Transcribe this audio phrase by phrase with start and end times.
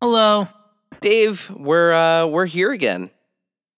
[0.00, 0.48] Hello.
[1.00, 3.10] Dave, we're uh, we're here again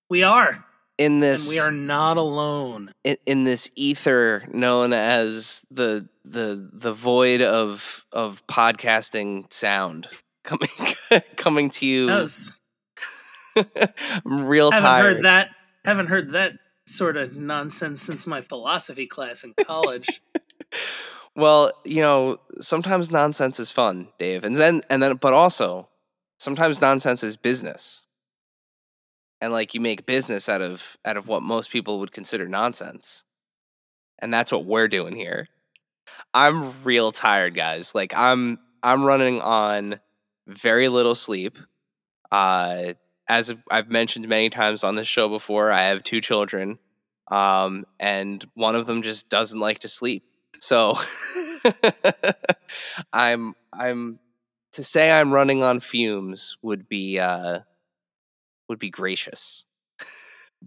[0.08, 0.64] We are.
[0.98, 2.92] in And this we are not alone.
[3.05, 10.08] in, in this ether known as the the the void of of podcasting sound
[10.44, 10.69] coming
[11.36, 12.06] coming to you.
[12.06, 12.60] That was,
[14.25, 15.14] I'm real haven't tired.
[15.16, 15.50] heard that.
[15.84, 16.53] Haven't heard that
[16.86, 20.20] sort of nonsense since my philosophy class in college.
[21.36, 25.88] Well, you know, sometimes nonsense is fun, Dave, and then and then, but also
[26.39, 28.06] sometimes nonsense is business,
[29.41, 33.25] and like you make business out of out of what most people would consider nonsense,
[34.19, 35.48] and that's what we're doing here.
[36.34, 37.94] I'm real tired, guys.
[37.94, 40.00] Like I'm I'm running on
[40.47, 41.59] very little sleep.
[42.31, 42.94] Uh,
[43.28, 46.78] as I've mentioned many times on this show before, I have two children,
[47.31, 50.25] um, and one of them just doesn't like to sleep.
[50.61, 50.94] So
[53.12, 54.19] I'm I'm
[54.72, 57.60] to say I'm running on fumes would be uh
[58.69, 59.65] would be gracious.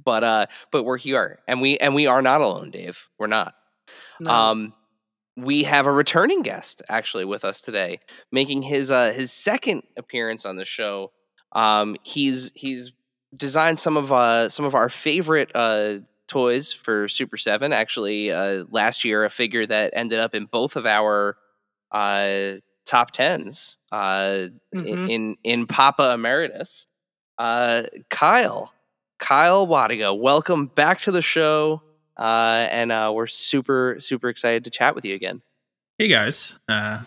[0.06, 3.10] but uh but we're here and we and we are not alone, Dave.
[3.20, 3.56] We're not.
[4.20, 4.32] No.
[4.32, 4.74] Um
[5.38, 8.00] we have a returning guest actually with us today,
[8.32, 11.12] making his uh his second appearance on the show.
[11.52, 12.92] Um he's he's
[13.36, 15.98] designed some of uh some of our favorite uh
[16.28, 20.76] toys for Super 7 actually uh last year a figure that ended up in both
[20.78, 21.36] of our
[21.92, 22.54] uh
[22.86, 25.10] top 10s uh in- Mhm.
[25.10, 26.88] in in Papa Emeritus.
[27.38, 28.74] Uh Kyle
[29.20, 31.82] Kyle Wlodyga, welcome back to the show.
[32.18, 35.42] Uh, and uh, we're super, super excited to chat with you again.
[35.98, 36.60] Hey guys.
[36.68, 37.00] Uh,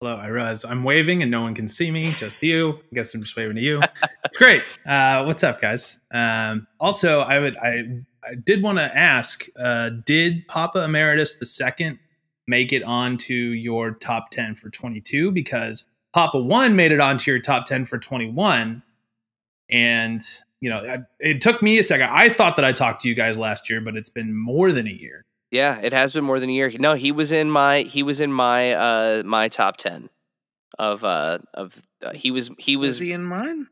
[0.00, 0.16] hello.
[0.16, 2.80] I realize I'm waving and no one can see me, just you.
[2.90, 3.80] I guess I'm just waving to you.
[4.24, 4.62] it's great.
[4.86, 6.00] Uh, what's up, guys?
[6.12, 7.84] Um, also, I would I,
[8.24, 11.98] I did want to ask: uh, Did Papa Emeritus the second
[12.50, 15.32] make it onto your top ten for 22?
[15.32, 18.82] Because Papa One made it onto your top ten for 21,
[19.70, 20.20] and
[20.60, 22.10] you know I, it took me a second.
[22.12, 24.86] I thought that I talked to you guys last year, but it's been more than
[24.86, 25.24] a year.
[25.50, 26.72] Yeah, it has been more than a year.
[26.78, 30.10] No, he was in my he was in my uh my top ten
[30.78, 33.66] of uh of uh, he was he was was he in mine?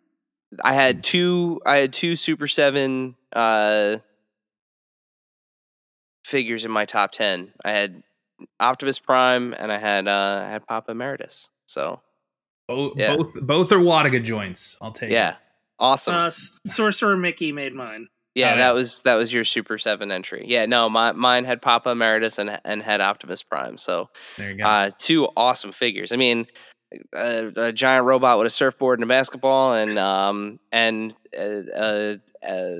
[0.62, 3.98] I had two I had two Super Seven uh
[6.24, 7.52] figures in my top ten.
[7.64, 8.02] I had
[8.60, 11.48] Optimus Prime and I had uh I had Papa Emeritus.
[11.66, 12.00] So
[12.68, 13.16] Both Yeah.
[13.16, 14.76] both both are Wlodyga joints.
[14.80, 15.36] I'll take yeah, it.
[15.78, 16.14] awesome.
[16.14, 18.08] Uh, Sorcerer Mickey made mine.
[18.34, 18.72] Yeah, Oh, that yeah.
[18.72, 20.44] was that was your Super Seven entry.
[20.46, 23.78] Yeah, no, my, mine had Papa Emeritus and and had Optimus Prime.
[23.78, 24.64] So There you go.
[24.64, 26.12] uh, two awesome figures.
[26.12, 26.46] I mean,
[27.14, 32.16] a, a giant robot with a surfboard and a basketball, and um and uh, uh,
[32.46, 32.74] uh,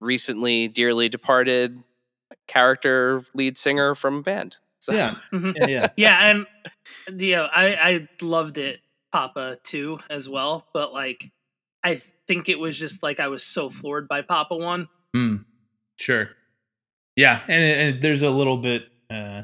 [0.00, 1.82] recently dearly departed
[2.46, 4.56] character lead singer from a band.
[4.84, 5.54] So yeah, Mhm.
[5.56, 5.88] yeah, yeah.
[5.96, 8.80] yeah, and yeah, I I loved it,
[9.12, 10.68] Papa too as well.
[10.74, 11.30] But like,
[11.82, 14.88] I think it was just like I was so floored by Papa one.
[15.14, 15.36] Hmm.
[15.98, 16.28] Sure.
[17.16, 19.42] Yeah, and, and there's a little bit, uh,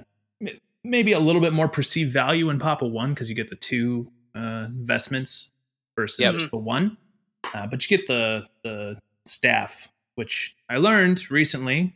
[0.84, 4.10] maybe a little bit more perceived value in Papa One because you get the two
[4.34, 5.52] uh, vestments
[5.96, 6.32] versus Yep.
[6.34, 6.96] just the one.
[7.54, 11.94] Uh, but you get the the staff, which I learned recently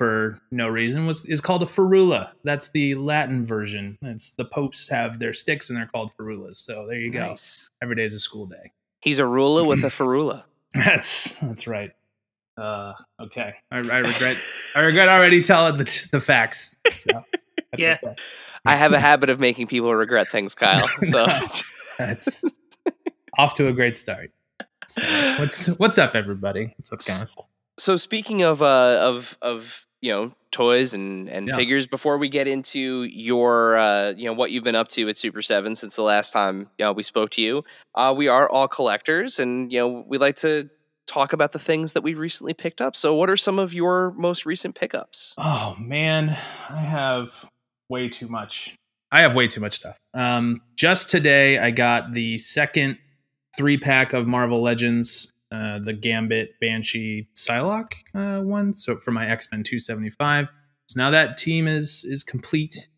[0.00, 2.30] for no reason was is called a ferula.
[2.42, 3.98] That's the Latin version.
[4.00, 6.54] It's the popes have their sticks and they're called ferulas.
[6.54, 7.20] So there you go.
[7.28, 7.68] nice.
[7.82, 8.72] Every day is a school day.
[9.02, 10.44] He's a ruler with a ferula.
[10.72, 11.90] That's that's right.
[12.56, 14.38] Uh, okay, I, I regret.
[14.74, 16.78] I regret already telling the the facts.
[16.96, 17.22] So,
[17.76, 17.98] Yeah.
[18.02, 18.14] okay.
[18.64, 20.88] I have a habit of making people regret things, Kyle.
[21.04, 21.26] So
[21.98, 22.42] that's
[23.36, 24.30] off to a great start.
[24.88, 25.02] So,
[25.38, 26.72] what's what's up, everybody?
[26.78, 27.34] What's up, guys?
[27.78, 31.56] so speaking of uh of of you know toys and and Yeah.
[31.56, 35.16] figures before we get into your uh you know what you've been up to at
[35.16, 37.62] super 7 since the last time you know, we spoke to you
[37.94, 40.68] uh we are all collectors and you know we like to
[41.06, 44.12] talk about the things that we recently picked up so what are some of your
[44.12, 46.30] most recent pickups Oh man,
[46.68, 47.48] I have
[47.88, 48.74] way too much.
[49.12, 49.96] I have way too much stuff.
[50.14, 52.98] Um, just today, I got the second
[53.56, 58.74] three pack of Marvel Legends, uh, the Gambit, Banshee, Psylocke uh, one.
[58.74, 60.48] So for my X Men two seventy five.
[60.88, 62.88] So now that team is is complete.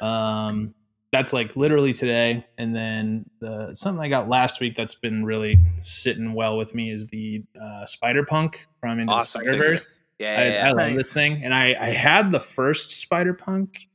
[0.00, 0.74] Um,
[1.12, 2.46] that's like literally today.
[2.56, 6.90] And then the something I got last week that's been really sitting well with me
[6.90, 10.00] is the uh, Spider Punk from Into Awesome the Spider Verse.
[10.18, 10.68] yeah, I, yeah, yeah.
[10.68, 13.88] I love this thing, and I I had the first Spider Punk,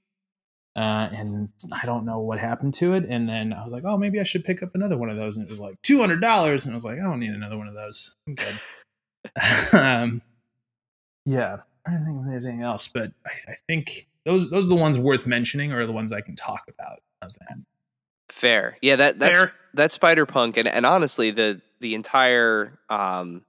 [0.77, 3.05] uh, and I don't know what happened to it.
[3.09, 5.35] And then I was like, oh, maybe I should pick up another one of those,
[5.37, 7.57] and it was like two hundred dollars, and I was like, I don't need another
[7.57, 8.15] one of those.
[8.27, 9.73] I'm good.
[9.73, 10.21] um,
[11.25, 14.75] yeah, I don't think there's anything else, but I, I think those those are the
[14.75, 16.99] ones worth mentioning, or the ones I can talk about.
[17.21, 17.57] How's that?
[18.29, 19.53] fair yeah that that's Fair.
[19.73, 23.43] that's spider punk and, and honestly the the entire um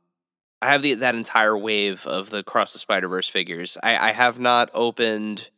[0.62, 4.12] i have the that entire wave of the cross the spider verse figures i i
[4.12, 5.50] have not opened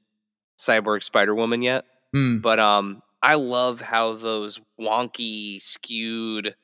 [0.61, 2.39] cyborg spider woman yet Hmm.
[2.39, 6.55] but um i love how those wonky skewed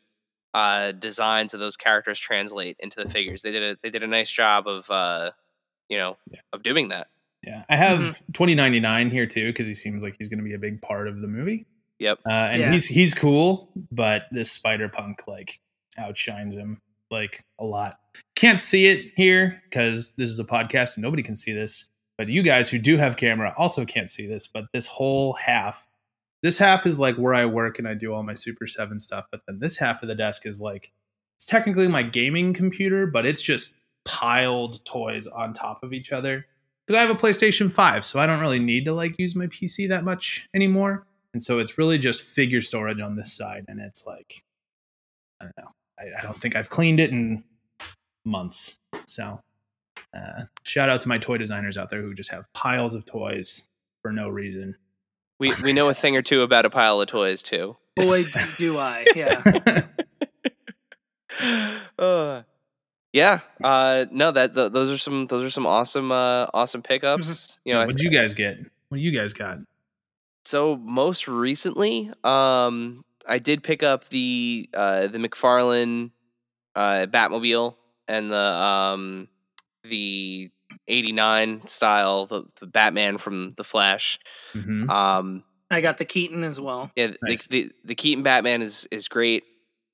[0.54, 4.06] uh designs of those characters translate into the figures they did a they did a
[4.08, 5.30] nice job of uh
[5.88, 6.40] you know Yeah.
[6.52, 7.08] of doing that
[7.42, 8.22] Yeah, I have Mhm.
[8.32, 10.82] twenty ninety nine here too because he seems like he's going to be a big
[10.82, 11.66] part of the movie.
[12.00, 12.72] yep uh, and Yeah.
[12.72, 15.60] he's he's cool, but this Spider Punk like
[15.96, 18.00] outshines him like a lot.
[18.34, 21.88] Can't see it here because this is a podcast and nobody can see this.
[22.18, 24.46] But you guys who do have camera also can't see this.
[24.46, 25.86] But this whole half,
[26.42, 29.26] this half is like where I work and I do all my Super Seven stuff.
[29.30, 30.92] But then this half of the desk is like
[31.36, 33.74] it's technically my gaming computer, but it's just
[34.04, 36.46] piled toys on top of each other.
[36.86, 39.48] Because I have a PlayStation 5, so I don't really need to like use my
[39.48, 41.04] PC that much anymore.
[41.32, 43.64] And so it's really just figure storage on this side.
[43.68, 44.44] And it's like,
[45.40, 45.72] I don't know.
[45.98, 47.44] I, I don't think I've cleaned it in
[48.24, 48.78] months.
[49.06, 49.40] So
[50.16, 53.68] uh, shout out to my toy designers out there who just have piles of toys
[54.02, 54.76] for no reason.
[55.38, 58.24] we we know a thing or two about a pile of toys too Boy,
[58.58, 59.06] do I.
[59.14, 59.88] Yeah.
[61.98, 62.42] uh,
[63.12, 63.40] yeah.
[63.62, 67.58] Uh, no, that th- those are some those are some awesome uh, awesome pickups.
[67.64, 68.58] You know, what did you guys get?
[68.90, 69.58] What you guys got?
[70.44, 76.10] so most recently, um, I did pick up the uh, the McFarlane
[76.74, 77.76] uh, Batmobile
[78.06, 79.28] and the um,
[79.88, 80.50] the
[80.88, 84.18] '89 style the, the Batman from the Flash.
[84.52, 86.90] hmm Um, I got the Keaton as well.
[86.96, 87.48] Yeah, Nice.
[87.48, 89.44] the, the the Keaton Batman is is great.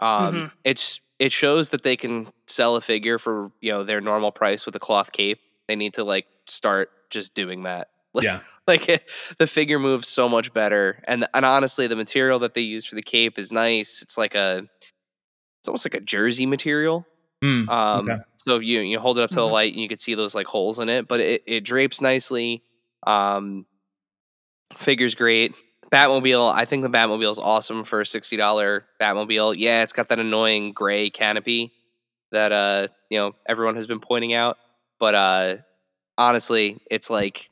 [0.00, 0.50] Um, Mhm.
[0.64, 4.66] it's it shows that they can sell a figure for you know their normal price
[4.66, 5.38] with a cloth cape.
[5.68, 7.88] They need to like start just doing that.
[8.20, 8.40] Yeah.
[8.66, 12.60] like it, the figure moves so much better, and and honestly, the material that they
[12.60, 14.02] use for the cape is nice.
[14.02, 14.68] It's like a
[15.60, 17.06] it's almost like a jersey material.
[17.42, 18.22] Mm, Um, okay.
[18.36, 19.52] so you you hold it up to the Mhm.
[19.52, 22.62] light and you can see those like holes in it, but it, it drapes nicely.
[23.06, 23.66] Um,
[24.74, 25.54] figure's great.
[25.90, 29.54] Batmobile, I think the Batmobile is awesome for a sixty dollar Batmobile.
[29.58, 31.72] Yeah, it's got that annoying gray canopy
[32.30, 34.56] that uh you know everyone has been pointing out,
[34.98, 35.56] but uh
[36.16, 37.50] honestly, it's like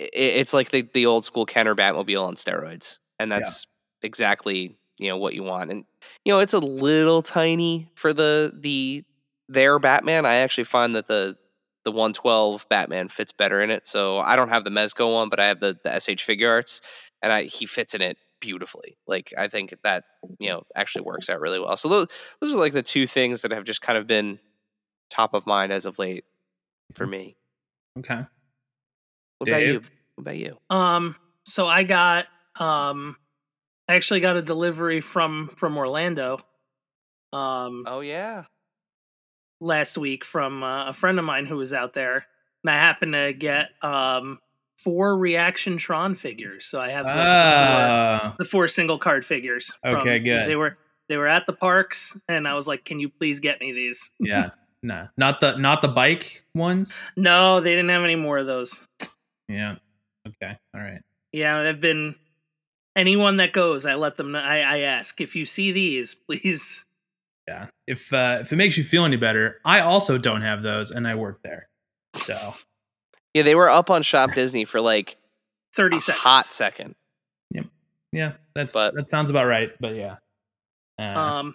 [0.00, 3.40] i- it's like the the old school Kenner Batmobile on steroids, and Yeah.
[3.40, 3.66] that's
[4.02, 5.70] exactly you know what you want.
[5.70, 5.84] And
[6.24, 9.04] you know it's a little tiny for the the
[9.48, 10.26] their Batman.
[10.26, 11.36] I actually find that the
[11.84, 13.86] the 112 Batman fits better in it.
[13.86, 16.80] So I don't have the Mezco one, but I have the the SH Figuarts,
[17.22, 18.96] and I he fits in it beautifully.
[19.06, 20.04] Like I think that
[20.38, 21.76] you know actually works out really well.
[21.76, 22.06] So those
[22.40, 24.38] those are like the two things that have just kind of been
[25.10, 26.24] top of mind as of late
[26.94, 27.36] for me.
[27.98, 28.22] Okay.
[29.38, 29.80] What about you?
[30.14, 30.58] What about you?
[30.70, 32.26] Um, so I got
[32.58, 33.16] um
[33.88, 36.38] I actually got a delivery from from Orlando
[37.32, 38.44] um Oh yeah.
[39.60, 42.26] last week from uh, a friend of mine who was out there.
[42.62, 44.38] And I happened to get um
[44.78, 46.66] four reaction Tron figures.
[46.66, 49.76] So I have the, the four, Ah, the four single card figures.
[49.82, 50.48] from- Okay, good.
[50.48, 53.60] They were they were at the parks and I was like, "Can you please get
[53.60, 54.50] me these?" yeah.
[54.86, 57.02] Nah, not the not the bike ones.
[57.16, 58.86] No, they didn't have any more of those.
[59.48, 59.76] Yeah.
[60.28, 60.58] Okay.
[60.74, 61.00] All right.
[61.32, 62.16] Yeah, I've been
[62.96, 64.38] anyone that goes, I let them know.
[64.40, 66.84] I, I ask if you see these, please.
[67.48, 67.66] Yeah.
[67.86, 71.06] If uh, if it makes you feel any better, I also don't have those, and
[71.06, 71.68] I work there.
[72.16, 72.54] So
[73.34, 75.16] Yeah, they were up on Shop Disney for like
[75.74, 76.22] Thirty a seconds.
[76.22, 76.94] hot second.
[77.50, 77.66] Yep.
[78.12, 79.70] yeah, that's But- that sounds about right.
[79.80, 80.16] But yeah,
[80.98, 81.54] uh, Um,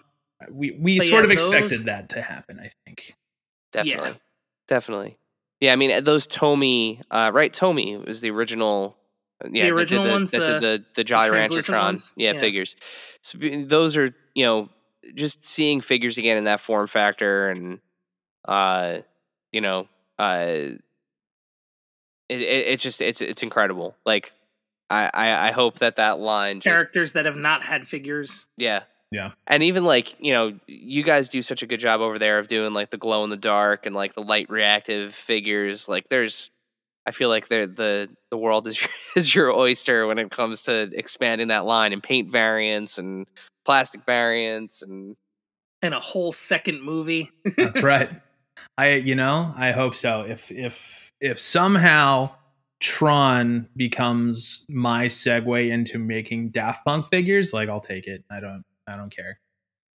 [0.50, 2.60] we we sort yeah, of expected those- that to happen.
[2.60, 3.14] I think.
[3.72, 4.20] Definitely.
[4.68, 5.16] Definitely.
[5.60, 7.52] Yeah, I mean those Tomy, uh, right?
[7.52, 8.96] Tomy was the original.
[9.44, 12.14] Yeah, that did original the, ones, that did the- the the Jolly translucent Ranchertron, ones?
[12.16, 12.40] yeah, Yeah.
[12.40, 12.76] figures.
[13.22, 14.68] So those are you know
[15.14, 17.80] just seeing figures again in that form factor and
[18.46, 18.98] uh
[19.52, 20.68] you know uh
[22.28, 23.96] it, it it's just it's it's incredible.
[24.04, 24.32] Like
[24.88, 28.46] I I, I hope that that line just, Characters that have not had figures.
[28.56, 28.82] yeah.
[29.12, 29.32] Yeah.
[29.48, 32.46] And even like, you know, you guys do such a good job over there of
[32.46, 35.88] doing like the glow in the dark and like the light reactive figures.
[35.88, 36.52] Like there's
[37.10, 40.62] I feel like the the the world is your, is your oyster when it comes
[40.62, 43.26] to expanding that line and paint variants and
[43.64, 45.16] plastic variants and
[45.82, 47.32] And a whole second movie.
[47.56, 48.10] That's right.
[48.78, 50.22] I you know, I hope so.
[50.22, 52.30] If if if somehow
[52.78, 58.24] Tron becomes my segue into making Daft Punk figures, like I'll take it.
[58.30, 59.40] I don't I don't care.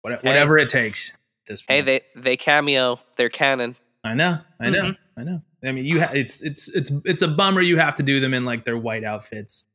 [0.01, 0.29] What, Hey.
[0.29, 1.11] whatever it takes.
[1.13, 3.77] at This hey, they they cameo, they're canon.
[4.03, 4.97] I know, I know, Mhm.
[5.19, 5.43] I know.
[5.65, 8.35] I mean, you ha- it's it's it's it's a bummer you have to do them
[8.35, 9.67] in like their white outfits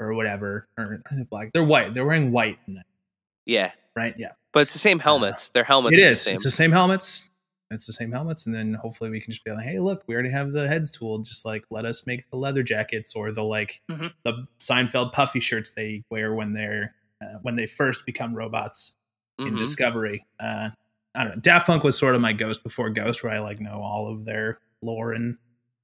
[0.00, 1.50] or whatever or black.
[1.52, 1.94] They're white.
[1.94, 2.82] They're wearing white, in
[3.46, 3.72] Yeah.
[3.94, 4.14] right?
[4.18, 5.50] Yeah, But it's the same helmets.
[5.50, 6.34] Their helmets it are the same.
[6.36, 7.30] It's the same helmets.
[7.72, 10.14] It's the same helmets, and then hopefully we can just be like, hey, look, we
[10.14, 11.24] already have the heads tooled.
[11.24, 14.10] Just like let us make the leather jackets or the like Mhm.
[14.24, 18.96] the Seinfeld puffy shirts they wear when they're uh, when they first become robots
[19.38, 19.58] in Mhm.
[19.58, 20.26] Discovery.
[20.40, 20.70] Uh,
[21.14, 21.40] I don't know.
[21.40, 24.24] Daft Punk was sort of my Ghost before Ghost, where I like know all of
[24.24, 25.36] their lore and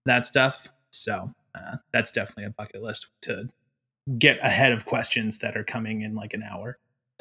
[0.05, 0.69] that stuff.
[0.91, 3.49] So uh, that's definitely a bucket list to
[4.19, 6.79] get ahead of questions that are coming in like an hour.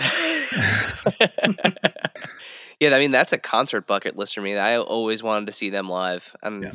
[2.79, 4.55] yeah, I mean that's a concert bucket list for me.
[4.55, 6.71] I always wanted to see them live, and Yeah.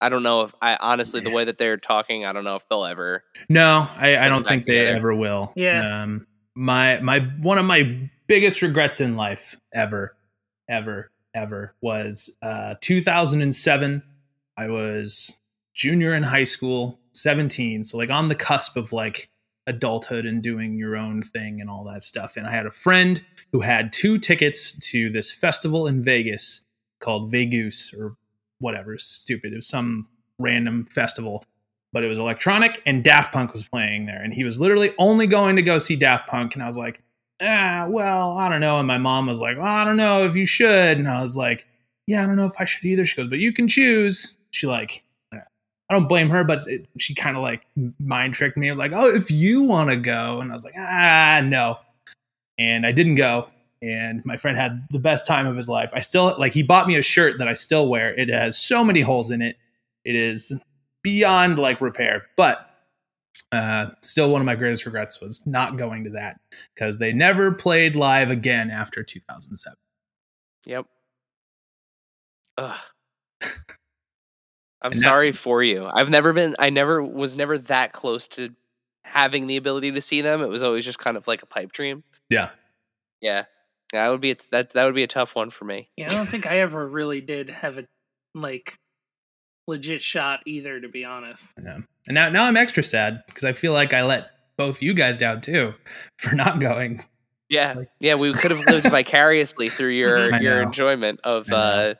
[0.00, 2.68] I don't know if I honestly the way that they're talking, I don't know if
[2.68, 3.24] they'll ever.
[3.48, 5.52] No, I, I don't back think they ever will.
[5.56, 6.02] Yeah.
[6.02, 10.16] Um, my my one of my biggest regrets in life ever,
[10.68, 14.02] ever, ever was uh, 2007.
[14.56, 15.40] I was
[15.74, 19.28] junior in high school, 17, so like on the cusp of like
[19.66, 22.36] adulthood and doing your own thing and all that stuff.
[22.36, 23.22] And I had a friend
[23.52, 26.64] who had two tickets to this festival in Vegas
[27.00, 28.16] called Vegoose or
[28.58, 29.52] whatever, stupid.
[29.52, 30.08] It was some
[30.38, 31.44] random festival
[31.96, 34.22] but it was electronic and Daft Punk was playing there.
[34.22, 36.52] And he was literally only going to go see Daft Punk.
[36.52, 37.02] And I was like,
[37.40, 38.78] ah, well, I don't know.
[38.78, 40.98] And my mom was like, well, I don't know if you should.
[40.98, 41.66] And I was like,
[42.06, 43.06] yeah, I don't know if I should either.
[43.06, 44.35] She goes, but you can choose.
[44.56, 47.62] She like, I don't blame her, but it, she kind of like
[47.98, 50.40] mind tricked me, like, oh, if you want to go.
[50.40, 51.78] And I was like, ah, no.
[52.58, 53.48] And I didn't go.
[53.82, 55.90] And my friend had the best time of his life.
[55.92, 58.14] I still like, he bought me a shirt that I still wear.
[58.14, 59.58] It has so many holes in it.
[60.04, 60.58] It is
[61.02, 62.24] beyond like repair.
[62.36, 62.68] But
[63.52, 66.40] uh, still, one of my greatest regrets was not going to that
[66.74, 69.76] because they never played live again after 2007.
[70.64, 70.86] Yep.
[72.56, 72.78] Ugh.
[74.82, 75.86] I'm And now- sorry for you.
[75.92, 76.54] I've never been.
[76.58, 78.50] I never was never that close to
[79.04, 80.42] having the ability to see them.
[80.42, 82.02] It was always just kind of like a pipe dream.
[82.28, 82.50] Yeah.
[83.20, 83.44] Yeah.
[83.92, 85.88] Yeah, that would be it's that that would be a tough one for me.
[85.96, 87.86] Yeah, I don't think I ever really did have a
[88.34, 88.78] like
[89.68, 91.54] legit shot either, to be honest.
[91.56, 91.84] I.
[92.08, 95.16] And now, now I'm extra sad because I feel like I let both you guys
[95.18, 95.74] down too
[96.18, 97.04] for not going.
[97.48, 101.94] Yeah, Like- yeah, we could have lived vicariously through your your enjoyment of uh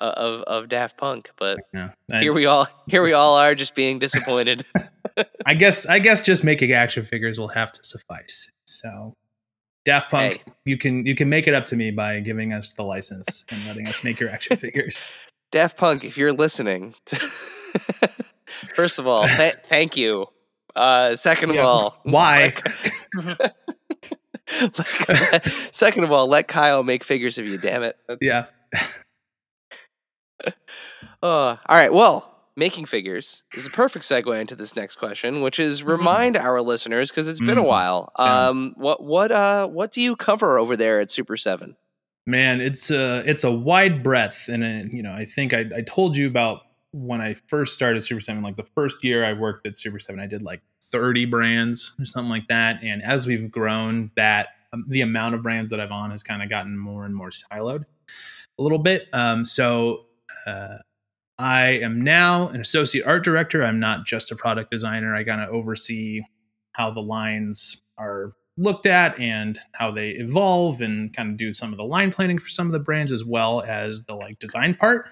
[0.00, 1.90] of of Daft Punk, but No.
[2.12, 4.64] here we all here we all are just being disappointed.
[5.46, 8.50] I guess I guess just making action figures will have to suffice.
[8.66, 9.14] So
[9.84, 10.52] Daft Punk, Hey.
[10.64, 13.64] you can you can make it up to me by giving us the license and
[13.66, 15.10] letting us make your action figures.
[15.52, 16.94] Daft Punk, if you're listening,
[18.76, 20.26] first of all, th- thank you.
[20.76, 22.54] Uh, second of all, Why?
[23.26, 23.54] let-
[25.72, 27.58] second of all, let Kyle make figures of you.
[27.58, 27.96] Damn it.
[28.08, 28.80] That's- yeah.
[31.22, 31.92] Uh, all right.
[31.92, 36.62] Well, making figures is a perfect segue into this next question, which is remind our
[36.62, 37.66] listeners because it's been a Mhm.
[37.66, 38.12] while.
[38.18, 38.48] Yeah.
[38.48, 41.76] Um, what what uh what do you cover over there at Super Seven?
[42.26, 45.82] Man, it's a it's a wide breadth, and uh, you know, I think I, I
[45.82, 48.42] told you about when I first started Super Seven.
[48.42, 52.06] Like the first year I worked at Super Seven, I did like thirty brands or
[52.06, 52.82] something like that.
[52.82, 56.42] And as we've grown, that um, the amount of brands that I've on has kind
[56.42, 57.84] of gotten more and more siloed
[58.58, 59.06] a little bit.
[59.12, 60.06] Um, so
[60.46, 60.78] uh,
[61.38, 63.64] I am now an associate art director.
[63.64, 65.14] I'm not just a product designer.
[65.14, 66.22] I kind of oversee
[66.72, 71.72] how the lines are looked at and how they evolve and kind of do some
[71.72, 74.74] of the line planning for some of the brands as well as the like design
[74.74, 75.08] part.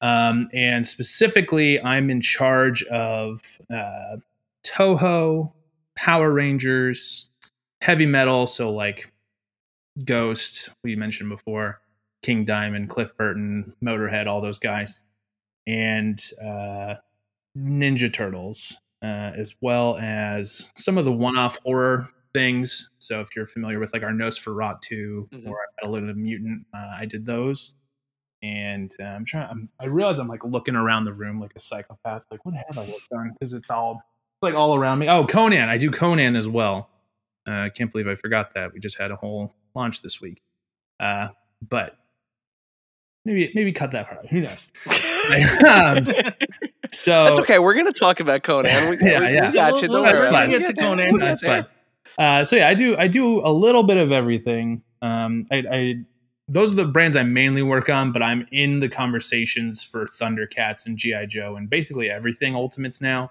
[0.00, 4.16] Um, and specifically, I'm in charge of uh,
[4.66, 5.52] Toho,
[5.94, 7.28] Power Rangers,
[7.80, 8.46] heavy metal.
[8.46, 9.12] So like
[10.04, 11.80] Ghost, we mentioned before,
[12.24, 15.02] King Diamond, Cliff Burton, Motorhead, all those guys.
[15.66, 16.94] and uh,
[17.56, 22.90] Ninja Turtles, uh, as well as some of the one-off horror things.
[22.98, 25.48] So if you're familiar with like our Nosferatu Mhm.
[25.48, 27.76] or Metallica Mutant, uh, I did those.
[28.42, 29.48] And uh, I'm trying.
[29.48, 32.24] I'm, I realize I'm like looking around the room like a psychopath.
[32.30, 33.32] Like, what have I worked on?
[33.32, 35.08] Because it's all it's like all around me.
[35.08, 35.68] Oh, Conan.
[35.70, 36.90] I do Conan as well.
[37.48, 38.74] Uh, I can't believe I forgot that.
[38.74, 40.42] We just had a whole launch this week.
[41.00, 41.28] Uh,
[41.66, 41.96] but
[43.24, 44.18] maybe maybe cut that part.
[44.20, 44.26] out.
[44.28, 44.72] Who knows?
[45.68, 46.06] um,
[46.92, 47.58] so That's okay.
[47.58, 48.90] We're gonna talk about Conan.
[49.00, 49.48] We, Yeah, we, yeah.
[49.50, 49.88] we got you.
[49.88, 50.32] Don't That's worry.
[50.32, 50.50] fine.
[50.50, 51.12] We'll get to Conan.
[51.12, 51.62] We'll That's there.
[51.64, 51.70] fine.
[52.40, 54.82] Uh, so yeah, I do I do a little bit of everything.
[55.02, 55.94] Um, I, I
[56.48, 60.86] those are the brands I mainly work on, but I'm in the conversations for Thundercats
[60.86, 63.30] and GI Joe and basically everything Ultimates now.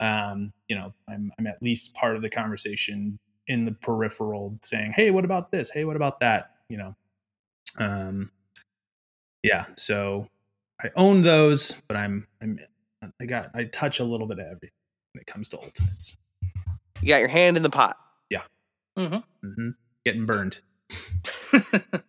[0.00, 4.92] Um, you know, I'm I'm at least part of the conversation in the peripheral, saying,
[4.96, 5.70] "Hey, what about this?
[5.70, 6.96] Hey, what about that?" You know,
[7.78, 8.30] um,
[9.44, 9.66] yeah.
[9.76, 10.26] So
[10.82, 12.58] I own those, but I'm I'm
[13.20, 14.70] I got I touch a little bit of everything
[15.12, 16.16] when it comes to Ultimates.
[17.00, 17.96] You got your hand in the pot.
[18.30, 18.42] Yeah.
[18.98, 19.46] Mm-hmm.
[19.46, 19.68] Mm-hmm.
[20.04, 20.60] Getting burned.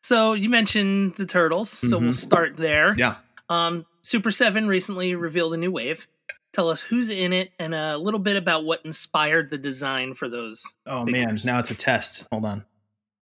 [0.00, 2.14] so you mentioned the turtles, so we'll Mhm.
[2.14, 2.94] start there.
[2.96, 3.16] Yeah.
[3.48, 6.06] Um, Super Seven recently revealed a new wave.
[6.52, 10.28] Tell us who's in it and a little bit about what inspired the design for
[10.28, 10.76] those.
[10.86, 11.44] Oh Figures.
[11.44, 12.26] man, now it's a test.
[12.30, 12.64] Hold on.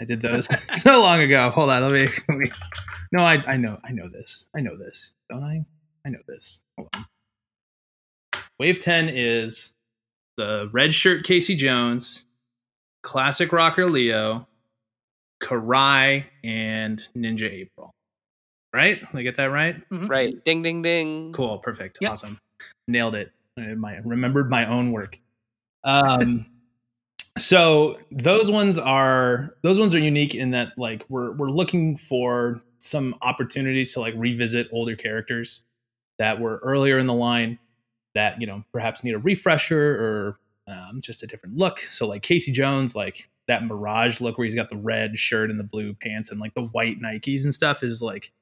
[0.01, 0.47] I did those
[0.83, 1.51] so long ago.
[1.51, 2.51] Hold on, let me, let me.
[3.13, 4.49] No, I I know I know this.
[4.57, 5.15] I know this.
[5.31, 5.65] Don't I?
[6.07, 6.63] I know this.
[6.79, 7.05] Hold on.
[8.59, 9.75] Wave 10 is
[10.37, 12.27] the red shirt Casey Jones,
[13.03, 14.47] classic rocker Leo,
[15.43, 17.91] Karai, and Ninja April.
[18.73, 19.01] Right?
[19.01, 19.77] Did I get that right?
[19.91, 20.09] Mhm.
[20.09, 20.45] Right.
[20.45, 21.33] Ding ding ding.
[21.33, 22.13] Cool, perfect, Yep.
[22.13, 22.39] awesome,
[22.87, 23.33] nailed it.
[23.59, 25.19] I my, remembered my own work.
[25.83, 26.47] Um,
[27.41, 32.61] so those ones are those ones are unique in that like we're we're looking for
[32.79, 35.65] some opportunities to like revisit older characters
[36.19, 37.59] that were earlier in the line
[38.15, 41.81] that you know perhaps need a refresher or um, just a different look.
[41.81, 45.59] So like Casey Jones, like that Mirage look where he's got the red shirt and
[45.59, 48.33] the blue pants and like the white Nikes and stuff is like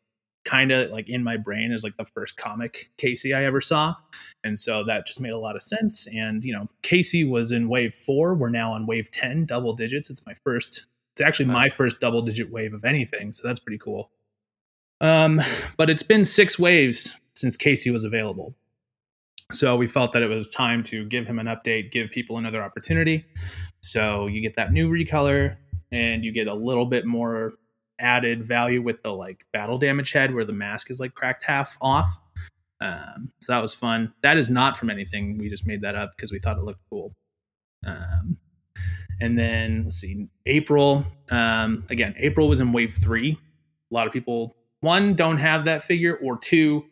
[0.48, 3.94] kind of like in my brain is like the first comic Casey I ever saw.
[4.42, 6.08] And so that just made a lot of sense.
[6.14, 8.34] And, you know, Casey was in wave four.
[8.34, 10.08] We're now on wave 10, double digits.
[10.08, 13.30] It's my first, it's actually my first double digit wave of anything.
[13.32, 14.11] So that's pretty cool.
[15.02, 15.40] Um,
[15.76, 18.56] but it's been six waves since Casey was available.
[19.52, 22.62] So we felt that it was time to give him an update, give people another
[22.62, 23.26] opportunity.
[23.80, 25.56] So you get that new recolor
[25.92, 27.54] and you get a little bit more
[27.98, 31.76] added value with the like battle damage head where the mask is like cracked half
[31.80, 32.18] off.
[32.80, 34.12] Um, so that was fun.
[34.22, 35.38] That is not from anything.
[35.38, 37.14] We just made that up because we thought it looked cool.
[37.84, 38.38] Um,
[39.20, 41.04] and then let's see, April.
[41.30, 43.38] Um, again, April was in wave three.
[43.90, 46.84] A lot of people, one, don't have that figure, or two,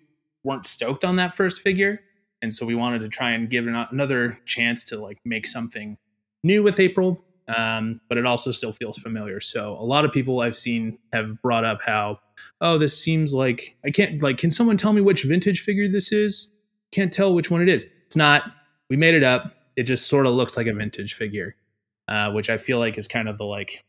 [0.43, 2.01] weren't stoked on that first figure.
[2.43, 5.99] And so we wanted to try and give it another chance to like make something
[6.43, 9.41] new with April, um, but it also still feels familiar.
[9.41, 12.19] So a lot of people I've seen have brought up how,
[12.61, 14.39] oh, this seems like I can't like.
[14.39, 16.51] Can someone tell me which vintage figure this is?
[16.93, 17.85] Can't tell which one it is.
[18.07, 18.45] It's not.
[18.91, 19.55] We made it up.
[19.77, 21.57] It just sort of looks like a vintage figure,
[22.09, 23.85] uh, which I feel like is kind of the like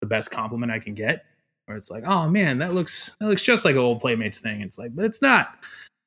[0.00, 1.24] the best compliment I can get.
[1.66, 4.60] Where it's like, oh man, that looks that looks just like an old Playmates thing.
[4.62, 5.54] It's like, but it's not.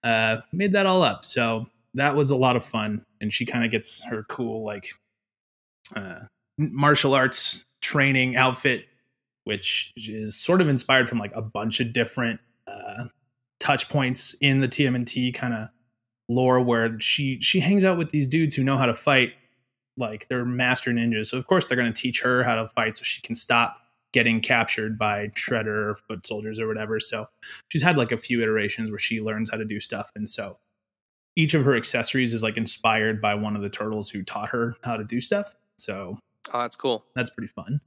[0.03, 1.23] Uh, made that all up.
[1.23, 4.89] So that was a lot of fun, and she kind of gets her cool like
[5.95, 6.21] uh,
[6.57, 8.85] martial arts training outfit,
[9.43, 13.05] which is sort of inspired from like a bunch of different uh,
[13.59, 15.69] touch points in the TMNT kind of
[16.29, 19.33] lore, where she she hangs out with these dudes who know how to fight,
[19.97, 21.27] like they're master ninjas.
[21.27, 23.77] So of course they're going to teach her how to fight, so she can stop
[24.13, 26.99] getting captured by Shredder or foot soldiers or whatever.
[26.99, 27.27] So
[27.69, 30.57] she's had like a few iterations where she learns how to do stuff, and so
[31.35, 34.75] each of her accessories is like inspired by one of the turtles who taught her
[34.83, 35.55] how to do stuff.
[35.77, 36.19] So
[36.51, 37.03] Oh, that's cool.
[37.15, 37.79] that's pretty fun.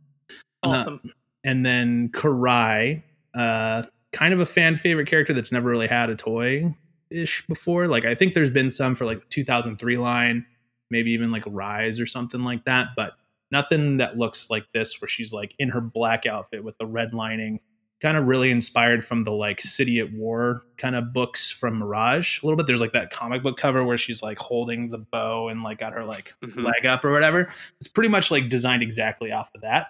[0.62, 1.00] Uh, Awesome.
[1.44, 3.02] and then Karai,
[3.34, 6.74] uh, kind of a fan favorite character that's never really had a toy
[7.10, 7.86] ish before.
[7.86, 10.46] Like I think there's been some for like 2003 line,
[10.90, 13.12] maybe even like Rise or something like that, but
[13.52, 17.12] nothing that looks like this where she's like in her black outfit with the red
[17.14, 17.60] lining,
[18.06, 22.40] kind of really inspired from the like City at War kind of books from Mirage.
[22.40, 25.48] A little bit there's like that comic book cover where she's like holding the bow
[25.48, 26.62] and like got her like Mhm.
[26.64, 27.52] leg up or whatever.
[27.80, 29.88] It's pretty much like designed exactly off of that.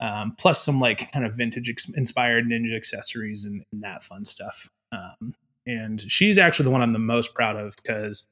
[0.00, 4.24] Um, plus some like kind of vintage ex- inspired ninja accessories and, and that fun
[4.24, 4.70] stuff.
[4.90, 5.34] Um,
[5.66, 8.24] and she's actually the one I'm the most proud of because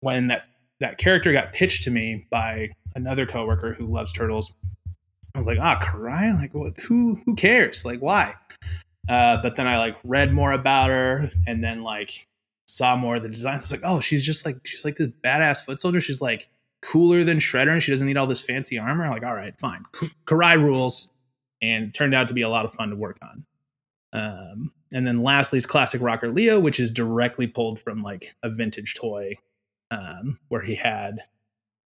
[0.00, 0.42] when that
[0.80, 4.54] that character got pitched to me by another coworker who loves turtles,
[5.34, 6.78] I was like, ah, Karai, like what?
[6.80, 7.84] Who who cares?
[7.84, 8.34] Like why?
[9.08, 12.26] Uh, but then I like read more about her and then like
[12.66, 13.62] saw more of the designs.
[13.62, 16.00] It's like, oh, she's just like she's like this badass foot soldier.
[16.00, 16.48] She's like
[16.82, 19.04] cooler than Shredder and she doesn't need all this fancy armor.
[19.04, 19.84] I'm like, all right, fine.
[20.26, 21.10] Karai rules.
[21.62, 23.44] And turned out to be a lot of fun to work on.
[24.14, 28.48] Um, and then lastly is Classic Rocker Leo, which is directly pulled from like a
[28.48, 29.34] vintage toy
[29.90, 31.20] um, where he had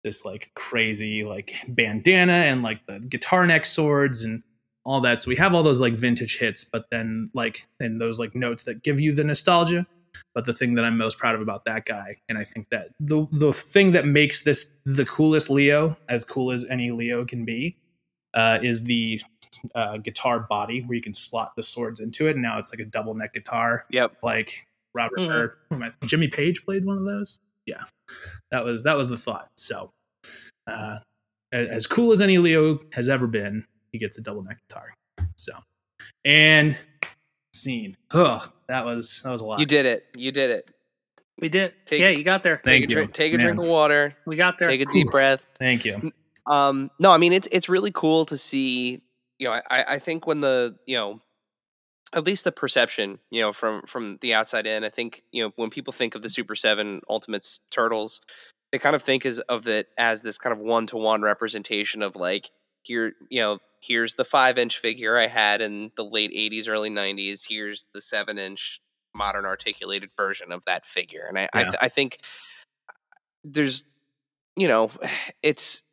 [0.07, 4.41] this like crazy like bandana and like the guitar neck swords and
[4.85, 5.21] all that.
[5.21, 8.63] So we have all those like vintage hits, but then like and those like notes
[8.63, 9.85] that give you the nostalgia.
[10.33, 12.89] But the thing that I'm most proud of about that guy, and I think that
[12.99, 17.45] the the thing that makes this the coolest Leo, as cool as any Leo can
[17.45, 17.77] be,
[18.33, 19.21] uh, is the
[19.75, 22.31] uh, guitar body where you can slot the swords into it.
[22.31, 23.85] And now it's like a double neck guitar.
[23.91, 24.17] Yep.
[24.23, 27.39] Like Robert or who am I- Jimmy Page played one of those.
[27.65, 27.83] Yeah,
[28.51, 29.49] that was that was the thought.
[29.57, 29.91] So,
[30.67, 30.99] uh,
[31.51, 34.93] as cool as any Leo has ever been, he gets a double neck guitar.
[35.36, 35.53] So,
[36.25, 36.77] and
[37.53, 37.95] scene.
[38.13, 39.60] Oh, that was that was a lot.
[39.60, 40.06] You did it.
[40.15, 40.69] You did it.
[41.39, 41.73] We did.
[41.86, 42.60] Take- yeah, you got there.
[42.63, 43.45] Thank take a you, drink, take a man.
[43.45, 44.15] drink of water.
[44.25, 44.67] We got there.
[44.69, 45.47] Take a deep breath.
[45.60, 46.12] Thank you.
[46.47, 49.01] Um, no, I mean it's it's really cool to see.
[49.39, 51.19] You know, I I think when the you know,
[52.13, 55.51] at least the perception, you know, from from the outside in, I think you know
[55.58, 58.21] when people think of the Super Seven Ultimates Turtles,
[58.71, 62.01] they kind of think as of it as this kind of one to one representation
[62.01, 62.49] of like
[62.84, 66.89] here, you know, here's the five inch figure I had in the late '80s, early
[66.89, 67.45] '90s.
[67.47, 68.80] Here's the seven inch
[69.15, 72.19] modern articulated version of that figure, and I I, th- I think
[73.43, 73.84] there's
[74.56, 74.91] you know
[75.43, 75.84] it's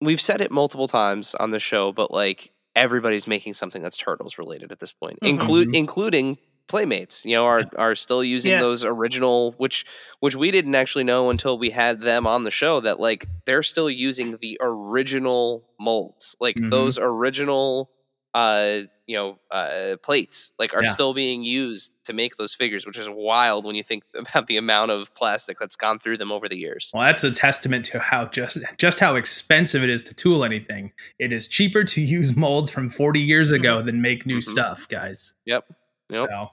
[0.00, 4.38] we've said it multiple times on the show, but like everybody's making something that's turtles
[4.38, 5.28] related at this point, Mhm.
[5.28, 7.24] include including playmates.
[7.24, 8.60] You know, are are still using Yeah.
[8.60, 9.84] those original, which
[10.20, 13.62] which we didn't actually know until we had them on the show that like they're
[13.62, 16.70] still using the original molds, like Mhm.
[16.70, 17.90] those original.
[18.34, 20.90] Uh, you know, uh, plates like are Yeah.
[20.90, 24.58] still being used to make those figures, which is wild when you think about the
[24.58, 26.90] amount of plastic that's gone through them over the years.
[26.92, 30.92] Well, that's a testament to how just just how expensive it is to tool anything.
[31.18, 34.44] It is cheaper to use molds from 40 years ago than make new Mhm.
[34.44, 35.34] stuff, guys.
[35.46, 35.64] Yep.
[36.12, 36.28] Yep.
[36.28, 36.48] So,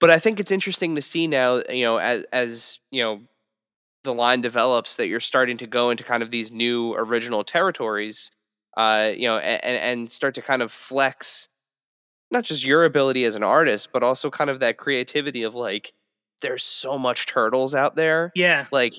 [0.00, 3.20] but I think it's interesting to see now, you know, as as you know,
[4.02, 8.30] the line develops that you're starting to go into kind of these new original territories,
[8.76, 11.48] uh, you know, and and start to kind of flex
[12.30, 15.92] not just your ability as an artist, but also kind of that creativity of like,
[16.42, 18.32] there's so much turtles out there.
[18.34, 18.66] Yeah.
[18.72, 18.94] Like,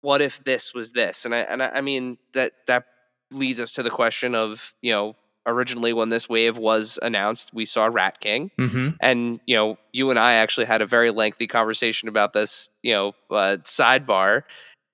[0.00, 1.26] what if this was this?
[1.26, 2.84] And I and I, I mean that that
[3.30, 5.16] leads us to the question of you know.
[5.46, 8.96] Originally, when this wave was announced, we saw Rat King, mhm.
[9.00, 12.92] and you know you and i actually had a very lengthy conversation about this you
[12.92, 14.42] know uh, sidebar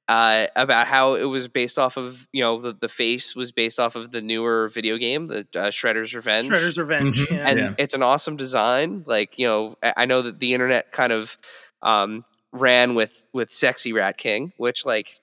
[0.08, 3.80] uh, about how it was based off of you know the, the face was based
[3.80, 7.18] off of the newer video game the uh, shredder's revenge Shredder's Revenge.
[7.26, 7.30] Mhm.
[7.36, 7.48] Yeah.
[7.48, 7.74] and Yeah.
[7.76, 11.36] it's an awesome design like you know i I know that the internet kind of
[11.82, 15.18] um, ran with with sexy rat king which like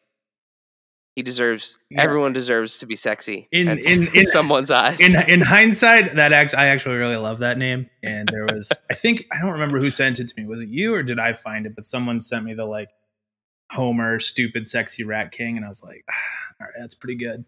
[1.15, 2.01] he deserves Yeah.
[2.01, 6.33] everyone deserves to be sexy In- in, in- in- someone's eyes in in hindsight, that
[6.33, 7.89] act I actually really love that name.
[8.01, 10.47] And there was, I think, I don't remember who sent it to me.
[10.47, 11.75] Was it you or did I find it?
[11.75, 12.89] But someone sent me the like
[13.71, 16.13] Homer, stupid, sexy rat king, and I was like, ah,
[16.61, 17.43] all right, that's pretty good.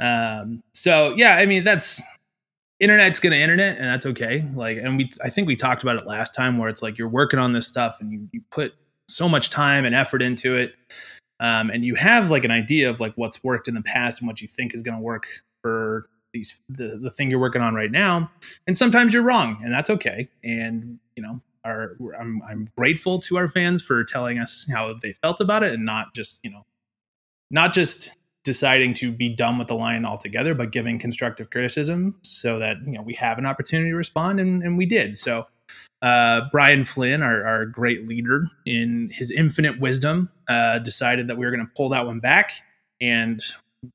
[0.00, 2.02] Um, so yeah, I mean, that's
[2.80, 4.44] internet's gonna internet, and that's okay.
[4.54, 7.08] Like, and we, I think we talked about it last time, where it's like you're
[7.08, 8.74] working on this stuff and you you put
[9.08, 10.74] so much time and effort into it.
[11.40, 14.28] Um, and you have like an idea of like what's worked in the past and
[14.28, 15.26] what you think is going to work
[15.60, 18.30] for these the, the thing you're working on right now.
[18.66, 20.28] And sometimes you're wrong and that's okay.
[20.44, 25.12] And you know our I'm, I'm grateful to our fans for telling us how they
[25.12, 26.64] felt about it and not just you know
[27.50, 32.58] not just deciding to be done with the line altogether but giving constructive criticism so
[32.58, 35.16] that you know we have an opportunity to respond and, and we did.
[35.16, 35.46] So
[36.02, 41.44] uh, Brian Flynn, our, our great leader, in his infinite wisdom, uh, decided that we
[41.44, 42.52] were going to pull that one back
[43.00, 43.40] and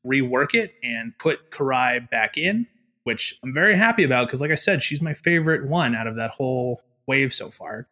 [0.06, 2.66] rework it and put Karai back in,
[3.04, 6.16] which I'm very happy about because, like I said, she's my favorite one out of
[6.16, 7.88] that whole wave so far.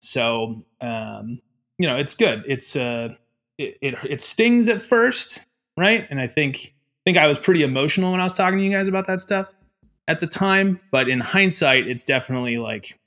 [0.00, 1.40] So, um,
[1.78, 2.44] you know, it's good.
[2.46, 3.14] It's uh,
[3.58, 5.44] it, it it stings at first,
[5.78, 6.06] right?
[6.10, 6.74] And I think
[7.06, 9.52] think I was pretty emotional when I was talking to you guys about that stuff
[10.08, 12.98] at the time, but in hindsight, it's definitely like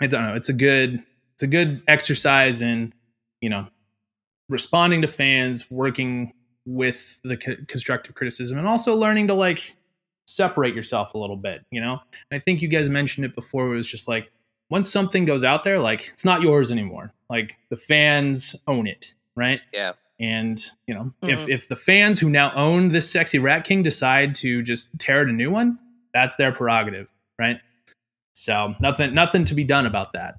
[0.00, 0.34] I don't know.
[0.34, 1.02] It's a good
[1.34, 2.92] it's a good exercise in
[3.40, 3.66] you know
[4.48, 6.32] responding to fans, working
[6.66, 9.76] with the co- constructive criticism, and also learning to like
[10.26, 11.64] separate yourself a little bit.
[11.70, 13.66] You know, and I think you guys mentioned it before.
[13.72, 14.30] It was just like
[14.70, 17.12] once something goes out there, like it's not yours anymore.
[17.28, 19.60] Like the fans own it, right?
[19.72, 21.50] yeah And you know, if mm-hmm.
[21.50, 25.28] if the fans who now own this sexy Rat King decide to just tear it
[25.28, 25.78] a new one,
[26.12, 27.60] that's their prerogative, right?
[28.40, 30.36] So nothing nothing to be done about that.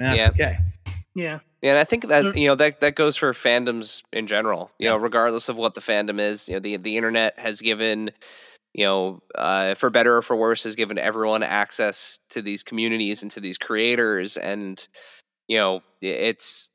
[0.00, 0.14] Yeah.
[0.14, 0.28] Yeah.
[0.28, 0.58] Okay.
[1.14, 1.38] Yeah.
[1.62, 4.72] Yeah, and I think that you know that that goes for fandoms in general.
[4.78, 8.10] You know, regardless of what the fandom is, you know, the the internet has given,
[8.74, 13.22] you know, uh, for better or for worse, has given everyone access to these communities
[13.22, 14.88] and to these creators, and
[15.46, 16.70] you know, it's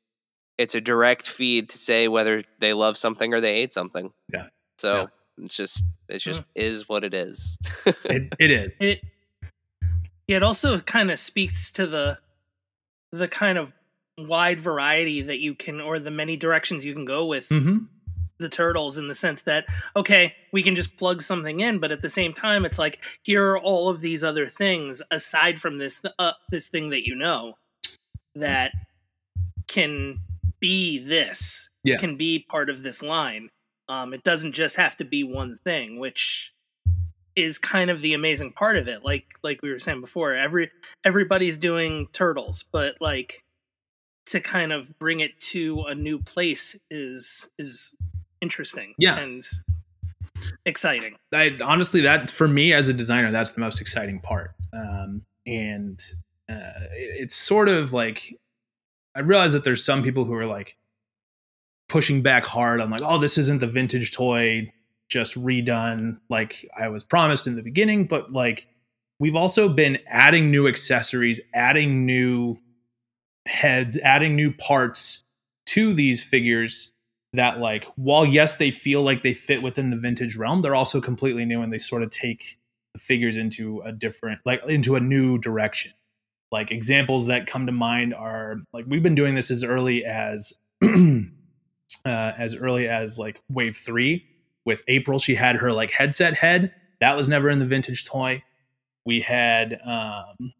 [0.56, 4.10] it's a direct feed to say whether they love something or they hate something.
[4.32, 4.46] Yeah.
[4.78, 7.58] So it's just it just is what it is.
[8.04, 8.68] It, it is.
[8.80, 9.17] It yeah,
[10.28, 12.18] it also kind of speaks to the
[13.10, 13.74] the kind of
[14.18, 17.78] wide variety that you can or the many directions you can go with hmm
[18.40, 19.64] the turtles in the sense that
[19.96, 23.50] okay we can just plug something in but at the same time it's like here
[23.50, 27.54] are all of these other things aside from this uh, this thing that you know
[28.36, 28.70] that
[29.66, 30.20] can
[30.60, 31.96] be this Yeah.
[31.98, 33.50] can be part of this line
[33.88, 36.52] um it doesn't just have to be one thing which
[37.38, 40.70] is kind of the amazing part of it like like we were saying before every
[41.04, 43.44] everybody's doing turtles but like
[44.26, 47.96] to kind of bring it to a new place is is
[48.40, 49.18] interesting Yeah.
[49.18, 49.42] and
[50.66, 54.52] exciting I honestly that for me as a designer, that's the most exciting part.
[54.72, 56.00] Um, and
[56.48, 58.22] uh, it's sort of like
[59.14, 60.76] I realize that there's some people who are like
[61.88, 64.72] pushing back hard on like, oh, this isn't the vintage toy
[65.08, 68.68] just redone like I was promised in the beginning, but like
[69.18, 72.58] we've also been adding new accessories, adding new
[73.46, 75.24] heads, adding new parts
[75.66, 76.92] to these figures
[77.34, 80.98] that like while yes they feel like they fit within the vintage realm they're also
[80.98, 82.58] completely new and they sort of take
[82.94, 85.92] the figures into a different like into a new direction.
[86.50, 90.54] Like examples that come to mind are like we've been doing this as early as
[90.82, 90.88] uh,
[92.04, 94.26] as early as like wave three
[94.68, 96.72] with april she had her like headset head.
[97.00, 98.42] That was never in the vintage toy.
[99.06, 100.52] We had um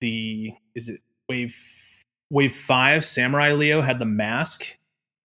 [0.00, 1.56] the is it wave
[2.30, 3.04] wave five?
[3.04, 4.76] Samurai leo had the mask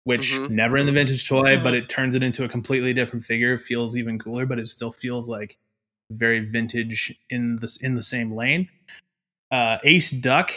[0.05, 0.49] which Mhm.
[0.51, 3.53] never in the vintage toy but it turns it into a completely different figure.
[3.55, 5.57] It feels even cooler but it still feels like
[6.09, 8.69] very vintage in this in the same lane.
[9.51, 10.51] Uh ace duck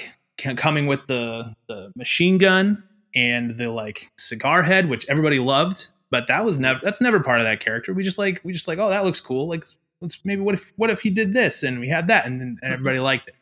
[0.57, 6.29] coming with the the machine gun and the like cigar head which everybody loved but
[6.29, 7.93] that was never that's never part of that character.
[7.93, 9.49] We just like we just like oh that looks cool.
[9.49, 9.65] Like
[10.01, 12.59] let's maybe what if what if he did this and we had that and, and
[12.63, 13.35] everybody liked it.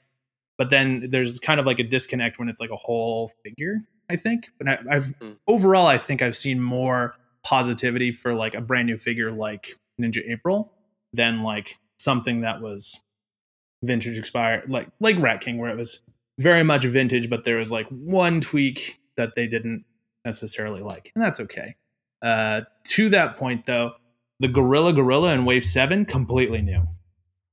[0.56, 4.16] But then there's kind of like a disconnect when it's like a whole figure i
[4.16, 4.48] think.
[4.58, 5.36] But I, i've Mm.
[5.46, 10.20] overall i think i've seen more positivity for like a brand new figure like ninja
[10.30, 10.72] april
[11.12, 13.02] than like something that was
[13.82, 16.02] vintage expired like like rat king where it was
[16.38, 19.84] very much vintage but there was like one tweak that they didn't
[20.26, 21.74] necessarily like and that's okay
[22.22, 23.92] uh to that point though
[24.40, 26.82] the gorilla gorilla in wave 7 completely new.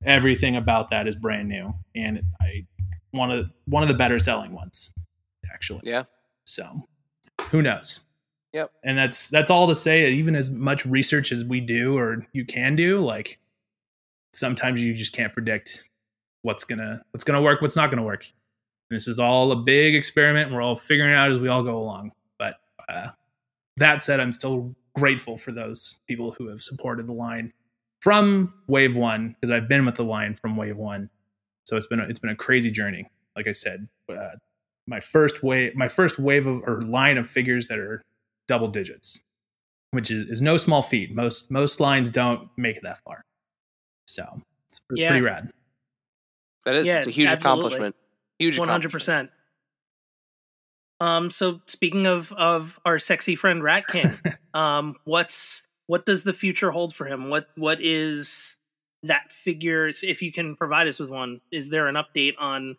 [0.04, 2.66] Everything about that is brand new and i
[3.10, 4.92] one of one of the better selling ones
[5.52, 5.80] actually.
[5.84, 6.04] Yeah.
[6.44, 6.86] so
[7.50, 8.04] who knows?
[8.54, 8.70] Yep.
[8.82, 12.46] and that's that's all to say even as much research as we do or you
[12.46, 13.38] can do like
[14.32, 15.84] sometimes you just can't predict
[16.42, 18.26] what's gonna what's gonna work what's not gonna work.
[18.90, 21.76] This is all a big experiment and we're all figuring out as we all go
[21.76, 22.12] along.
[22.38, 22.54] But
[22.88, 23.08] uh,
[23.78, 27.52] that said i'm still grateful for those people who have supported the line
[28.00, 31.08] from wave one because i've been with the line from wave one
[31.64, 34.30] so it's been a, it's been a crazy journey like i said uh,
[34.86, 38.02] my first wave my first wave of or line of figures that are
[38.46, 39.22] double digits
[39.90, 43.22] which is, is no small feat most most lines don't make it that far
[44.06, 44.24] so
[44.70, 45.08] it's, it's Yeah.
[45.10, 45.50] pretty rad
[46.64, 47.62] That is Yeah, it's a huge absolutely.
[47.66, 47.96] accomplishment.
[48.38, 49.30] Huge One hundred accomplishment.
[49.30, 49.30] percent.
[51.00, 51.30] Um.
[51.30, 54.18] So speaking of of our sexy friend Rat King,
[54.54, 57.30] um, what's what does the future hold for him?
[57.30, 58.58] What what is
[59.02, 59.88] that figure?
[59.88, 62.76] If you can provide us with one, is there an update on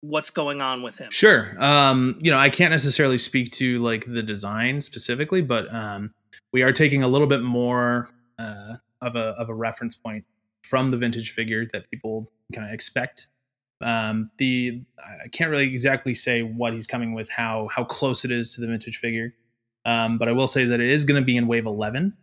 [0.00, 1.10] what's going on with him?
[1.10, 1.52] Sure.
[1.62, 6.14] Um, you know, I can't necessarily speak to like the design specifically, but um,
[6.52, 10.24] we are taking a little bit more uh, of a of a reference point
[10.62, 13.28] from the vintage figure that people kind of expect.
[13.80, 14.82] Um, the
[15.24, 18.60] I can't really exactly say what he's coming with, how how close it is to
[18.60, 19.34] the vintage figure,
[19.84, 22.14] um, but I will say that it is going to be in wave eleven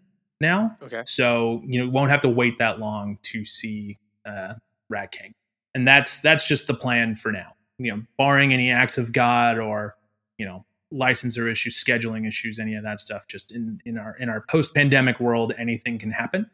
[0.41, 0.75] now.
[0.81, 1.03] Okay.
[1.05, 4.55] So you know, won't have to wait that long to see uh,
[4.89, 5.33] Rat King,
[5.75, 7.53] and that's that's just the plan for now.
[7.77, 9.95] You know, barring any acts of God or
[10.37, 13.27] you know licensor issues, scheduling issues, any of that stuff.
[13.27, 16.49] Just in in our in our post pandemic world, anything can happen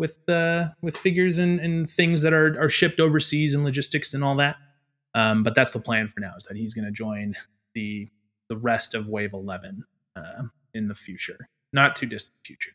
[0.00, 4.24] with uh, with figures and, and things that are are shipped overseas and logistics and
[4.24, 4.56] all that.
[5.14, 7.34] Um, but that's the plan for now is that he's going to join
[7.74, 8.08] the
[8.48, 9.84] the rest of Wave Eleven
[10.16, 12.72] uh, in the future, not too distant future.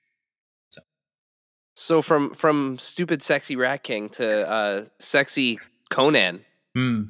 [0.70, 0.82] So
[1.74, 5.60] so from from stupid sexy rat king to uh, sexy
[5.90, 6.46] Conan.
[6.76, 7.06] Hmm.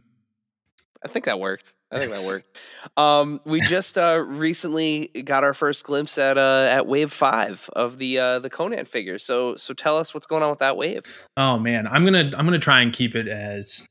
[1.03, 1.73] I think that worked.
[1.95, 2.57] I think that worked.
[2.97, 7.97] Um, we just uh, recently got our first glimpse at uh, at Wave Five of
[7.97, 9.17] the uh, the Conan figure.
[9.17, 11.27] So so tell us what's going on with that wave.
[11.37, 13.87] Oh man, I'm gonna I'm gonna try and keep it as,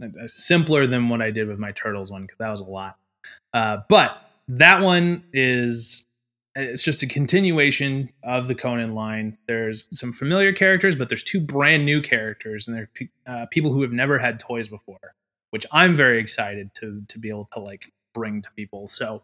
[0.00, 2.96] as simpler than what I did with my turtles one because that was a lot.
[3.54, 6.06] Uh, but that one is
[6.56, 9.38] it's just a continuation of the Conan line.
[9.46, 13.72] There's some familiar characters, but there's two brand new characters, and they're pe- uh, people
[13.72, 15.14] who have never had toys before,
[15.50, 18.88] which I'm very excited to to be able to like bring to people.
[18.88, 19.22] So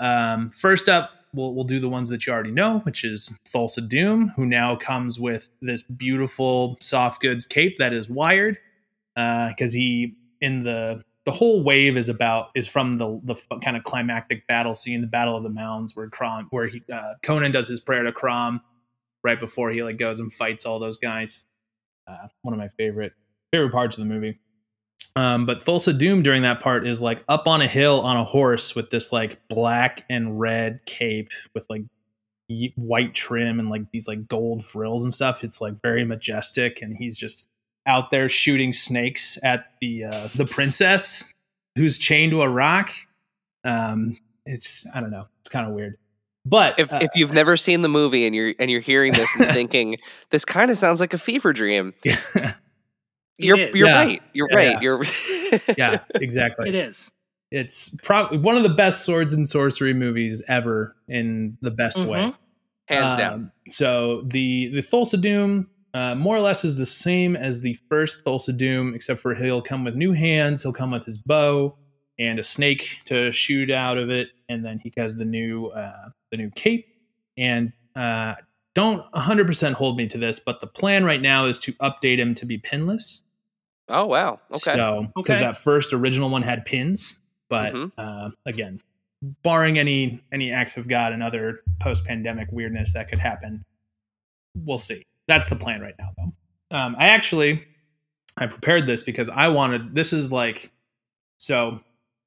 [0.00, 3.86] um, first up, we'll we'll do the ones that you already know, which is Thulsa
[3.86, 8.58] Doom, who now comes with this beautiful soft goods cape that is wired,
[9.14, 13.84] because he in the the whole wave is about is from the the kind of
[13.84, 17.68] climactic battle scene, the Battle of the Mounds, where Crom where he uh, Conan does
[17.68, 18.60] his prayer to Crom
[19.24, 21.46] right before he like goes and fights all those guys.
[22.06, 23.12] Uh, one of my favorite
[23.52, 24.38] favorite parts of the movie.
[25.16, 28.24] Um, but Thulsa Doom during that part is like up on a hill on a
[28.24, 31.82] horse with this like black and red cape with like
[32.76, 35.42] white trim and like these like gold frills and stuff.
[35.42, 37.48] It's like very majestic, and he's just
[37.86, 41.32] out there shooting snakes at the uh, the princess
[41.76, 42.90] who's chained to a rock.
[43.64, 45.96] Um, it's I don't know, it's kind of weird.
[46.44, 49.34] But If uh, if you've never seen the movie and you're and you're hearing this
[49.34, 49.96] and thinking
[50.30, 51.94] this kind of sounds like a fever dream,
[53.38, 53.74] you're is.
[53.74, 54.02] you're Yeah.
[54.04, 54.22] right.
[54.32, 54.70] You're Yeah, right.
[54.70, 54.80] yeah.
[54.80, 55.02] You're
[55.78, 56.68] yeah, exactly.
[56.68, 57.10] It is.
[57.50, 62.18] It's probably one of the best swords and sorcery movies ever in the best way.
[62.18, 62.36] Mhm.
[62.88, 63.52] hands Um, down.
[63.68, 68.24] So the the Thulsa Doom uh, more or less is the same as the first
[68.24, 70.62] Thulsa Doom, except for he'll come with new hands.
[70.62, 71.76] He'll come with his bow
[72.18, 76.08] and a snake to shoot out of it, and then he has the new uh,
[76.30, 76.86] the new cape.
[77.38, 78.34] And uh,
[78.74, 82.34] don't 100% hold me to this, but the plan right now is to update him
[82.34, 83.22] to be pinless.
[83.88, 84.40] Oh wow.
[84.50, 84.74] Okay.
[84.74, 85.44] So because Okay.
[85.46, 87.92] that first original one had pins, but Mhm.
[87.96, 88.80] uh, again,
[89.42, 93.64] barring any any acts of God and other post pandemic weirdness that could happen,
[94.56, 95.04] we'll see.
[95.28, 96.76] That's the plan right now, though.
[96.76, 97.64] Um, I actually
[98.36, 99.94] I prepared this because I wanted.
[99.94, 100.70] This is like
[101.38, 101.80] so.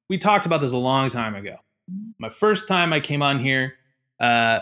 [0.08, 1.56] We talked about this a long time ago.
[2.18, 3.74] My first time I came on here,
[4.18, 4.60] uh,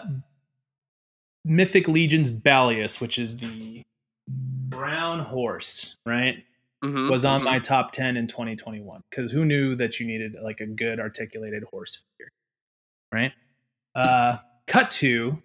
[1.44, 3.84] Mythic Legion's Balius, which is the
[4.28, 6.44] brown horse, right?
[6.84, 10.60] Mhm, was on my top 10 in 2021 because who knew that you needed like
[10.60, 12.30] a good articulated horse figure
[13.12, 13.32] right
[13.96, 14.38] uh
[14.68, 15.42] cut to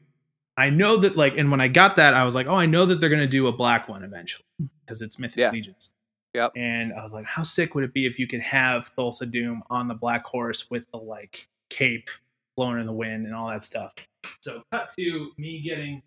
[0.58, 2.86] i know that like and when i got that i was like oh i know
[2.86, 4.44] that they're to do a black one eventually
[4.86, 5.50] because it's mythic Yeah.
[5.52, 5.94] legions
[6.36, 6.52] Yep.
[6.56, 9.64] and i was like how sick would it be if you could have thulsa doom
[9.72, 12.10] on the black horse with the like cape
[12.56, 13.94] blowing in the wind and all that stuff
[14.42, 16.04] so cut to me getting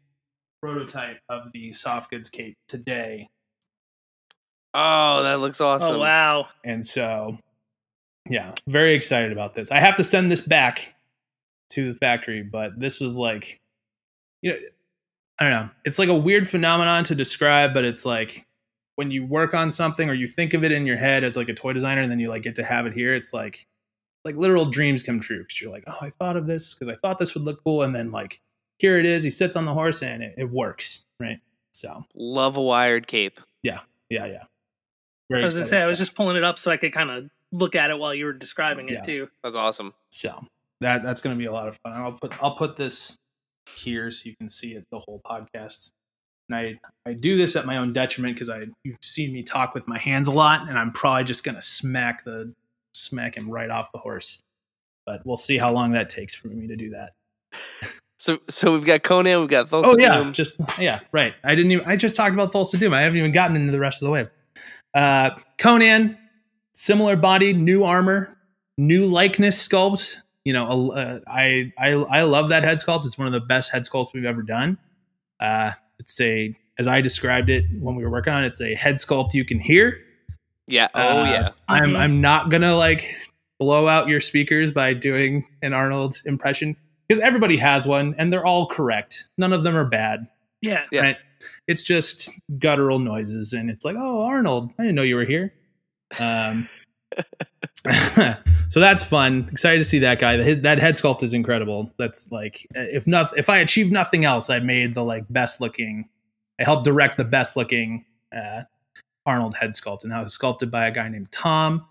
[0.63, 3.29] prototype of the soft goods cape today
[4.79, 5.97] Oh, that looks oh, awesome.
[5.97, 6.49] Oh wow.
[6.63, 7.39] And so,
[8.29, 9.73] yeah, very excited about this.
[9.73, 10.95] I have to send this back
[11.71, 13.61] to the factory, but this was like,
[14.43, 14.59] you know,
[15.39, 15.71] I don't know.
[15.87, 18.47] It's like a weird phenomenon to describe, but it's like
[18.97, 21.49] when you work on something or you think of it in your head as like
[21.49, 23.67] a toy designer and then you like get to have it here, it's like,
[24.27, 26.97] like literal dreams come true because you're like, oh, I thought of this because I
[26.97, 27.83] thought this would look cool.
[27.83, 28.41] And then like,
[28.79, 29.25] here it is.
[29.25, 31.07] He sits on the horse and it, it works.
[31.19, 31.41] Right.
[31.73, 33.41] So, Love a wired cape.
[33.63, 34.43] Yeah, yeah, yeah.
[35.31, 37.11] Very I was gonna say I was just pulling it up so I could kind
[37.11, 39.01] of look at it while you were describing it Yeah.
[39.03, 39.29] too.
[39.43, 39.95] That's awesome.
[40.11, 40.47] So
[40.81, 41.93] that that's going to be a lot of fun.
[41.95, 43.17] I'll put I'll put this
[43.77, 45.91] here so you can see it the whole podcast.
[46.49, 49.75] And I I do this at my own detriment because I you've seen me talk
[49.75, 52.53] with my hands a lot, and I'm probably just going to smack the
[52.95, 54.43] smack him right off the horse.
[55.07, 57.13] But we'll see how long that takes for me to do that.
[58.19, 60.33] So so we've got Conan, we've got Thulsa Oh yeah, Doom.
[60.33, 61.35] just yeah, right.
[61.45, 61.85] I didn't even.
[61.87, 62.95] I just talked about Thulsa Doom.
[62.95, 64.31] I haven't even gotten into the rest of the wave.
[64.97, 66.17] Uh, Conan,
[66.73, 68.37] similar body, new armor,
[68.79, 70.17] new likeness sculpt.
[70.45, 73.05] You know, uh, I I I love that head sculpt.
[73.05, 74.79] It's one of the best head sculpts we've ever done.
[75.39, 78.49] Uh, it's a as I described it when we were working on it.
[78.49, 80.03] It's a head sculpt you can hear.
[80.67, 80.89] Yeah.
[80.95, 81.49] Oh Uh, yeah.
[81.69, 81.97] I'm Mhm.
[81.99, 83.15] I'm not gonna like
[83.59, 86.77] blow out your speakers by doing an Arnold impression
[87.09, 89.27] because everybody has one and they're all correct.
[89.39, 90.27] None of them are bad.
[90.61, 90.85] Yeah.
[90.91, 91.01] Yeah.
[91.03, 91.17] Right?
[91.67, 95.53] It's just guttural noises and it's like, oh Arnold, I didn't know you were here.
[96.19, 96.69] Um,
[98.69, 99.49] so that's fun.
[99.51, 100.55] Excited to see that guy.
[100.55, 101.93] That head sculpt is incredible.
[101.99, 106.09] That's like if not if I achieved nothing else, I made the like best looking.
[106.61, 108.63] I helped direct the best looking uh,
[109.25, 111.87] Arnold head sculpt, and that was sculpted by a guy named Tom.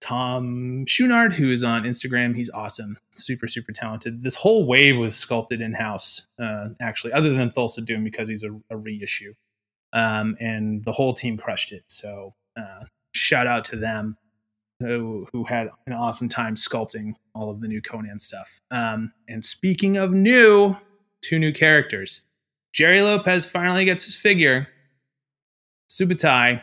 [0.00, 2.34] Tom Schunard, who is on Instagram.
[2.34, 4.22] He's awesome, super, super talented.
[4.22, 8.42] This whole wave was sculpted in house, uh, actually, other than Thulsa Doom because he's
[8.42, 9.34] a, a reissue.
[9.92, 11.84] Um, and the whole team crushed it.
[11.88, 12.84] So uh,
[13.14, 14.16] shout out to them
[14.78, 18.60] who who had an awesome time sculpting all of the new Conan stuff.
[18.70, 20.76] Um, and speaking of new,
[21.22, 22.22] two new characters.
[22.72, 24.68] Gerry Lopez finally gets his figure.
[25.90, 26.62] Subotai.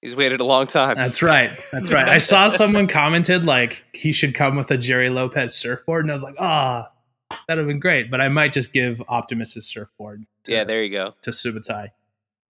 [0.00, 0.96] He's waited a long time.
[0.96, 1.50] That's right.
[1.72, 2.08] That's right.
[2.08, 6.14] I saw someone commented like he should come with a Gerry Lopez surfboard, and I
[6.14, 6.90] was like, ah,
[7.30, 8.10] oh, that'd have been great.
[8.10, 10.24] But I might just give Optimus his surfboard.
[10.44, 11.14] To, yeah, there you go.
[11.22, 11.88] To Subotai.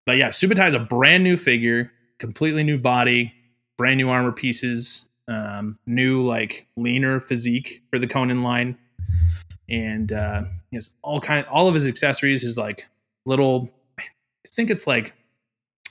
[0.06, 3.32] But yeah, Subotai is a brand new figure, completely new body,
[3.78, 8.76] brand new armor pieces, um, new like leaner physique for the Conan line,
[9.68, 12.44] and uh, he has all kind all of his accessories.
[12.44, 12.86] Is like
[13.24, 14.04] little, I
[14.48, 15.14] think it's like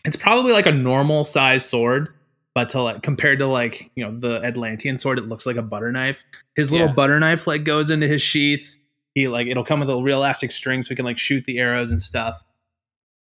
[0.06, 2.14] it's probably like a normal size sword,
[2.54, 5.62] but to like compared to like you know the Atlantean sword, it looks like a
[5.62, 6.26] butter knife.
[6.56, 6.94] His little yeah.
[6.94, 8.78] butter knife like goes into his sheath.
[9.16, 11.60] He like it'll come with a real elastic string so we can like shoot the
[11.60, 12.44] arrows and stuff.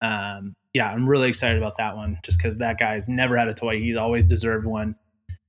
[0.00, 3.54] Um, yeah, I'm really excited about that one just because that guy's never had a
[3.54, 3.78] toy.
[3.78, 4.96] He's always deserved one.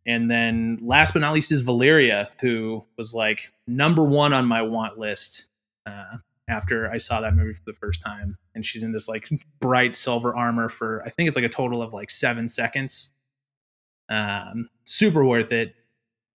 [0.05, 4.63] And then last but not least is Valeria, who was like number one on my
[4.63, 5.49] want list
[5.85, 6.17] uh,
[6.51, 8.37] after I saw that movie for the first time.
[8.53, 9.29] And she's in this like
[9.59, 13.11] bright silver armor for I think it's like a total of like seven seconds.
[14.09, 15.73] Um, super worth it.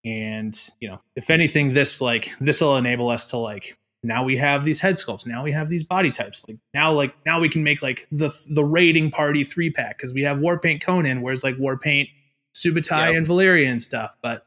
[0.05, 4.37] And you know, if anything, this like this will enable us to like now we
[4.37, 7.49] have these head sculpts now we have these body types like now like now we
[7.49, 11.43] can make like the the raiding party three pack because we have warpaint conan whereas
[11.43, 12.09] like warpaint
[12.55, 13.17] subotai yep.
[13.17, 14.47] and valeria and stuff but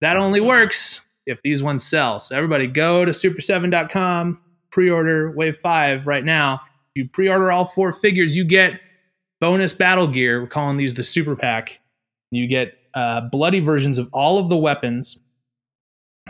[0.00, 4.40] that only works if these ones sell so everybody go to super7.com
[4.70, 8.80] pre-order wave 5 right now if you pre-order all four figures you get
[9.40, 11.80] bonus battle gear we're calling these the super pack
[12.30, 15.20] you get uh, bloody versions of all of the weapons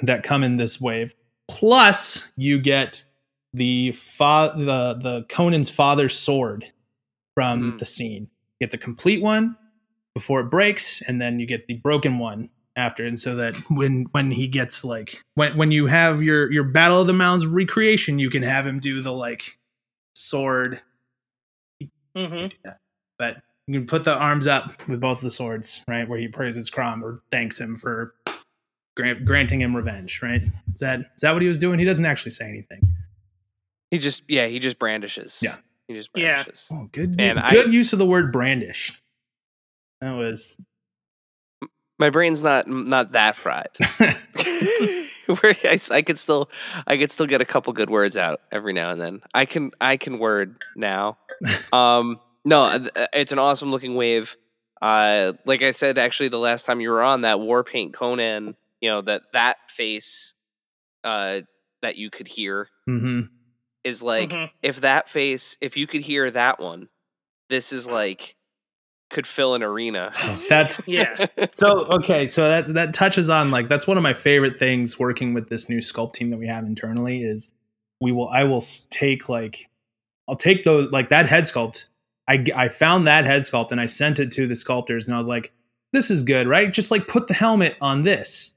[0.03, 1.15] that come in this wave
[1.49, 3.05] Plus, you get
[3.55, 6.67] the fa- the the Conan's father's sword
[7.35, 7.79] from mm.
[7.79, 8.29] the scene.
[8.61, 9.57] You get the complete one
[10.15, 13.05] before it breaks, and then you get the broken one after.
[13.05, 17.01] And so that when when he gets like when when you have your your Battle
[17.01, 19.59] of the Mounds recreation, you can have him do the like
[20.15, 20.81] sword.
[22.17, 22.71] Mm-hmm.
[23.19, 26.71] But you can put the arms up with both the swords, right, where he praises
[26.71, 28.15] Crom or thanks him for
[28.97, 30.43] grant, granting him revenge, right?
[30.73, 31.79] Is that is that what he was doing?
[31.79, 32.81] He doesn't actually say anything.
[33.91, 35.41] He just yeah, he just brandishes.
[35.43, 35.57] Yeah.
[35.87, 36.69] He just brandishes.
[36.71, 36.77] Yeah.
[36.77, 39.01] Oh, good and good I, use of the word brandish.
[40.01, 40.59] That was
[41.99, 43.69] my brain's not not that fried.
[45.41, 46.51] Where I, I could still
[46.87, 49.21] I could still get a couple good words out every now and then.
[49.35, 51.19] I can I can word now.
[51.73, 54.37] Um no, it's an awesome looking wave.
[54.81, 58.57] Uh like I said actually the last time you were on that war paint Conan
[58.81, 60.35] you know that that face
[61.05, 61.41] uh
[61.83, 63.23] that you could hear mm-hmm.
[63.85, 64.47] is like mm-hmm.
[64.63, 66.89] if that face if you could hear that one
[67.49, 68.37] this is like
[69.11, 73.69] could fill an arena oh, that's yeah so okay so that that touches on like
[73.69, 76.65] that's one of my favorite things working with this new sculpt team that we have
[76.65, 77.53] internally is
[78.01, 79.69] we will i will take like
[80.29, 81.89] i'll take those like that head sculpt
[82.29, 85.19] i i found that head sculpt and i sent it to the sculptors and i
[85.19, 85.53] was like
[85.93, 88.55] this is good right just like put the helmet on this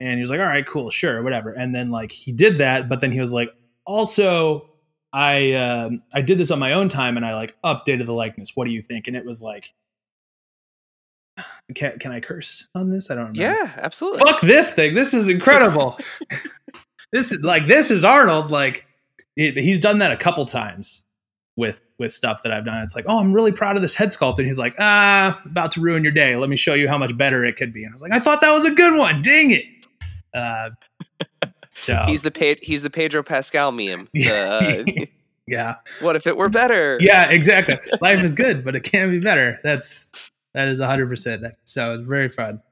[0.00, 1.52] and he was like, all right, cool, sure, whatever.
[1.52, 3.50] And then like he did that, but then he was like,
[3.84, 4.70] also,
[5.12, 8.52] I um, I did this on my own time and I like updated the likeness.
[8.54, 9.08] What do you think?
[9.08, 9.72] And it was like,
[11.74, 13.10] can can I curse on this?
[13.10, 13.42] I don't remember.
[13.42, 14.20] Yeah, absolutely.
[14.20, 14.94] Fuck this thing.
[14.94, 15.98] This is incredible.
[17.12, 18.50] this is like this is Arnold.
[18.50, 18.86] Like
[19.36, 21.04] it, he's done that a couple times
[21.56, 22.82] with with stuff that I've done.
[22.82, 25.72] It's like, oh, I'm really proud of this head sculpt, and he's like, ah, about
[25.72, 26.36] to ruin your day.
[26.36, 27.84] Let me show you how much better it could be.
[27.84, 29.22] And I was like, I thought that was a good one.
[29.22, 29.64] Dang it.
[30.34, 30.70] Uh,
[31.70, 34.08] so he's the pa- he's the Pedro Pascal meme.
[34.14, 35.06] The, uh,
[35.46, 35.74] yeah.
[36.00, 36.96] What if it were better?
[37.00, 37.76] Yeah, exactly.
[38.00, 39.58] Life is good, but it can be better.
[39.64, 41.44] That's that is hundred percent.
[41.64, 42.62] So it's very fun.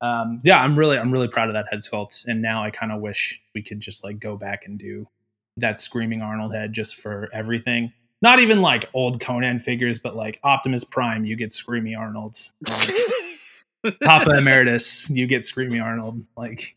[0.00, 2.92] Um, yeah, I'm really I'm really proud of that head sculpt, and now I kind
[2.92, 5.08] of wish we could just like go back and do
[5.56, 7.92] that screaming Arnold head just for everything.
[8.20, 12.38] Not even like old Conan figures, but like Optimus Prime, you get screamy Arnold.
[14.02, 16.24] Papa Emeritus, you get screamy Arnold.
[16.36, 16.76] Like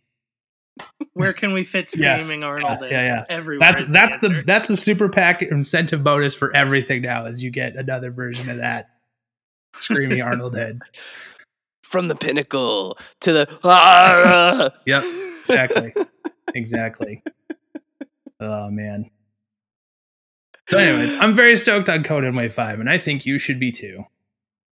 [1.13, 2.79] where can we fit screaming yeah, Arnold?
[2.81, 3.25] Yeah, yeah, yeah.
[3.29, 3.71] Everywhere.
[3.71, 7.25] That's that's the, the that's the super pack incentive bonus for everything now.
[7.25, 8.89] Is you get another version of that
[9.79, 10.81] screaming Arnold head
[11.81, 14.71] from the pinnacle to the.
[14.85, 15.03] Yep,
[15.41, 15.93] exactly,
[16.53, 17.23] exactly.
[18.39, 19.09] Oh man.
[20.69, 23.71] So, anyways, I'm very stoked on Conan Wave Five, and I think you should be
[23.71, 24.03] too.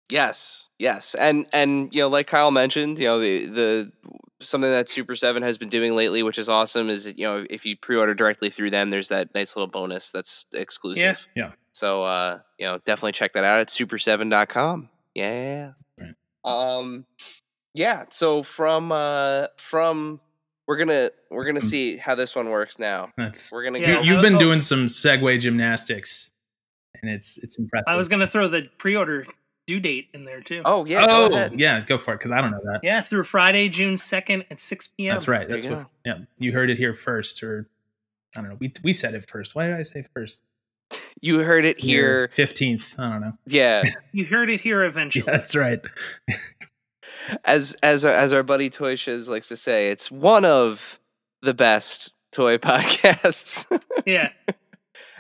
[0.10, 3.92] Yes, yes, and and you know, like Kyle mentioned, you know, the the
[4.42, 7.66] something that Super Seven has been doing lately, which is awesome, is you know if
[7.66, 11.28] you pre-order directly through them, there's that nice little bonus that's exclusive.
[11.36, 11.52] Yeah, yeah.
[11.74, 14.90] So uh, you know, definitely check that out at super7.com.
[15.16, 15.72] Yeah.
[16.00, 16.14] Right.
[16.44, 17.06] Um,
[17.74, 18.06] yeah.
[18.10, 20.20] So from uh from
[20.68, 21.64] we're gonna we're gonna Mm.
[21.70, 23.10] see how this one works now.
[23.18, 24.02] That's We're gonna Yeah, go.
[24.02, 24.40] you, you've been oh.
[24.40, 26.32] doing some segue gymnastics,
[27.02, 27.88] and it's it's impressive.
[27.88, 29.26] I was gonna throw the pre-order
[29.68, 30.62] due date in there too.
[30.66, 31.06] Oh yeah.
[31.08, 31.60] go oh ahead.
[31.60, 32.82] yeah, go for it because I don't know that.
[32.84, 35.14] Yeah, through Friday, June second at six p.m.
[35.16, 35.48] That's right.
[35.48, 35.88] That's you what.
[36.06, 37.68] Yeah, you heard it here first, or
[38.36, 38.58] I don't know.
[38.60, 39.56] We we said it first.
[39.56, 40.42] Why did I say first?
[41.20, 42.30] You heard it here.
[42.32, 42.96] fifteenth.
[43.00, 43.34] I don't know.
[43.48, 43.84] Yeah.
[44.14, 45.26] You heard it here Yeah, eventually.
[45.26, 45.80] that's right.
[47.46, 51.00] as as as our buddy Toy Shiz likes to say, it's one of
[51.42, 53.66] the best toy podcasts
[54.06, 54.30] Yeah.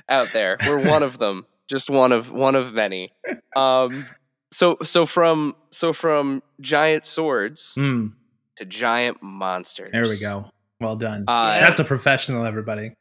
[0.09, 0.57] out there.
[0.65, 3.13] We're one of them, just one of one of many.
[3.55, 4.07] Um,
[4.51, 8.13] so so from so from giant swords Mm,
[8.57, 9.89] to giant monsters.
[9.91, 10.49] there we go.
[10.79, 11.25] Well done.
[11.27, 12.93] Uh, That's a professional, everybody.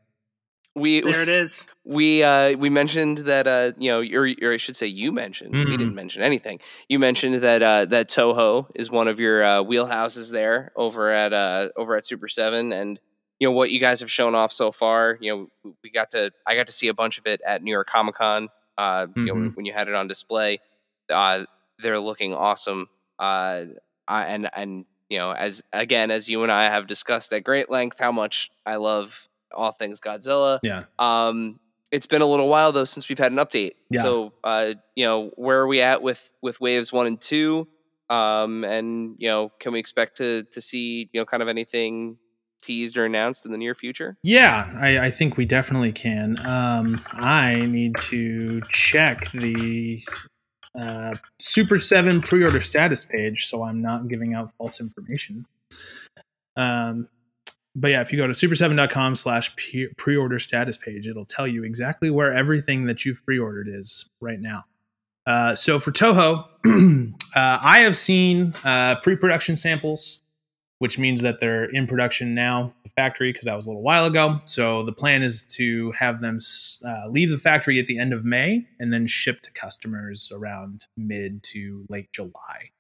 [0.81, 1.68] We There it is.
[1.85, 5.55] we uh we mentioned that uh you know or, or I should say you mentioned
[5.64, 5.78] we Mm.
[5.78, 6.61] didn't mention anything.
[6.89, 11.33] You mentioned that uh that Toho is one of your uh, wheelhouses there over at
[11.33, 12.99] uh over at Super Seven, and
[13.39, 15.16] you know what you guys have shown off so far.
[15.20, 15.33] You
[15.64, 17.87] know we got to I got to see a bunch of it at New York
[17.87, 18.49] Comic Con.
[18.76, 19.57] Uh, you know Mhm.
[19.57, 20.59] when you had it on display,
[21.11, 21.45] uh,
[21.78, 22.89] they're looking awesome.
[23.18, 23.64] Uh,
[24.09, 27.70] I, and and you know as again as you and I have discussed at great
[27.70, 30.59] length how much I love all things Godzilla.
[30.62, 30.82] Yeah.
[30.98, 33.72] Um, it's been a little while though since we've had an update.
[33.90, 34.03] Yeah.
[34.03, 37.68] So, uh, you know, where are we at with with waves one and two?
[38.09, 42.18] Um, and you know, can we expect to to see you know kind of anything
[42.62, 44.16] teased or announced in the near future?
[44.22, 46.36] Yeah, I, I think we definitely can.
[46.46, 50.03] Um, I need to check the
[50.78, 55.46] uh, Super 7 pre order status page so I'm not giving out false information.
[56.57, 57.09] Um,
[57.75, 59.55] but yeah, if you go to super7.com slash
[59.97, 64.09] pre order status page, it'll tell you exactly where everything that you've pre ordered is
[64.21, 64.64] right now.
[65.27, 66.47] Uh, so for Toho,
[67.37, 70.21] uh, I have seen uh, pre production samples
[70.81, 74.07] which means that they're in production now, the factory, because that was a little while
[74.07, 74.41] ago.
[74.47, 76.39] So the plan is to have them
[76.87, 80.87] uh, leave the factory at the end of May and then ship to customers around
[80.97, 82.71] mid to late July.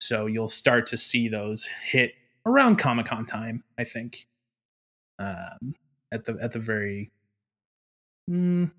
[0.00, 2.14] So you'll start to see those hit
[2.44, 4.26] around Comic Con time, I think.
[5.18, 5.74] Um,
[6.12, 7.10] at the at the very,
[8.30, 8.70] mm,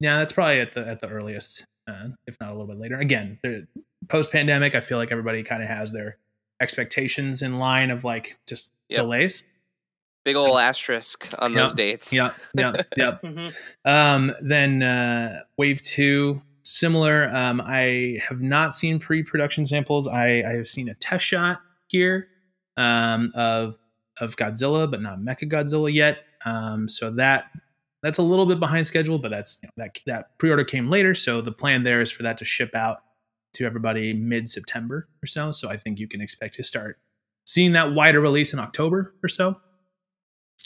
[0.00, 2.96] yeah, that's probably at the at the earliest, uh, if not a little bit later.
[2.98, 3.38] Again,
[4.08, 6.18] post pandemic, I feel like everybody kind of has their
[6.60, 8.98] expectations in line of like just Yep.
[8.98, 9.44] delays.
[10.24, 11.58] Big So- old asterisk on Yep.
[11.62, 12.12] those dates.
[12.14, 13.20] Yep, yep, yep.
[13.22, 13.48] hmm
[13.84, 17.28] Um, then uh, Wave Two, similar.
[17.34, 20.06] Um, I have not seen pre-production samples.
[20.06, 22.28] I, I have seen a test shot here
[22.76, 23.78] um, of
[24.20, 26.18] of Godzilla, but not Mecha Godzilla yet.
[26.44, 27.46] Um, so that
[28.02, 31.14] that's a little bit behind schedule, but that's you know, that that pre-order came later.
[31.14, 32.98] So the plan there is for that to ship out
[33.54, 35.50] to everybody mid September or so.
[35.50, 36.98] So I think you can expect to start
[37.46, 39.56] seeing that wider release in October or so.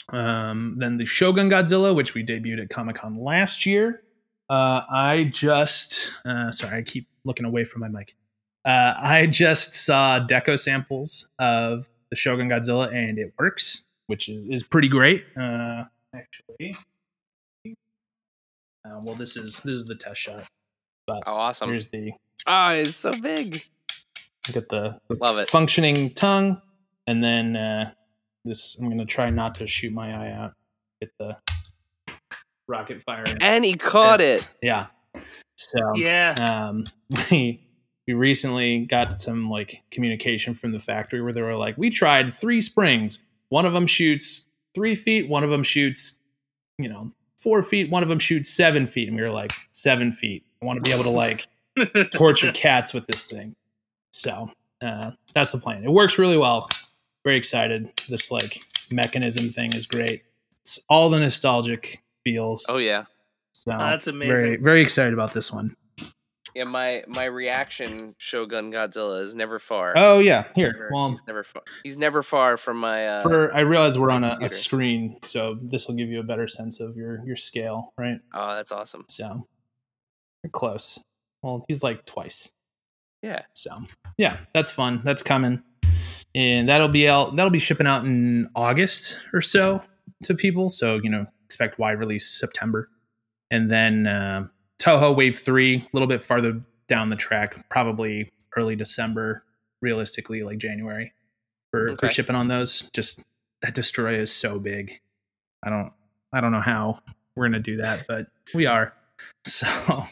[0.09, 4.01] Um, then the Shogun Godzilla, which we debuted at Comic Con last year.
[4.49, 8.15] Uh, I just, uh, sorry, I keep looking away from my mic.
[8.65, 14.45] Uh, I just saw deco samples of the Shogun Godzilla, and it works, which is,
[14.47, 15.25] is pretty great.
[15.37, 15.83] Uh,
[16.13, 16.75] actually,
[18.85, 20.45] uh, well, this is this is the test shot.
[21.07, 21.69] But Oh, awesome.
[21.69, 22.11] here's the
[22.47, 23.57] Oh, it's so big.
[24.53, 25.49] get the, the Love it.
[25.49, 26.61] functioning tongue,
[27.07, 27.91] and then uh,
[28.45, 28.77] this.
[28.79, 30.53] I'm gonna try not to shoot my eye out.
[31.01, 31.37] Get the
[32.67, 33.25] rocket fire.
[33.41, 34.53] And he caught it.
[34.61, 34.87] Yeah.
[35.57, 36.69] So Yeah.
[36.69, 36.85] um,
[38.09, 42.33] we recently got some like communication from the factory where they were like, we tried
[42.33, 43.23] three springs.
[43.49, 45.29] One of them shoots three feet.
[45.29, 46.19] One of them shoots,
[46.79, 47.91] you know, four feet.
[47.91, 49.09] One of them shoots seven feet.
[49.09, 50.43] And we were like, seven feet.
[50.59, 51.45] I want to be able to like
[52.11, 53.55] torture cats with this thing.
[54.11, 54.49] So
[54.81, 55.83] uh, that's the plan.
[55.83, 56.67] It works really well.
[57.23, 57.91] Very excited.
[58.09, 58.59] This like
[58.91, 60.23] mechanism thing is great.
[60.61, 62.65] It's all the nostalgic feels.
[62.69, 63.03] Oh yeah.
[63.53, 64.63] So that's Very, amazing.
[64.63, 65.75] very excited about this one.
[66.59, 69.93] Yeah, my my reaction Shogun Godzilla is never far.
[69.95, 70.73] Oh yeah, here.
[70.73, 71.61] Never- Well, he's never far.
[71.83, 75.57] He's never far from my uh for I realize we're on a, a screen, so
[75.61, 78.19] this will give you a better sense of your your scale, right?
[78.33, 79.05] Oh, that's awesome.
[79.07, 79.47] So
[80.43, 80.99] you're close.
[81.43, 82.51] Well, he's like twice.
[83.21, 83.43] Yeah.
[83.53, 83.71] So
[84.17, 85.01] yeah, that's fun.
[85.05, 85.63] That's coming,
[86.35, 87.37] and that'll be out.
[87.37, 89.81] That'll be shipping out in August or so
[90.23, 90.67] to people.
[90.67, 92.89] So you know, expect wide release September,
[93.49, 94.47] and then uh,
[94.79, 99.43] Toho Wave Three a little bit farther down the track, probably early December,
[99.81, 101.13] realistically like January
[101.71, 102.07] for, Okay.
[102.07, 102.89] for shipping on those.
[102.93, 103.19] Just
[103.61, 104.99] that destroyer is so big.
[105.63, 105.91] I don't
[106.33, 106.99] I don't know how
[107.35, 108.93] we're gonna do that, but we are.
[109.45, 110.05] So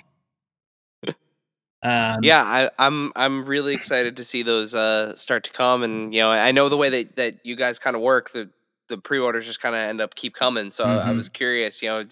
[1.84, 6.14] Um, yeah, I, I'm I'm really excited to see those uh, start to come, and
[6.14, 8.32] you know, I know the way that, that you guys kind of work.
[8.32, 8.50] The
[8.90, 10.72] the pre-orders just kind of end up keep coming.
[10.72, 12.04] So I, I was curious, you know,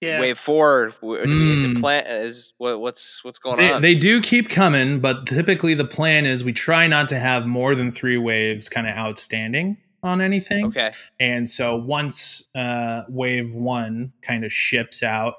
[0.00, 0.20] Yeah.
[0.20, 1.80] wave four w- do we- is it Mm.
[1.80, 3.80] plan is what what's what's going They, on?
[3.82, 7.74] they do keep coming, but typically the plan is we try not to have more
[7.74, 10.66] than three waves kind of outstanding on anything.
[10.66, 15.34] okay, And so once uh, wave one kind of ships out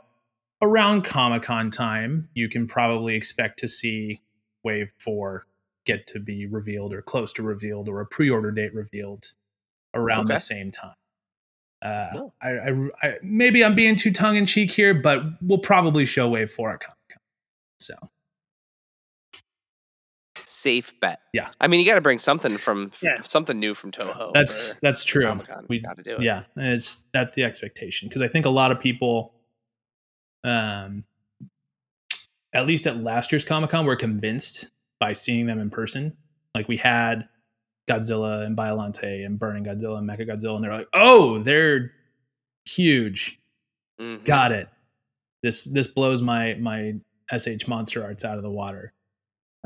[0.61, 4.21] around Comic Con time, you can probably expect to see
[4.63, 5.45] wave four
[5.85, 9.27] get to be revealed or close to revealed or a pre order date revealed
[9.93, 10.33] around Okay.
[10.33, 10.95] the same time.
[11.81, 12.33] Uh, Cool.
[12.41, 16.27] I, I, I, maybe I'm being too tongue in cheek here, but we'll probably show
[16.27, 17.19] wave four at Comic Con.
[17.79, 17.95] So
[20.45, 21.19] safe bet.
[21.33, 21.49] Yeah.
[21.59, 23.21] I mean, you got to bring something from Yeah.
[23.21, 24.31] something new from Toho.
[24.33, 25.25] that's that's true.
[25.25, 25.65] Comic-Con.
[25.67, 26.21] We got to do it.
[26.21, 29.33] yeah it's that's the expectation because i think a lot of people
[30.45, 31.03] um
[32.53, 34.67] at least at last year's comic-con were convinced
[35.01, 36.15] by seeing them in person
[36.55, 37.27] like we had
[37.89, 41.91] godzilla and biollante and burning godzilla and mecha godzilla and they're like oh they're
[42.65, 43.39] huge.
[43.99, 44.23] Mhm.
[44.25, 44.67] got it.
[45.43, 46.95] This this blows my my
[47.31, 48.93] SH MonsterArts out of the water.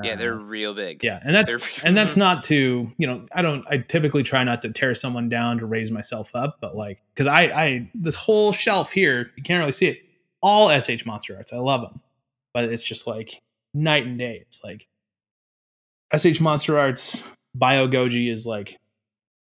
[0.03, 1.03] Yeah, they're Uh, real big.
[1.03, 1.53] yeah and that's
[1.83, 5.29] and that's not to you know i don't i typically try not to tear someone
[5.29, 9.43] down to raise myself up but like because i i this whole shelf here you
[9.43, 10.01] can't really see it.
[10.41, 12.01] All SH MonsterArts i love them
[12.53, 13.41] but it's just like
[13.75, 14.37] night and day.
[14.41, 14.87] It's like
[16.13, 17.23] SH MonsterArts
[17.55, 18.79] bio goji is like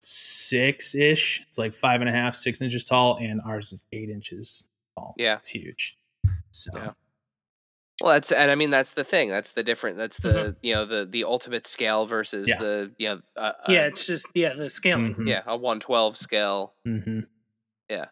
[0.00, 4.10] six ish it's like five and a half six inches tall and ours is eight
[4.10, 5.36] inches tall Yeah.
[5.38, 5.96] it's huge
[6.50, 6.90] so Yeah.
[8.02, 9.30] Well, that's and I mean that's the thing.
[9.30, 9.96] That's the different.
[9.96, 10.56] That's the Mhm.
[10.62, 12.58] you know the the ultimate scale versus Yeah.
[12.58, 15.14] the you know uh, uh, yeah, it's just yeah, the scaling.
[15.14, 16.74] mhm, yeah a one twelve scale.
[16.86, 17.20] Mm-hmm.
[17.88, 18.04] Yeah.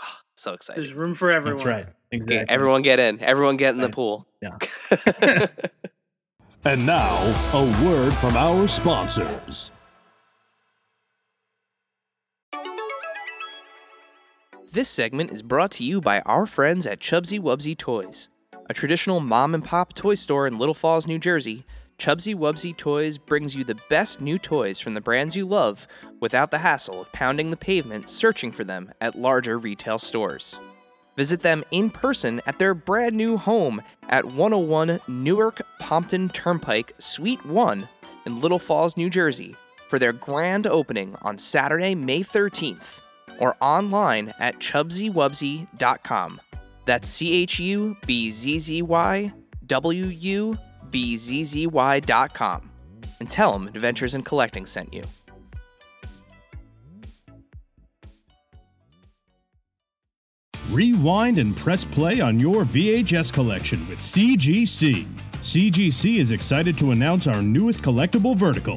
[0.36, 0.80] so excited.
[0.82, 1.54] There's room for everyone.
[1.56, 3.20] that's right exactly Okay, everyone get in.
[3.20, 4.26] Everyone get in the pool.
[4.40, 4.56] Yeah.
[6.66, 7.14] And now,
[7.52, 9.70] a word from our sponsors.
[14.72, 18.28] This segment is brought to you by our friends at Chubzzy Wubzzy Toys.
[18.68, 21.62] A traditional mom and pop toy store in Little Falls, New Jersey,
[22.00, 25.86] Chubzzy Wubzzy Toys brings you the best new toys from the brands you love
[26.18, 30.58] without the hassle of pounding the pavement searching for them at larger retail stores.
[31.16, 37.44] Visit them in person at their brand new home at 101 Newark Pompton Turnpike, Suite
[37.46, 37.88] 1
[38.26, 39.54] in Little Falls, New Jersey
[39.88, 43.00] for their grand opening on Saturday, May 13th
[43.38, 46.40] or online at chubzzywubzzy.com.
[46.84, 49.32] That's C H U B Z Z Y
[49.66, 50.58] W U
[50.90, 52.70] B Z Z Y.com.
[53.20, 55.02] And tell them Adventures in Collecting sent you.
[60.76, 65.06] Rewind and press play on your VHS collection with CGC.
[65.40, 68.76] CGC is excited to announce our newest collectible vertical,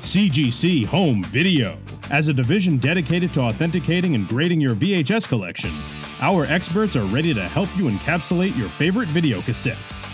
[0.00, 1.78] CGC Home Video.
[2.10, 5.70] As a division dedicated to authenticating and grading your VHS collection,
[6.20, 10.04] our experts are ready to help you encapsulate your favorite video cassettes.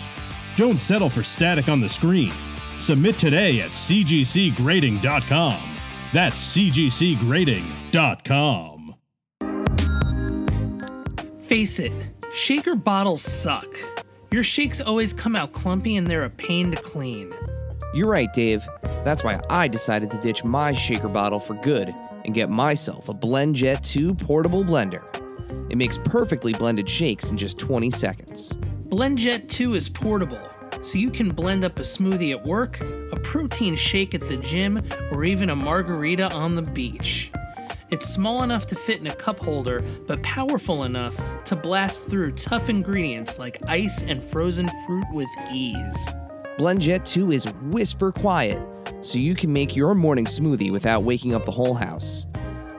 [0.55, 2.31] Don't settle for static on the screen.
[2.77, 5.59] Submit today at cgcgrading.com.
[6.13, 8.72] That's cgcgrading.com.
[11.53, 11.93] Face it,
[12.33, 13.67] shaker bottles suck.
[14.31, 17.31] Your shakes always come out clumpy and they're a pain to clean.
[17.93, 18.67] You're right, Dave.
[19.05, 21.93] That's why I decided to ditch my shaker bottle for good
[22.25, 25.03] and get myself a BlendJet 2 portable blender.
[25.69, 28.53] It makes perfectly blended shakes in just 20 seconds.
[28.87, 30.41] BlendJet 2 is portable,
[30.81, 34.81] so you can blend up a smoothie at work, a protein shake at the gym,
[35.11, 37.31] or even a margarita on the beach.
[37.93, 41.15] It's small enough to fit in a cup holder, but powerful enough
[41.45, 46.15] to blast through tough ingredients like ice and frozen fruit with ease.
[46.57, 48.59] BlendJet 2 is whisper quiet,
[49.01, 52.25] so you can make your morning smoothie without waking up the whole house.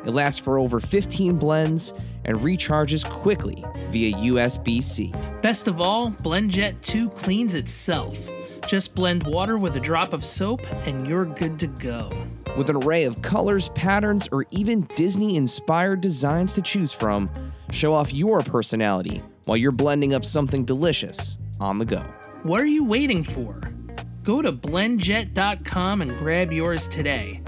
[0.04, 1.94] It lasts for over 15 blends
[2.24, 5.14] and recharges quickly via USB C.
[5.42, 8.32] Best of all, BlendJet 2 cleans itself.
[8.66, 12.10] Just blend water with a drop of soap and you're good to go.
[12.56, 17.28] With an array of colors, patterns, or even Disney inspired designs to choose from,
[17.72, 22.04] show off your personality while you're blending up something delicious on the go.
[22.44, 23.60] What are you waiting for?
[24.22, 27.42] Go to blendjet.com and grab yours today.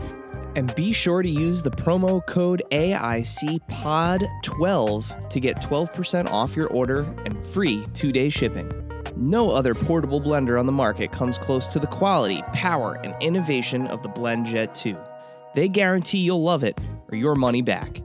[0.57, 7.03] And be sure to use the promo code AICPOD12 to get 12% off your order
[7.25, 8.86] and free two day shipping.
[9.19, 13.87] No other portable blender on the market comes close to the quality, power, and innovation
[13.87, 14.95] of the BlendJet 2.
[15.55, 16.79] They guarantee you'll love it
[17.11, 18.03] or your money back.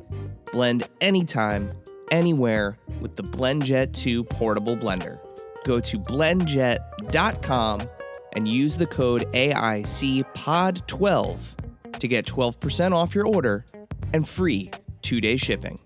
[0.53, 1.73] Blend anytime,
[2.11, 5.19] anywhere with the BlendJet 2 portable blender.
[5.65, 7.81] Go to blendjet.com
[8.33, 11.55] and use the code AICPOD12
[11.99, 13.65] to get 12% off your order
[14.13, 15.77] and free two day shipping.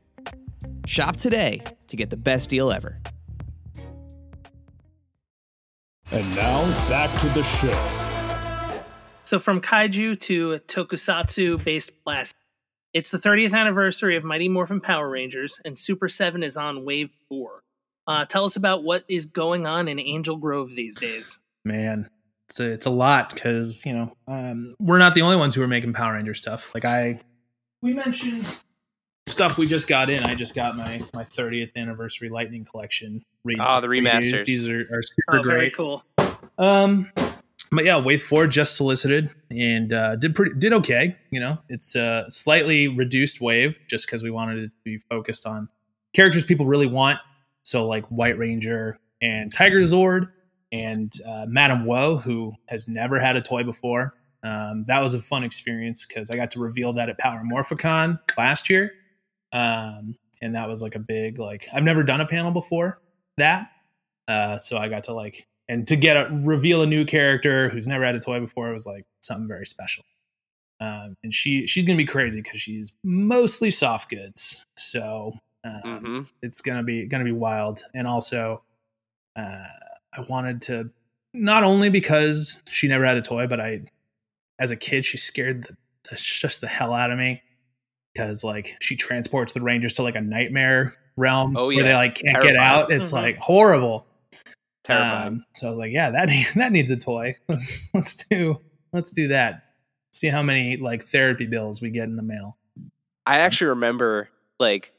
[0.86, 3.02] Shop today to get the best deal ever.
[6.12, 8.82] And now back to the show.
[9.26, 12.34] So from kaiju to tokusatsu based blast.
[12.94, 17.14] It's the 30th anniversary of Mighty Morphin Power Rangers, and Super 7 is on Wave
[17.28, 17.60] 4.
[18.08, 21.42] Uh, tell us about what is going on in Angel Grove these days.
[21.66, 22.10] Man,
[22.48, 25.62] it's a, it's a lot because, you know, um, we're not the only ones who
[25.62, 26.74] are making Power Ranger stuff.
[26.74, 27.20] Like, I,
[27.82, 28.48] we mentioned
[29.28, 30.24] stuff we just got in.
[30.24, 33.24] I just got my, my 30th anniversary Lightning Collection.
[33.44, 34.04] Re- Oh, the redos.
[34.08, 34.46] remasters.
[34.46, 35.76] These are, are super Oh, very great.
[35.76, 36.04] cool.
[36.58, 37.12] Um,
[37.72, 41.18] but yeah, Wave Four just solicited and uh, did pretty did okay.
[41.32, 45.46] You know, it's a slightly reduced wave just because we wanted it to be focused
[45.48, 45.68] on
[46.14, 47.20] characters people really want.
[47.64, 50.30] So like White Ranger and Tiger Zord
[50.72, 54.14] and uh, Madame Woe, who has never had a toy before.
[54.44, 58.20] Um, that was a fun experience because I got to reveal that at Power Morphicon
[58.38, 58.92] last year,
[59.56, 63.02] um, and that was like a big like I've never done a panel before
[63.38, 63.72] that,
[64.28, 67.88] uh, so I got to like and to get a reveal a new character who's
[67.88, 70.04] never had a toy before was like something very special.
[70.82, 75.32] Um, and she she's gonna be crazy because she's mostly soft goods, so
[75.64, 77.82] um, hmm it's gonna be gonna be wild.
[77.94, 78.62] And also,
[79.38, 79.64] uh,
[80.14, 80.90] I wanted to
[81.34, 83.84] not only because she never had a toy, but I,
[84.60, 85.78] as a kid, she scared the,
[86.10, 87.42] the just the hell out of me
[88.16, 92.16] because like she transports the Rangers to like a nightmare realm Oh, where they like
[92.16, 92.92] can't get out.
[92.92, 93.14] It's Mhm.
[93.22, 94.06] like horrible.
[94.86, 95.28] Terrifying.
[95.28, 97.36] Um, so like, yeah, that that needs a toy.
[97.48, 98.62] Let's let's do
[98.94, 99.64] let's do that.
[100.14, 102.58] See how many like therapy bills we get in the mail.
[103.26, 104.92] I actually remember like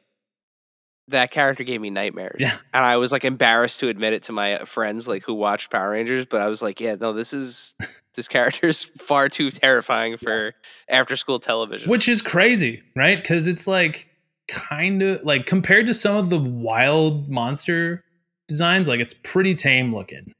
[1.08, 2.36] that character gave me nightmares.
[2.40, 2.56] Yeah.
[2.74, 5.90] And I was like embarrassed to admit it to my friends like who watched Power
[5.90, 7.74] Rangers, but I was like, yeah, no, this is
[8.14, 10.54] this character is far too terrifying for
[10.88, 11.88] after school television.
[11.90, 13.16] Which is crazy, right?
[13.20, 14.08] Because it's like
[14.48, 18.02] kind of like compared to some of the wild monster
[18.48, 20.32] designs, like it's pretty tame looking,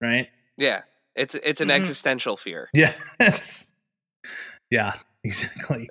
[0.00, 0.28] right?
[0.56, 0.82] yeah.
[1.16, 1.76] It's it's an Mhm.
[1.76, 2.68] existential fear.
[2.74, 2.92] Yeah,
[4.70, 4.94] yeah,
[5.24, 5.88] exactly.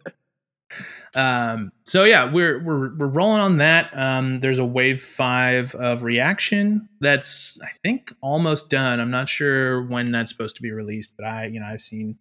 [1.16, 3.96] Um, so yeah, we're we're we're rolling on that.
[3.96, 9.00] Um, there's a wave five of reaction that's I think almost done.
[9.00, 12.18] I'm not sure when that's supposed to be released, but I you know I've seen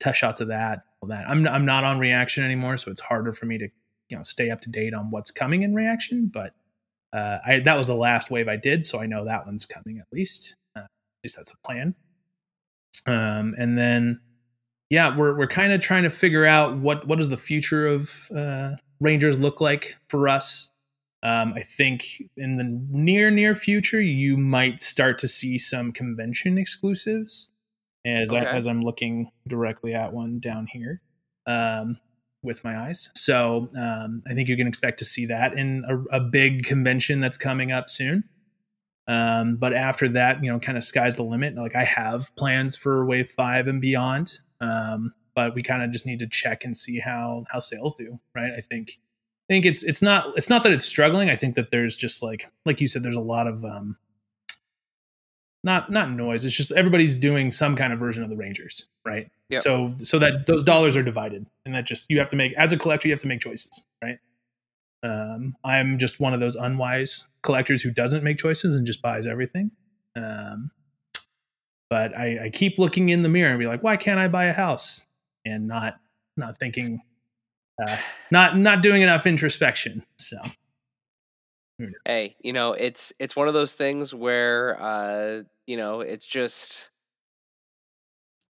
[0.00, 0.84] test shots of that.
[1.06, 3.68] That I'm I'm not on reaction anymore, so it's harder for me to
[4.08, 6.30] you know stay up to date on what's coming in reaction.
[6.32, 6.54] But
[7.12, 9.98] uh, I that was the last wave I did, so I know that one's coming
[9.98, 10.56] at least.
[10.76, 10.88] Uh, at
[11.24, 11.94] least that's a plan.
[13.06, 14.20] Um, and then
[14.92, 18.28] yeah, we're we're kind of trying to figure out what what does the future of
[18.36, 20.68] uh, Rangers look like for us.
[21.22, 22.04] Um, I think
[22.36, 27.52] in the near near future, you might start to see some convention exclusives.
[28.04, 31.00] As I, as I'm looking directly at one down here
[31.46, 31.96] um,
[32.42, 36.18] with my eyes, so um, I think you can expect to see that in a,
[36.18, 38.24] a big convention that's coming up soon.
[39.08, 41.54] Um, but after that, you know, kind of sky's the limit.
[41.54, 44.32] Like I have plans for wave five and beyond.
[44.62, 48.18] Um, but we kind of just need to check and see how how sales do,
[48.34, 48.52] right?
[48.56, 48.98] I think
[49.48, 51.28] I think it's it's not it's not that it's struggling.
[51.28, 53.96] I think that there's just like like you said, there's a lot of um
[55.64, 56.44] not not noise.
[56.44, 59.30] It's just everybody's doing some kind of version of the Rangers, right?
[59.50, 59.60] Yep.
[59.60, 62.72] So so that those dollars are divided, and that just you have to make as
[62.72, 64.18] a collector, you have to make choices, right?
[65.02, 69.26] Um, I'm just one of those unwise collectors who doesn't make choices and just buys
[69.26, 69.72] everything.
[70.14, 70.70] Um,
[71.92, 74.46] but I, I keep looking in the mirror and be like, why can't I buy
[74.46, 75.04] a house?
[75.44, 76.00] And not
[76.38, 77.02] not thinking,
[77.86, 77.98] uh,
[78.30, 80.02] not not doing enough introspection.
[80.16, 80.38] So.
[82.06, 86.88] Hey, you know, it's it's one of those things where uh, you know, it's just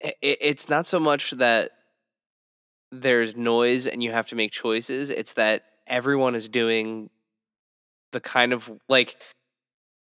[0.04, 1.70] i i- it's not so much that
[2.92, 7.12] there's noise and you have to make choices, it's that everyone is doing
[8.14, 9.16] the kind of like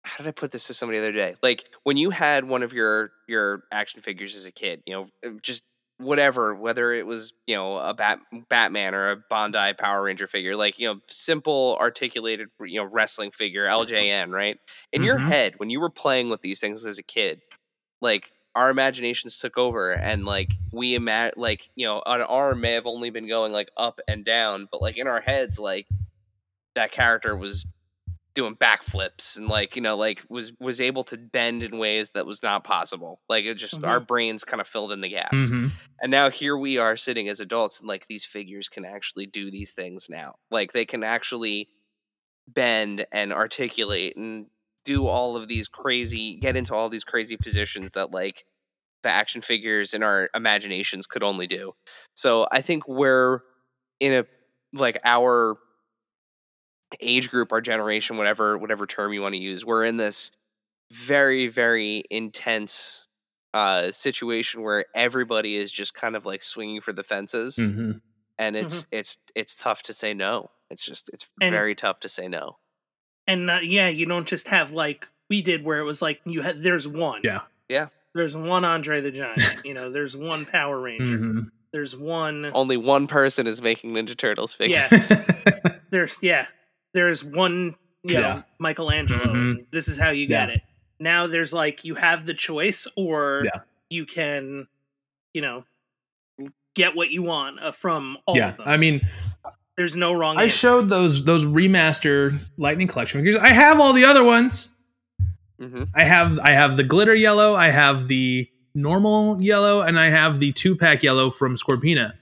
[0.06, 1.34] how did I put this to somebody the other day?
[1.42, 5.08] Like when you had one of your your action figures as a kid, you know,
[5.26, 5.64] uh, just
[5.98, 10.56] whatever, whether it was you know a Bat Batman or a Bandai Power Ranger figure,
[10.56, 14.58] like you know, simple articulated you know wrestling figure, LJN, right?
[14.92, 15.28] In your Mhm.
[15.28, 17.42] head, when you were playing with these things as a kid,
[18.00, 22.72] like our imaginations took over and like we imagine like you know an arm may
[22.72, 25.86] have only been going like up and down but like in our heads like
[26.74, 27.64] that character was
[28.36, 32.24] doing backflips and like you know like was was able to bend in ways that
[32.26, 35.70] was not possible like it just our brains kind of filled in the gaps Mhm.
[36.00, 39.50] and now here we are sitting as adults and like these figures can actually do
[39.50, 41.68] these things now like they can actually
[42.46, 44.46] bend and articulate and
[44.84, 48.44] do all of these crazy, get into all these crazy positions that like
[49.02, 51.72] the action figures in our imaginations could only do.
[52.14, 53.40] So I think we're
[53.98, 54.26] in a
[54.72, 55.56] like our
[57.00, 60.30] age group, our generation, whatever whatever term you want to use, we're in this
[60.92, 63.06] very very intense
[63.54, 68.00] uh situation where everybody is just kind of like swinging for the fences Mhm.
[68.38, 72.08] and it's it's it's tough to say no it's just it's And- very tough to
[72.08, 72.58] say no
[73.26, 76.42] and uh, yeah, you don't just have like we did where it was like you
[76.42, 77.22] had there's one.
[77.24, 77.40] Yeah.
[77.68, 77.88] Yeah.
[78.14, 79.42] There's one Andre the Giant.
[79.64, 81.18] you know, there's one Power Ranger.
[81.18, 81.46] Mhm.
[81.72, 82.48] There's one.
[82.54, 84.78] only one person is making ninja turtles figures
[85.10, 85.12] Yes.
[85.90, 86.46] there's yeah.
[86.96, 87.74] There's one.
[88.02, 88.42] You know, Yeah.
[88.58, 89.24] Michelangelo.
[89.24, 89.66] Mhm.
[89.72, 90.54] This is how you get Yeah.
[90.56, 90.62] it.
[91.00, 93.60] Now there's like you have the choice, or Yeah.
[93.90, 94.68] you can,
[95.34, 95.64] you know,
[96.74, 98.68] get what you want uh, from all yeah, of them.
[98.68, 99.06] I mean,
[99.76, 100.38] there's no wrong.
[100.38, 100.56] I answer.
[100.56, 103.36] showed those those remaster Lightning Collection figures.
[103.36, 104.70] I have all the other ones.
[105.60, 110.10] hmm I have I have the glitter yellow, I have the normal yellow, and I
[110.10, 112.12] have the two pack yellow from Scorpina.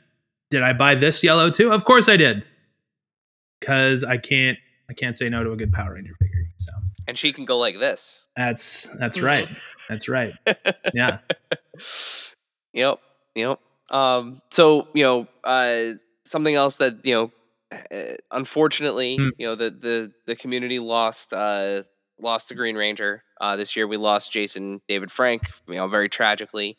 [0.50, 1.70] Did I buy this yellow too?
[1.70, 2.44] Of course I did.
[3.60, 4.58] Cause I can't
[4.88, 6.44] I can't say no to a good Power Ranger figure.
[6.56, 6.72] So
[7.06, 9.46] and she can go like this that's that's right.
[9.88, 10.32] That's right.
[10.94, 11.18] Yeah.
[12.72, 13.00] yep
[13.34, 13.58] yep
[13.90, 15.92] um so you know uh
[16.24, 17.32] something else that you know
[17.72, 19.30] uh, unfortunately Mm.
[19.38, 21.82] you know the the the community lost uh
[22.20, 26.08] lost the green ranger uh this year we lost jason david frank you know very
[26.08, 26.78] tragically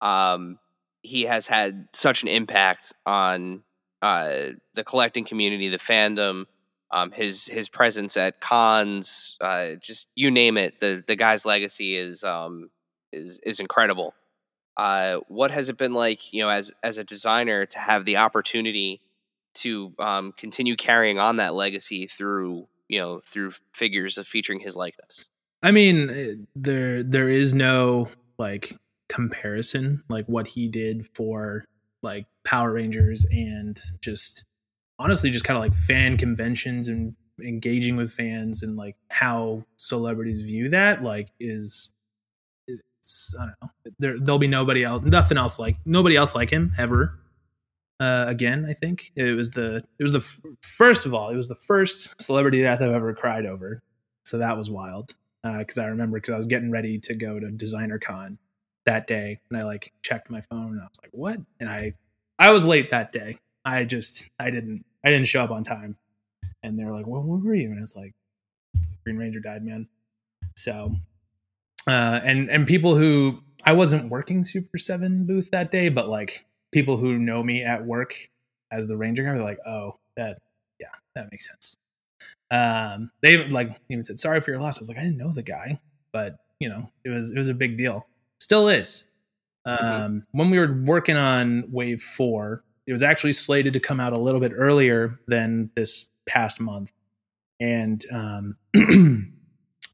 [0.00, 0.58] um
[1.02, 3.62] he has had such an impact on
[4.00, 6.46] uh the collecting community the fandom
[6.92, 11.96] um his his presence at cons uh just you name it the the guy's legacy
[11.96, 12.70] is um
[13.12, 14.14] is is incredible
[14.76, 18.16] uh, what has it been like, you know, as as a designer to have the
[18.16, 19.00] opportunity
[19.54, 24.76] to um, continue carrying on that legacy through, you know, through figures of featuring his
[24.76, 25.28] likeness?
[25.62, 28.74] I mean, eh, there there is no like
[29.08, 31.66] comparison like what he did for
[32.02, 34.44] like Power Rangers and just
[34.98, 40.42] honestly just kind of like fan conventions and engaging with fans and like how celebrities
[40.42, 41.92] view that like is
[42.68, 43.68] it's I don't know
[43.98, 47.18] there there'll be nobody else nothing else like nobody else like him ever
[48.00, 51.36] uh, again I think it was the it was the f- first of all it
[51.36, 53.82] was the first celebrity death I've ever cried over
[54.24, 57.50] so that was wild because I remember because I was getting ready to go to
[57.50, 58.38] Designer Con
[58.86, 61.94] that day, and I like checked my phone, and I was like, "What?" And I
[62.38, 63.38] I was late that day.
[63.64, 65.96] I just I didn't I didn't show up on time,
[66.62, 68.12] and they're like, "Well, where were you?" And I was like,
[69.04, 69.88] "Green Ranger died, man."
[70.56, 70.96] So,
[71.86, 76.44] uh, and and people who I wasn't working Super Seven booth that day, but like
[76.72, 78.14] people who know me at work
[78.70, 80.38] as the Ranger guy, they're like, "Oh, that
[80.80, 81.76] yeah, that makes sense."
[82.50, 85.32] um they like even said sorry for your loss i was like i didn't know
[85.32, 85.80] the guy
[86.12, 88.06] but you know it was it was a big deal
[88.40, 89.08] still is
[89.64, 90.24] um Mhm.
[90.32, 94.20] when we were working on wave four it was actually slated to come out a
[94.20, 96.92] little bit earlier than this past month
[97.60, 98.56] and um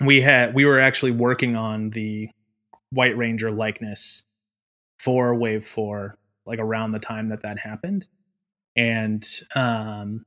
[0.01, 2.28] we had we were actually working on the
[2.91, 4.24] white ranger likeness
[4.99, 6.16] for wave four
[6.47, 8.07] like around the time that that happened
[8.76, 10.24] and um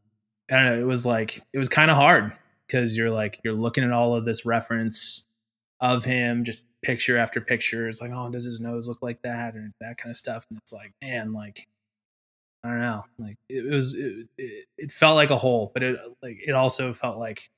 [0.51, 2.33] I don't know, it was like it was kind of hard
[2.67, 5.25] because you're like you're looking at all of this reference
[5.79, 7.87] of him, just picture after picture.
[7.87, 10.45] It's like, oh, does his nose look like that or that kind of stuff?
[10.49, 11.67] And it's like, man, like
[12.63, 14.27] I don't know, like it, was it,
[14.77, 17.49] it, felt like a hole, but it like it also felt like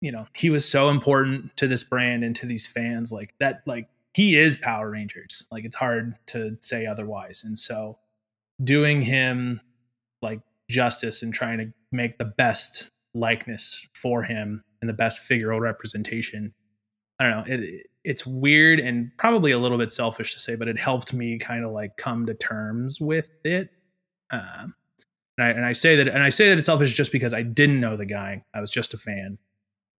[0.00, 3.62] you know he was so important to this brand and to these fans, like that,
[3.66, 5.48] like he is Power Rangers.
[5.50, 7.98] Like it's hard to say otherwise, and so
[8.62, 9.60] doing him
[10.22, 15.60] like justice and trying to make the best likeness for him and the best figural
[15.60, 16.54] representation.
[17.18, 17.54] I don't know.
[17.54, 21.38] It it's weird and probably a little bit selfish to say, but it helped me
[21.38, 23.70] kind of like come to terms with it.
[24.32, 24.74] Um,
[25.36, 27.42] and I and I say that and I say that it's selfish just because I
[27.42, 28.44] didn't know the guy.
[28.54, 29.38] I was just a fan.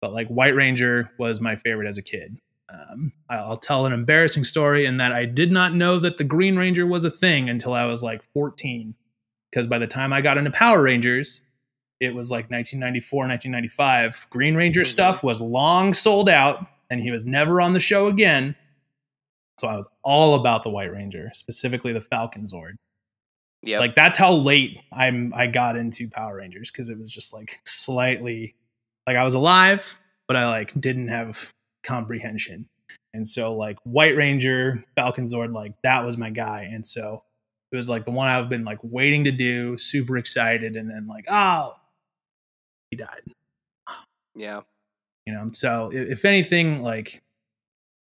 [0.02, 2.38] But like White Ranger was my favorite as a kid.
[2.70, 6.56] Um, I'll tell an embarrassing story in that I did not know that the Green
[6.56, 8.96] Ranger was a thing until I was like 14
[9.52, 11.44] because by the time I got into Power Rangers,
[12.00, 14.28] it was like 1994, 1995.
[14.30, 18.56] Green Ranger stuff was long sold out, and he was never on the show again.
[19.60, 22.78] So I was all about the White Ranger, specifically the Falcon Zord.
[23.64, 27.34] Yeah, Like that's how late I'm I got into Power Rangers because it was just
[27.34, 28.56] like slightly
[29.06, 31.52] like I was alive, but I like didn't have
[31.84, 32.68] comprehension.
[33.14, 36.70] And so like White Ranger, Falcon Zord, like that was my guy.
[36.72, 37.24] And so
[37.72, 41.08] it was like the one I've been like waiting to do, super excited, and then
[41.08, 41.76] like, oh,
[42.90, 43.22] he died.
[44.36, 44.62] yeah.
[45.26, 47.22] You know, so if, if anything, like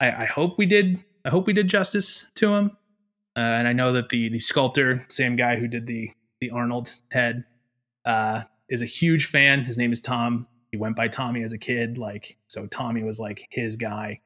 [0.01, 1.03] I, I hope we did.
[1.25, 2.77] I hope we did justice to him.
[3.37, 6.11] Uh, and I know that the the sculptor, same guy who did the
[6.41, 7.45] the Arnold head,
[8.05, 9.65] uh, is a huge fan.
[9.65, 10.47] His name is Tom.
[10.71, 12.67] He went by Tommy as a kid, like so.
[12.67, 14.21] Tommy was like his guy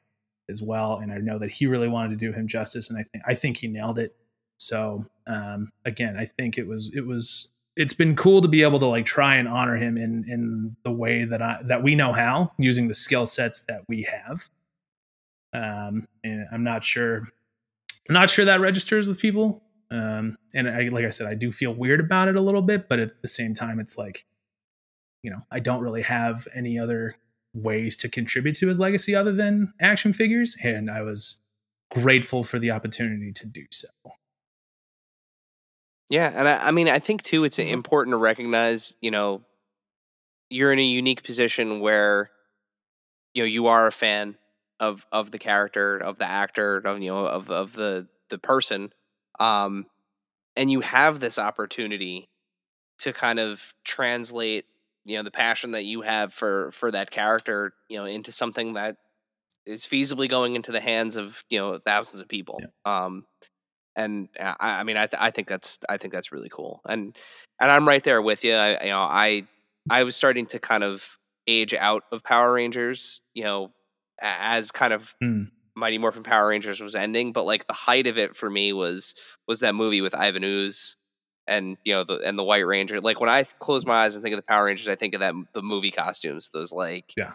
[0.48, 3.02] as well, and I know that he really wanted to do him justice, and I
[3.02, 4.14] think I think he nailed it.
[4.59, 8.78] So um, again, I think it was it was it's been cool to be able
[8.78, 12.12] to like try and honor him in in the way that I that we know
[12.12, 14.48] how using the skill sets that we have.
[15.52, 17.28] Um, and I'm not sure,
[18.09, 19.62] I'm not sure that registers with people.
[19.90, 22.88] Um, and I, like I said, I do feel weird about it a little bit,
[22.88, 24.24] but at the same time, it's like,
[25.22, 27.16] you know, I don't really have any other
[27.54, 31.40] ways to contribute to his legacy other than action figures, and I was
[31.90, 33.88] grateful for the opportunity to do so.
[36.09, 39.42] Yeah, and I, I mean, I think too, it's important to recognize, you know,
[40.50, 42.30] you're in a unique position where,
[43.34, 44.36] you know, you are a fan
[44.81, 48.93] of of the character, of the actor, of you know, of of the the person,
[49.39, 49.87] um,
[50.57, 52.29] and you have this opportunity
[52.99, 54.64] to kind of translate,
[55.05, 58.74] you know, the passion that you have for for that character, you know, into something
[58.74, 58.97] that
[59.64, 62.61] is feasibly going into the hands of you know thousands of people.
[62.85, 63.24] Um,
[63.97, 67.16] and I, I mean, I, th- I think that's I think that's really cool, and
[67.61, 68.55] and I'm right there with you.
[68.55, 69.45] I, you know, I
[69.89, 73.72] I was starting to kind of age out of Power Rangers, you know,
[74.20, 75.50] as kind of Mm.
[75.74, 79.14] Mighty Morphin Power Rangers was ending, but like the height of it for me was
[79.46, 80.96] was that movie with Ivan Ooze
[81.46, 82.98] and you know the and the White Ranger.
[83.00, 85.20] Like when I close my eyes and think of the Power Rangers, I think of
[85.20, 87.32] that the movie costumes, those like Yeah.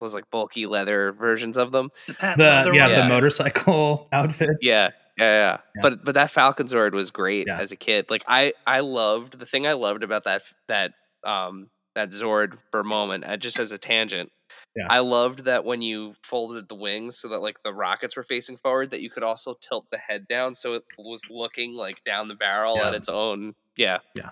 [0.00, 1.90] those like bulky leather versions of them.
[2.08, 4.58] The patent The leather yeah, the motorcycle outfits.
[4.62, 5.58] Yeah, yeah, yeah.
[5.76, 5.80] Yeah.
[5.80, 7.60] But but that Falcon Zord was great Yeah.
[7.60, 8.06] as a kid.
[8.10, 10.92] Like I I loved the thing I loved about that that
[11.22, 14.30] um that Zord for a moment, uh, just as a tangent.
[14.76, 14.86] Yeah.
[14.88, 18.56] I loved that when you folded the wings so that like the rockets were facing
[18.56, 22.28] forward, that you could also tilt the head down so it was looking like down
[22.28, 22.88] the barrel Yeah.
[22.88, 23.54] at its own.
[23.76, 24.30] Yeah, Yeah.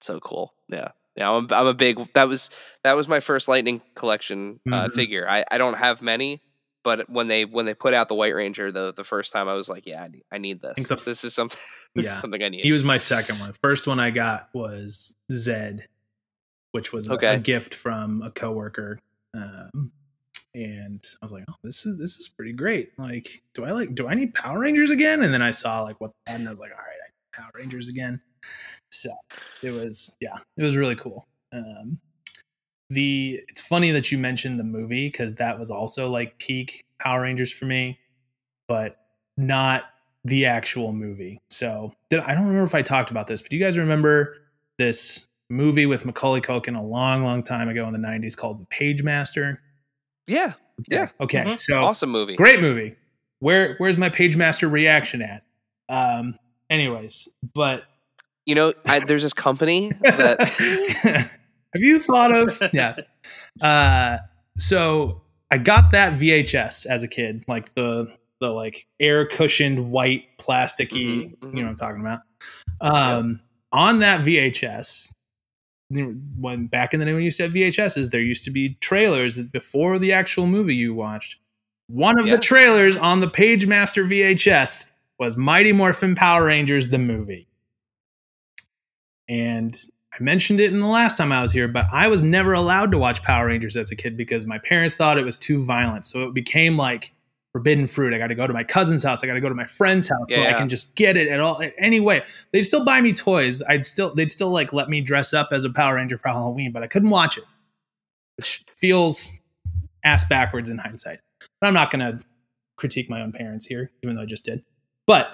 [0.00, 0.54] so cool.
[0.68, 1.30] Yeah, yeah.
[1.30, 1.98] I'm I'm a big.
[2.14, 2.50] That was
[2.82, 4.92] that was my first Lightning collection uh, Mhm.
[4.92, 5.28] figure.
[5.28, 6.40] I I don't have many,
[6.82, 9.54] but when they when they put out the White Ranger the the first time, I
[9.54, 10.74] was like, yeah, I need, I need this.
[10.74, 11.58] think the- this is something.
[11.96, 12.12] This Yeah.
[12.12, 12.64] is something I need.
[12.64, 13.52] He was my second one.
[13.62, 15.82] First one I got was Zedd,
[16.72, 18.98] which was a- a, gift from a coworker.
[19.34, 19.92] Um,
[20.54, 22.90] and I was like, "Oh, this is this is pretty great.
[22.98, 26.00] Like, do I like do I need Power Rangers again?" And then I saw like
[26.00, 28.20] what had, and I was like, "All right, I need Power Rangers again."
[28.90, 29.10] So
[29.62, 31.26] it was yeah, it was really cool.
[31.52, 31.98] Um,
[32.90, 37.22] the it's funny that you mentioned the movie because that was also like peak Power
[37.22, 37.98] Rangers for me,
[38.68, 38.96] but
[39.36, 39.84] not
[40.24, 41.40] the actual movie.
[41.50, 44.36] So did I don't remember if I talked about this, but do you guys remember
[44.78, 48.66] this movie with Macaulay Culkin a long, long time ago in the '90s called The
[48.66, 49.58] Pagemaster?
[50.26, 50.54] yeah,
[50.88, 51.08] yeah.
[51.20, 51.60] Okay, Mhm.
[51.60, 52.36] so Awesome movie.
[52.36, 52.96] great movie.
[53.40, 55.42] Where where's my Pagemaster reaction at?
[55.88, 56.38] Um,
[56.70, 57.84] anyways, but
[58.46, 60.48] You know, I, there's this company that
[61.02, 62.96] have you thought of yeah
[63.60, 64.18] uh
[64.58, 68.06] so i got that vhs as a kid like the
[68.40, 71.56] the like air cushioned white plasticky Mhm, mhm.
[71.56, 72.20] you know what i'm talking about
[72.80, 73.40] um
[73.72, 75.12] on that vhs
[76.38, 79.98] when back in the day when you said vhs's there used to be trailers before
[79.98, 81.36] the actual movie you watched
[81.86, 82.36] one of Yeah.
[82.36, 87.46] the trailers on the page master vhs was mighty morphin power rangers the movie
[89.28, 89.74] and
[90.12, 92.92] I mentioned it in the last time I was here, but I was never allowed
[92.92, 96.06] to watch Power Rangers as a kid because my parents thought it was too violent.
[96.06, 97.12] So it became like
[97.54, 98.12] forbidden fruit.
[98.12, 99.22] I got to go to my cousin's house.
[99.22, 101.28] I got to go to my friend's house Yeah, where I can just get it
[101.28, 101.62] at all.
[101.78, 103.62] Anyway, they'd still buy me toys.
[103.62, 106.72] I'd still they'd still like let me dress up as a Power Ranger for Halloween,
[106.72, 107.44] but I couldn't watch it,
[108.36, 109.30] which feels
[110.02, 111.20] ass backwards in hindsight.
[111.60, 112.18] But I'm not gonna
[112.76, 114.64] critique my own parents here, even though I just did.
[115.06, 115.28] But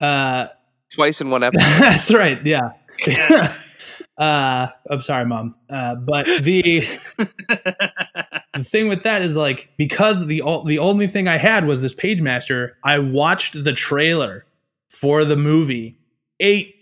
[0.00, 0.48] uh,
[0.92, 1.80] twice in one episode.
[1.80, 2.44] that's right.
[2.44, 2.70] Yeah.
[3.06, 3.54] Yeah.
[4.18, 5.54] uh, I'm sorry, mom.
[5.68, 6.84] Uh, but the
[8.54, 11.94] the thing with that is like because the the only thing I had was this
[11.94, 12.72] Pagemaster.
[12.84, 14.44] I watched the trailer
[14.88, 15.96] for the movie
[16.40, 16.74] eight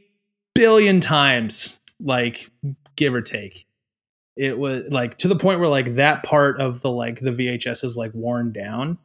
[0.54, 2.50] billion times, like
[2.96, 3.66] give or take.
[4.36, 7.84] It was like to the point where like that part of the like the VHS
[7.84, 8.96] is like worn down.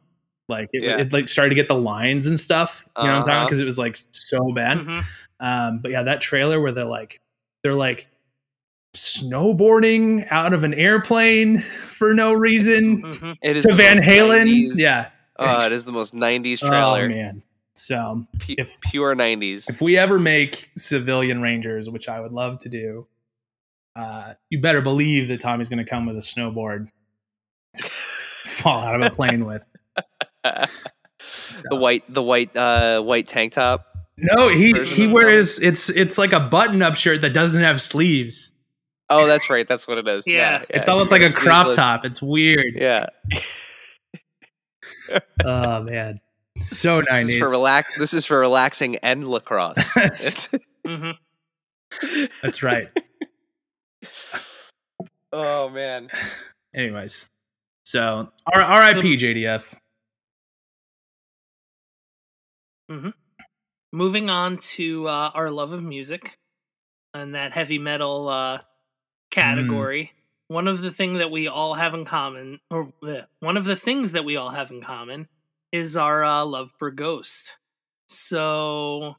[0.48, 0.98] Like it, Yeah.
[0.98, 2.86] it like started to get the lines and stuff.
[2.96, 3.46] You know what I'm talking Uh-huh.
[3.46, 4.78] Because it was like so bad.
[4.78, 5.04] Mhm.
[5.40, 7.20] Um, but yeah, that trailer where they're like
[7.62, 8.06] they're like
[8.94, 13.36] snowboarding out of an airplane for no reason Mhm.
[13.42, 14.44] It is to Van most Halen.
[14.46, 15.08] 90s Yeah.
[15.38, 17.08] Oh, it is the most '90s Oh trailer.
[17.08, 17.42] man.
[17.74, 19.68] So Pu- if- pure '90s.
[19.68, 23.08] if we ever make civilian rangers, which I would love to do,
[23.96, 26.88] uh, you better believe that Tommy's going to come with a snowboard
[28.44, 29.62] fall out of a plane with.
[30.44, 33.86] the white the white uh white tank top.
[34.16, 38.53] No, he he wears it's it's like a button up shirt that doesn't have sleeves.
[39.20, 39.66] Oh, that's right.
[39.68, 40.26] That's what it is.
[40.26, 40.58] Yeah.
[40.60, 40.64] Yeah.
[40.70, 42.04] It's yeah, almost like a wears crop sleeveless- top.
[42.04, 42.74] It's weird.
[42.76, 43.06] Yeah.
[45.44, 46.18] Oh man,
[46.60, 49.92] so This is for relax this is for relaxing and lacrosse.
[49.94, 51.10] That's- It's- hmm
[52.42, 52.88] That's right.
[55.32, 56.08] oh man.
[56.74, 57.28] Anyways,
[57.84, 59.16] so R- R.I.P.
[59.18, 59.74] JDF.
[63.92, 66.38] Moving on to uh, our love of music
[67.12, 68.60] and that heavy metal uh,
[69.34, 70.12] category.
[70.48, 73.76] One of the thing that we all have in common, or bleh, one of the
[73.76, 75.26] things that we all have in common,
[75.72, 77.58] is our uh, love for Ghost.
[78.08, 79.16] So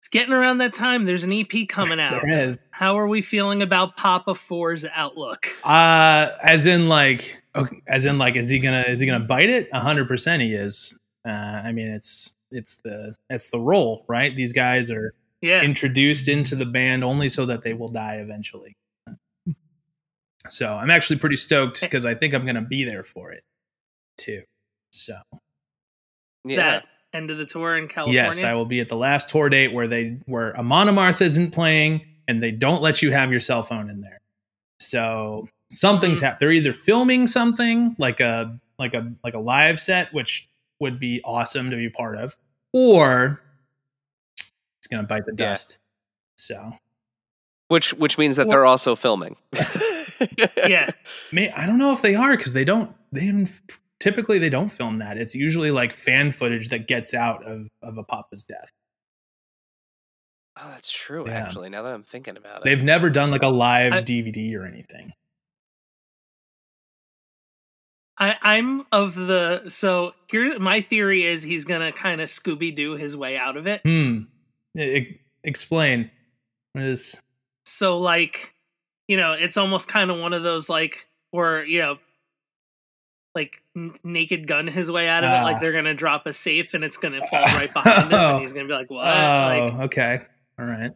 [0.00, 1.04] it's getting around that time.
[1.04, 2.22] There's an EP coming out.
[2.22, 2.66] There is.
[2.70, 5.46] How are we feeling about Papa Four's outlook?
[5.64, 9.48] Uh, as in like, okay, as in like, is he gonna is he gonna bite
[9.50, 9.68] it?
[9.72, 10.98] A hundred percent, he is.
[11.26, 11.30] Uh,
[11.64, 14.34] I mean, it's it's the it's the role, right?
[14.34, 15.62] These guys are Yeah.
[15.62, 18.74] introduced into the band only so that they will die eventually.
[20.48, 23.42] So I'm actually pretty stoked because I think I'm gonna be there for it
[24.18, 24.42] too.
[24.92, 25.20] So
[26.44, 26.56] Yeah.
[26.56, 28.22] That end of the tour in California.
[28.22, 31.52] yes, I will be at the last tour date where they where Amon Amarth isn't
[31.52, 34.20] playing and they don't let you have your cell phone in there.
[34.80, 36.22] So something's Mhm.
[36.22, 36.40] happened.
[36.40, 40.48] They're either filming something like a like a like a live set, which
[40.80, 42.36] would be awesome to be part of,
[42.72, 43.40] or
[44.78, 45.46] it's gonna bite the Yeah.
[45.50, 45.78] dust.
[46.36, 46.78] So
[47.68, 49.36] Which which means that Or- they're also filming.
[50.68, 50.90] yeah.
[51.32, 52.94] May, I don't know if they are because they don't.
[53.12, 53.58] They didn't-
[54.00, 55.16] typically they don't film that.
[55.16, 58.70] It's usually like fan footage that gets out of of a Papa's death.
[60.58, 61.24] Oh, that's true.
[61.26, 61.34] Yeah.
[61.34, 64.54] Actually, now that I'm thinking about it, They've never done like a live I- DVD
[64.56, 65.12] or anything.
[68.18, 70.58] I, I'm of the so here.
[70.58, 73.80] My theory is he's gonna kind of Scooby Doo his way out of it.
[73.82, 74.20] Hmm.
[74.78, 76.10] E- e- explain.
[76.74, 77.20] What is?
[77.64, 78.54] So like,
[79.08, 81.98] you know, it's almost kind of one of those like, or you know,
[83.34, 85.36] like n- Naked Gun his way out of it.
[85.36, 85.42] Ah.
[85.42, 88.52] Like they're gonna drop a safe and it's gonna fall right behind him, and he's
[88.52, 90.20] gonna be like, "What?" Oh, like, okay.
[90.58, 90.92] All right.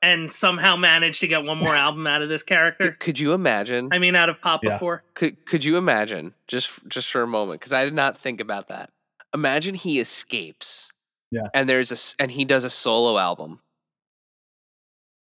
[0.00, 2.92] and somehow manage to get one more album out of this character.
[2.92, 3.88] could, could you imagine?
[3.90, 4.78] I mean, out of Papa Yeah.
[4.78, 5.02] Four.
[5.14, 8.68] could could you imagine just just for a moment because i did not think about
[8.68, 8.90] that
[9.34, 10.92] imagine he escapes
[11.32, 11.48] Yeah.
[11.52, 13.58] and there's a and he does a solo album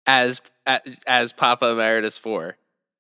[0.08, 2.56] as as, as papa emeritus 4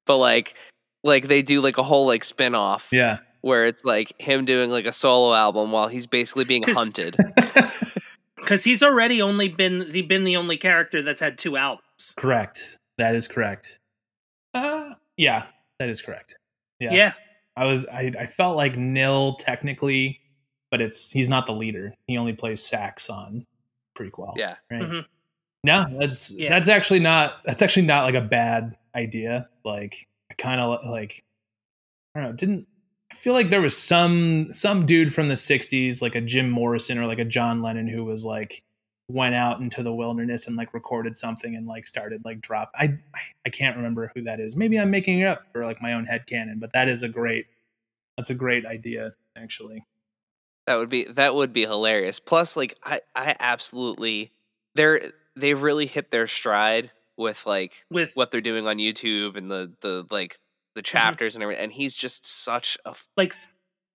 [0.05, 0.55] but like
[1.03, 3.17] like they do like a whole like spin-off Yeah.
[3.41, 7.15] where it's like him doing like a solo album while he's basically being 'Cause- hunted
[8.35, 12.15] Because he's already only been the been the only character that's had two albums.
[12.17, 12.79] correct.
[12.97, 13.79] That is correct.
[14.55, 15.45] Uh, yeah,
[15.77, 16.35] that is correct.
[16.79, 16.91] Yeah.
[16.91, 17.13] Yeah.
[17.55, 17.85] I was.
[17.87, 20.21] I, I felt like Nihil technically,
[20.71, 21.93] but it's he's not the leader.
[22.07, 23.45] He only plays sax on
[23.95, 24.33] Prequelle.
[24.37, 24.81] yeah Right.
[24.81, 25.05] Mhm.
[25.63, 26.49] No, that's Yeah.
[26.49, 29.47] that's actually not that's actually not like a bad idea.
[29.63, 31.23] Like I kind of like
[32.15, 32.35] I don't know.
[32.35, 32.67] Didn't
[33.11, 36.97] I feel like there was some some dude from the '60s, like a Jim Morrison
[36.97, 38.63] or like a John Lennon, who was like
[39.07, 42.71] went out into the wilderness and like recorded something and like started like drop.
[42.75, 44.55] I I, I can't remember who that is.
[44.55, 47.09] Maybe I'm making it up for like my own head canon, but that is a
[47.09, 47.45] great
[48.17, 49.85] that's a great idea actually.
[50.65, 52.19] That would be that would be hilarious.
[52.19, 54.31] Plus, like I, I absolutely
[54.75, 59.49] they're they've really hit their stride with like With what they're doing on YouTube and
[59.49, 60.37] the the like
[60.75, 60.85] the mm-hmm.
[60.85, 61.63] chapters and everything.
[61.63, 63.33] And he's just such a like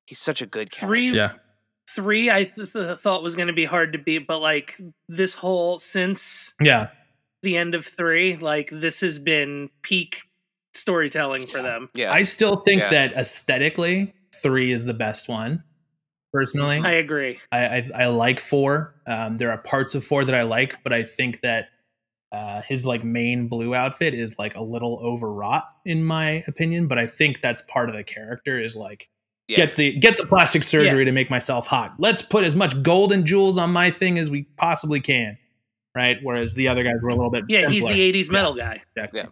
[0.07, 1.41] he's such a good three character.
[1.95, 4.75] three I th- th- thought was going to be hard to beat, but like
[5.09, 6.89] this whole since Yeah,
[7.43, 10.23] the end of three, like this has been peak
[10.75, 11.89] storytelling for them.
[11.95, 12.91] Yeah, I still think Yeah.
[12.91, 15.65] that aesthetically, three is the best one.
[16.33, 17.39] Personally, I agree.
[17.51, 18.95] I, I, I like four.
[19.07, 21.69] Um, there are parts of four that I like, but I think that
[22.33, 26.89] uh, his like main blue outfit is like a little overwrought in my opinion.
[26.89, 29.09] But I think that's part of the character is like
[29.49, 29.57] yeah.
[29.57, 31.95] get the get the plastic surgery to make myself hot.
[31.99, 35.39] Let's put as much gold and jewels on my thing as we possibly can.
[35.95, 36.19] Right.
[36.23, 38.83] Whereas the other guys were a little bit Yeah, he's the '80s metal guy.
[38.95, 39.21] Exactly.
[39.21, 39.27] Yeah.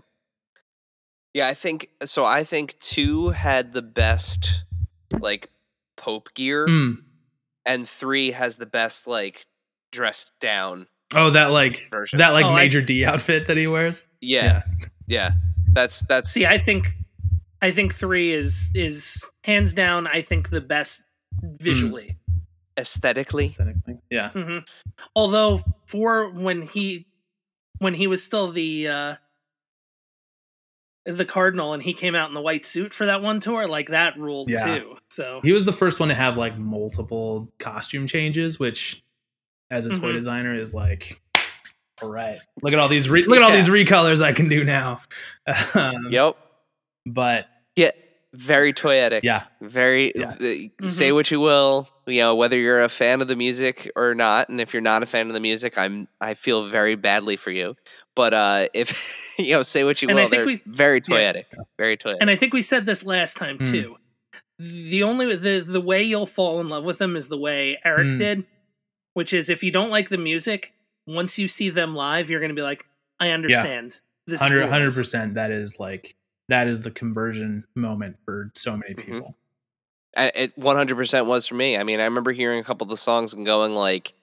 [1.35, 1.49] yeah.
[1.49, 2.25] I think so.
[2.25, 4.65] I think two had the best
[5.19, 5.51] like
[6.05, 6.99] Pope gear, Mm.
[7.65, 9.47] and three has the best like
[9.91, 12.19] dressed down Oh, that like version.
[12.19, 14.09] that like Oh, Major D outfit that he wears.
[14.21, 14.63] yeah,
[15.07, 15.31] yeah.
[15.73, 16.89] That's that's See, I think
[17.63, 20.07] I think three is is hands down.
[20.07, 21.05] I think the best
[21.63, 22.19] visually.
[22.77, 23.45] aesthetically.
[23.45, 23.99] Aesthetically.
[24.11, 24.29] Yeah.
[24.31, 24.59] hmm
[25.17, 27.07] Although four, when he
[27.79, 29.15] when he was still the uh
[31.07, 33.89] the Cardinal and he came out in the white suit for that one tour, like
[33.89, 34.79] that ruled Yeah.
[34.79, 34.97] too.
[35.11, 39.03] So He was the first one to have like multiple costume changes, which
[39.71, 40.15] as a toy Mhm.
[40.15, 41.21] designer is like,
[42.03, 44.65] all right, look at all these re- look at all these recolors I can do
[44.65, 45.01] now.
[45.75, 46.37] um, Yep.
[47.07, 47.91] But Yeah.
[48.33, 49.21] Very toyetic.
[49.23, 50.13] yeah, Very.
[50.15, 50.35] Yeah.
[50.83, 51.89] uh, Say what you will.
[52.07, 55.03] You know whether you're a fan of the music or not, and if you're not
[55.03, 57.77] a fan of the music, I'm I feel very badly for you.
[58.15, 61.01] But uh, if you know, say what you And I will, think they're we- very
[61.09, 61.33] yeah.
[61.33, 61.45] toyetic.
[61.79, 62.19] Very toyetic.
[62.21, 63.71] and I think we said this last time Mm.
[63.71, 63.97] too.
[64.59, 68.07] The only the the way you'll fall in love with them is the way Eric
[68.07, 68.19] Mm.
[68.19, 68.47] did,
[69.15, 70.73] which is if you don't like the music,
[71.07, 72.87] once you see them live, you're going to be like,
[73.19, 74.01] I understand.
[74.27, 75.35] This hundred rules." percent.
[75.35, 76.15] That is like
[76.49, 79.05] that is the conversion moment for so many Mhm.
[79.05, 79.29] people.
[79.29, 79.44] I-
[80.17, 81.77] it 100% was for me.
[81.77, 84.15] I mean, I remember hearing a couple of the songs and going like,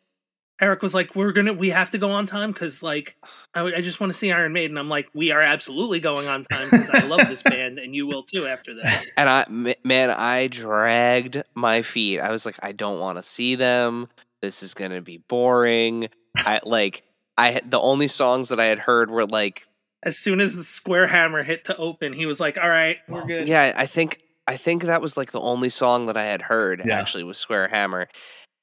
[0.60, 3.16] Eric was like, "We're gonna, we have to go on time because, like,
[3.56, 6.44] I, I just want to see Iron Maiden." I'm like, "We are absolutely going on
[6.44, 9.74] time because I love this band and you will too after this." and I m-
[9.84, 12.20] man, I dragged my feet.
[12.20, 14.08] I was like, I don't want to see them.
[14.44, 16.10] This is gonna be boring.
[16.38, 17.02] I like,
[17.40, 19.68] I had- the only songs that I had heard were like
[20.04, 23.26] As soon as the square hammer hit to open, he was like, "All right, we're
[23.26, 24.20] good." Yeah, I think
[24.52, 27.00] I think that was like the only song that I had heard Yeah.
[27.00, 28.08] actually was Square Hammer,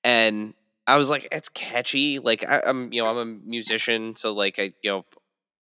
[0.05, 0.55] and
[0.87, 2.19] I was like, it's catchy.
[2.19, 5.05] Like I, I'm, you know, I'm a musician, so like I, you know,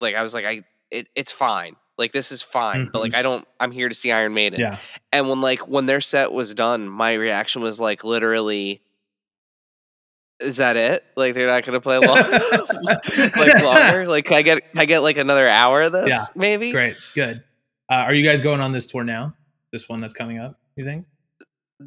[0.00, 1.76] like I was like, I, it, it's fine.
[1.96, 3.46] Like this is fine, but like I don't.
[3.58, 4.60] I'm here to see Iron Maiden.
[4.60, 4.76] Yeah.
[5.12, 8.80] And when like when their set was done, my reaction was like literally.
[10.40, 11.04] Is that it?
[11.16, 12.18] Like they're not gonna play long,
[13.36, 14.06] like longer?
[14.08, 16.08] Like can I get can I get like another hour of this?
[16.08, 16.24] Yeah.
[16.36, 16.70] maybe.
[16.70, 17.42] Great, good.
[17.90, 19.34] Uh, are you guys going on this tour now?
[19.72, 20.58] This one that's coming up?
[20.76, 21.06] You think?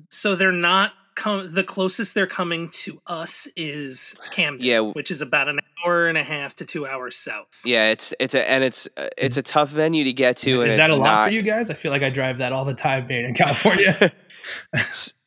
[0.10, 4.80] So they're not com- the closest they're coming to us is Camden, Yeah.
[4.80, 7.62] which is about an hour and a half to two hours south.
[7.66, 10.62] Yeah, it's it's a and it's uh, it's a tough venue to get to.
[10.62, 11.70] Is and that it's a lot not, for you guys?
[11.70, 14.12] I feel like I drive that all the time, being in California.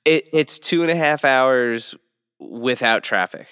[0.04, 1.94] It it's two and a half hours
[2.38, 3.46] without traffic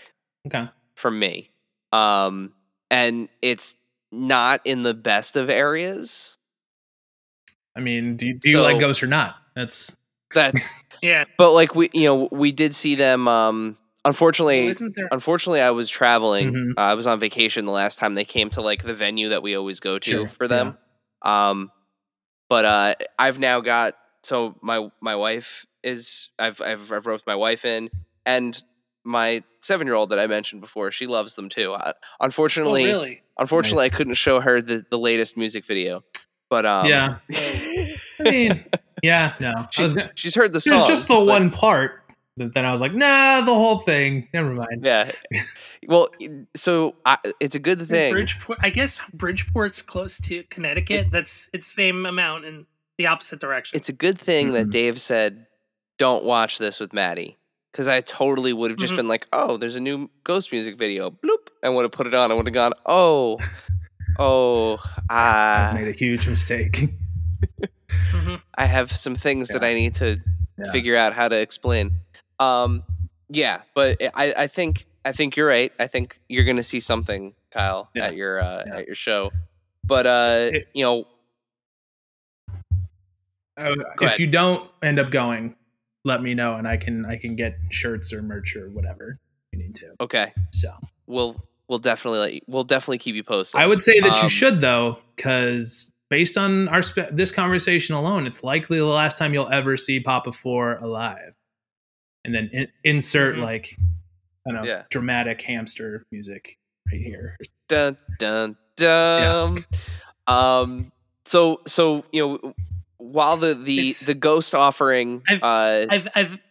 [0.47, 0.69] okay.
[0.97, 1.51] from me,
[1.93, 2.53] um,
[2.91, 3.75] and it's
[4.11, 6.32] not in the best of areas.
[7.77, 9.37] I mean, do you, do you like ghosts or not?
[9.55, 9.97] That's
[10.35, 13.27] That's Yeah, but like we you know we did see them.
[13.29, 15.09] Um, unfortunately, Well, there?
[15.11, 16.53] unfortunately, I was traveling.
[16.53, 16.71] Mhm.
[16.77, 19.43] Uh, I was on vacation the last time they came to like the venue that
[19.43, 20.79] we always go to Sure, for them.
[21.23, 21.71] Um,
[22.49, 27.35] but uh, I've now got so my my wife is I've I've I've roped my
[27.35, 27.91] wife in,
[28.27, 28.61] and
[29.05, 31.73] my seven year old that I mentioned before, she loves them too.
[31.73, 33.23] Uh, Oh, unfortunately, really?
[33.39, 33.93] unfortunately, Nice.
[33.93, 36.05] I couldn't show her the the latest music video.
[36.53, 37.17] But um, yeah.
[38.21, 38.65] I mean,
[39.03, 39.55] yeah, no.
[39.57, 40.77] I she's, was gonna, she's heard the song.
[40.77, 41.93] there's just the but- one part.
[42.37, 44.29] But then I was like, nah, the whole thing.
[44.35, 44.85] Never mind.
[44.85, 45.11] Yeah.
[45.89, 46.09] Well,
[46.55, 48.13] so I, it's a good thing.
[48.13, 48.59] Bridgeport.
[48.63, 51.11] I guess Bridgeport's close to Connecticut.
[51.11, 52.67] That's it's same amount in
[52.99, 53.79] the opposite direction.
[53.79, 54.73] It's a good thing that Mhm.
[54.73, 55.47] Dave said,
[55.99, 57.39] "Don't watch this with Maddie,"
[57.73, 58.97] because I totally would have just Mhm.
[58.97, 62.15] been like, "Oh, there's a new Ghost music video." Bloop, and would have put it
[62.15, 62.31] on.
[62.31, 63.39] I would have gone, "Oh,
[64.19, 64.79] oh,
[65.11, 66.89] I made a huge mistake.
[68.13, 68.41] Mhm.
[68.57, 70.19] I have some things that I need to
[70.59, 70.71] Yeah.
[70.73, 71.93] figure out how to explain."
[72.41, 72.85] Um,
[73.29, 75.73] yeah, but I, I think I think you're right.
[75.79, 78.07] I think you're gonna see something, Kyle, Yeah.
[78.07, 78.77] at your uh, Yeah.
[78.79, 79.31] at your show.
[79.85, 81.07] But uh, It- you know,
[83.59, 84.19] Uh, if ahead.
[84.21, 85.55] you don't end up going,
[86.05, 89.19] let me know, and I can I can get shirts or merch or whatever
[89.53, 89.95] you need to.
[90.01, 90.73] okay, So
[91.07, 93.59] we'll we'll definitely you, we'll definitely keep you posted.
[93.59, 97.95] I would say that Um, you should though, because based on our spe- this conversation
[97.95, 101.33] alone, it's likely the last time you'll ever see Papa Four alive.
[102.25, 103.41] And then in- insert Mhm.
[103.43, 103.77] like
[104.47, 104.83] I don't know Yeah.
[104.91, 106.59] dramatic hamster music
[106.93, 107.37] right here.
[107.69, 109.65] dun dun dun.
[110.27, 110.93] Um.
[111.25, 112.55] So so you know,
[112.99, 116.43] while the the It's- the ghost offering, I've- uh, I've I've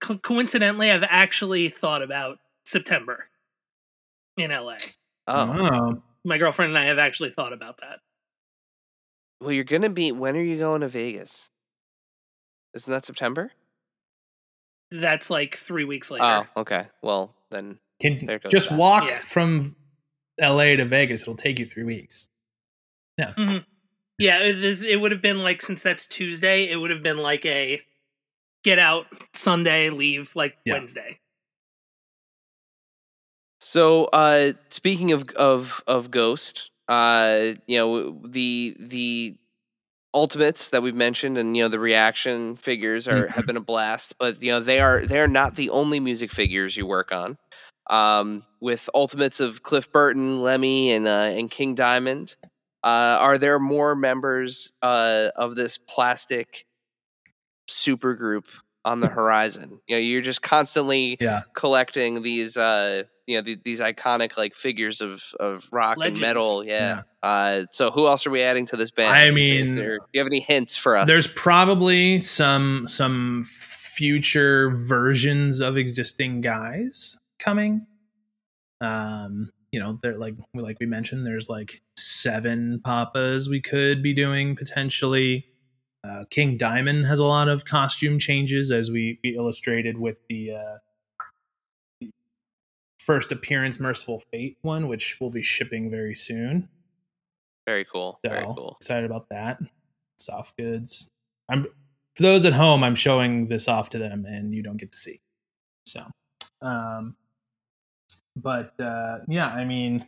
[0.00, 3.29] co- coincidentally I've actually thought about September
[4.40, 4.76] in LA.
[5.28, 8.00] oh, Oh, My girlfriend and I have actually thought about that.
[9.40, 10.12] well, you're gonna be.
[10.12, 11.48] When are you going to Vegas?
[12.74, 13.52] Isn't that September?
[14.90, 16.24] That's like three weeks later.
[16.24, 16.86] Oh, okay.
[17.02, 18.78] Well, then can There goes just that.
[18.78, 19.18] walk Yeah.
[19.18, 19.76] from
[20.38, 20.76] L.A.
[20.76, 21.22] to Vegas.
[21.22, 22.28] It'll take you three weeks.
[23.20, 23.64] Mhm.
[24.18, 27.18] Yeah, it, is- it would have been like since that's Tuesday, it would have been
[27.18, 27.82] like a
[28.64, 30.74] get out Sunday, leave like Yeah.
[30.74, 31.20] Wednesday.
[33.60, 39.36] So, uh, speaking of of of Ghost, uh, you know the the
[40.14, 44.14] ultimates that we've mentioned, and you know the reaction figures are have been a blast.
[44.18, 47.38] But you know they are they are not the only music figures you work on.
[47.90, 52.36] Um, with ultimates of Cliff Burton, Lemmy, and uh, and King Diamond,
[52.84, 56.66] Uh, are there more members uh, of this plastic
[57.68, 58.46] super group
[58.84, 59.80] on the horizon?
[59.86, 61.42] You know, you're just constantly Yeah.
[61.54, 66.20] collecting these, uh, you know, th- these iconic like figures of of rock Legends.
[66.20, 66.64] and metal.
[66.64, 67.02] Yeah.
[67.22, 69.14] Uh, so who else are we adding to this band?
[69.14, 71.06] I Is mean, there- do you have any hints for us?
[71.06, 77.86] There's probably some some future versions of existing guys coming.
[78.80, 84.12] Um, you know, they're like like we mentioned, there's like seven papas we could be
[84.12, 85.46] doing potentially.
[86.02, 90.52] Uh, King Diamond has a lot of costume changes, as we, we illustrated with the
[90.54, 90.76] uh,
[93.10, 96.68] first appearance Mercyful Fate one, which will be shipping very soon.
[97.66, 98.20] very cool.
[98.24, 98.76] So Very cool.
[98.80, 99.58] excited about that.
[100.16, 101.10] Soft goods.
[101.48, 101.64] I'm
[102.14, 104.98] for those at home, I'm showing this off to them and you don't get to
[104.98, 105.20] see.
[105.86, 106.04] So
[106.62, 107.16] um
[108.36, 110.06] but uh yeah, I mean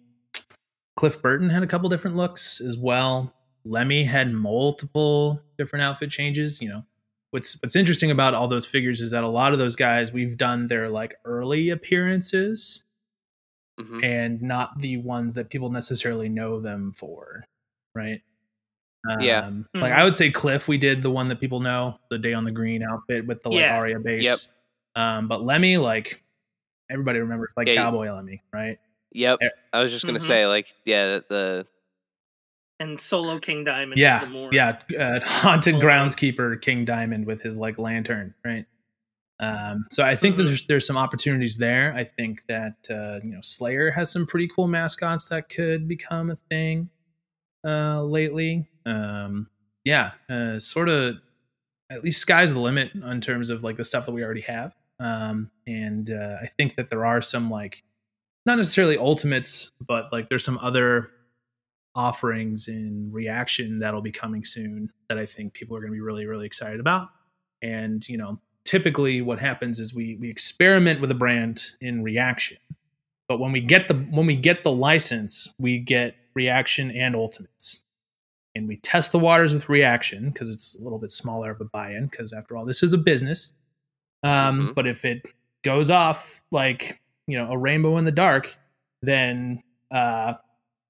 [0.94, 3.34] Cliff Burton had a couple different looks as well.
[3.64, 6.84] Lemmy had multiple different outfit changes, you know.
[7.32, 10.36] What's what's interesting about all those figures is that a lot of those guys we've
[10.36, 12.84] done their like early appearances
[13.80, 14.02] Mhm.
[14.04, 17.44] and not the ones that people necessarily know them for,
[17.94, 18.20] right?
[19.20, 19.40] Yeah.
[19.46, 19.96] Um, Like Mhm.
[19.98, 22.52] I would say Cliff, we did the one that people know, the Day on the
[22.52, 23.76] Green outfit with the like Yeah.
[23.76, 24.24] Aria bass.
[24.24, 25.02] Yep.
[25.02, 26.22] Um, but Lemmy, like
[26.90, 28.78] everybody remembers, like Yeah, you- Cowboy Lemmy, right?
[29.12, 29.40] Yep.
[29.72, 30.26] I was just gonna Mhm.
[30.26, 31.66] say, like, yeah, the
[32.78, 34.80] And Solo King Diamond is yeah, the more yeah.
[34.98, 38.66] Uh, haunted Full groundskeeper King Diamond with his like lantern, right?
[39.40, 40.46] Um, so I think that Mhm.
[40.46, 41.92] there's there's some opportunities there.
[41.94, 46.30] I think that uh, you know Slayer has some pretty cool mascots that could become
[46.30, 46.90] a thing
[47.64, 48.68] uh, lately.
[48.86, 49.48] Um,
[49.84, 51.16] yeah, uh, sort of.
[51.90, 54.74] At least sky's the limit in terms of like the stuff that we already have.
[54.98, 57.82] Um, and uh, I think that there are some like
[58.46, 61.10] not necessarily ultimates, but like there's some other
[61.94, 66.00] offerings in reaction that'll be coming soon that I think people are going to be
[66.00, 67.08] really really excited about.
[67.60, 68.40] And you know,
[68.72, 72.56] typically what happens is we we experiment with a brand in reaction.
[73.28, 77.82] But when we get the when we get the license, we get reaction and ultimates.
[78.54, 81.64] And we test the waters with reaction because it's a little bit smaller of a
[81.64, 83.52] buy-in because after all this is a business.
[84.22, 84.74] Um, Mhm.
[84.74, 85.26] but if it
[85.62, 88.56] goes off like, you know, a rainbow in the dark,
[89.02, 90.34] then uh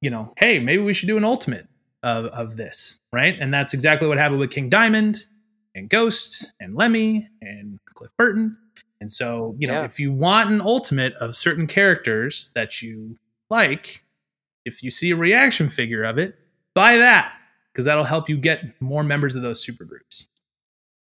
[0.00, 1.66] you know, hey, maybe we should do an ultimate
[2.02, 3.36] of, of this, right?
[3.40, 5.26] And that's exactly what happened with King Diamond
[5.74, 8.56] and Ghost and Lemmy and Cliff Burton.
[9.00, 9.84] And so, you know, Yeah.
[9.84, 13.18] if you want an ultimate of certain characters that you
[13.50, 14.04] like,
[14.64, 16.36] if you see a reaction figure of it,
[16.74, 17.32] buy that
[17.72, 20.26] because that'll help you get more members of those supergroups.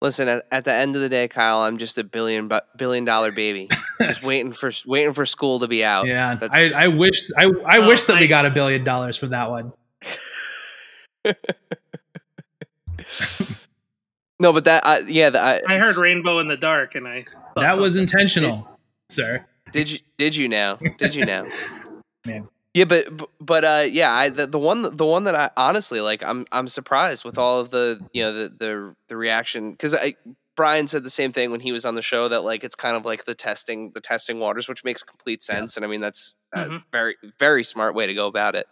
[0.02, 0.26] listen.
[0.28, 3.30] At, at the end of the day, Kyle, I'm just a billion bu- billion dollar
[3.32, 3.68] baby,
[4.00, 6.06] just waiting for waiting for school to be out.
[6.06, 9.26] Yeah, I, I wish I, I Oh, wish that we got a billion dollars for
[9.28, 9.72] that one.
[14.38, 17.24] no, but that, I, yeah, the, I, I heard Rainbow in the Dark, and I
[17.54, 18.02] thought That was something.
[18.02, 18.68] intentional,
[19.08, 19.44] sir.
[19.72, 20.76] Did you did you now?
[20.98, 21.46] Did you now?
[22.26, 22.48] Man.
[22.72, 23.08] Yeah, but
[23.40, 26.68] but uh yeah, I the, the one the one that I honestly like I'm I'm
[26.68, 30.14] surprised with all of the you know the the the reaction cuz I
[30.56, 32.96] Brian said the same thing when he was on the show that like it's kind
[32.96, 36.36] of like the testing the testing waters which makes complete sense and I mean that's
[36.54, 36.82] a Mhm.
[36.90, 38.66] very very smart way to go about it.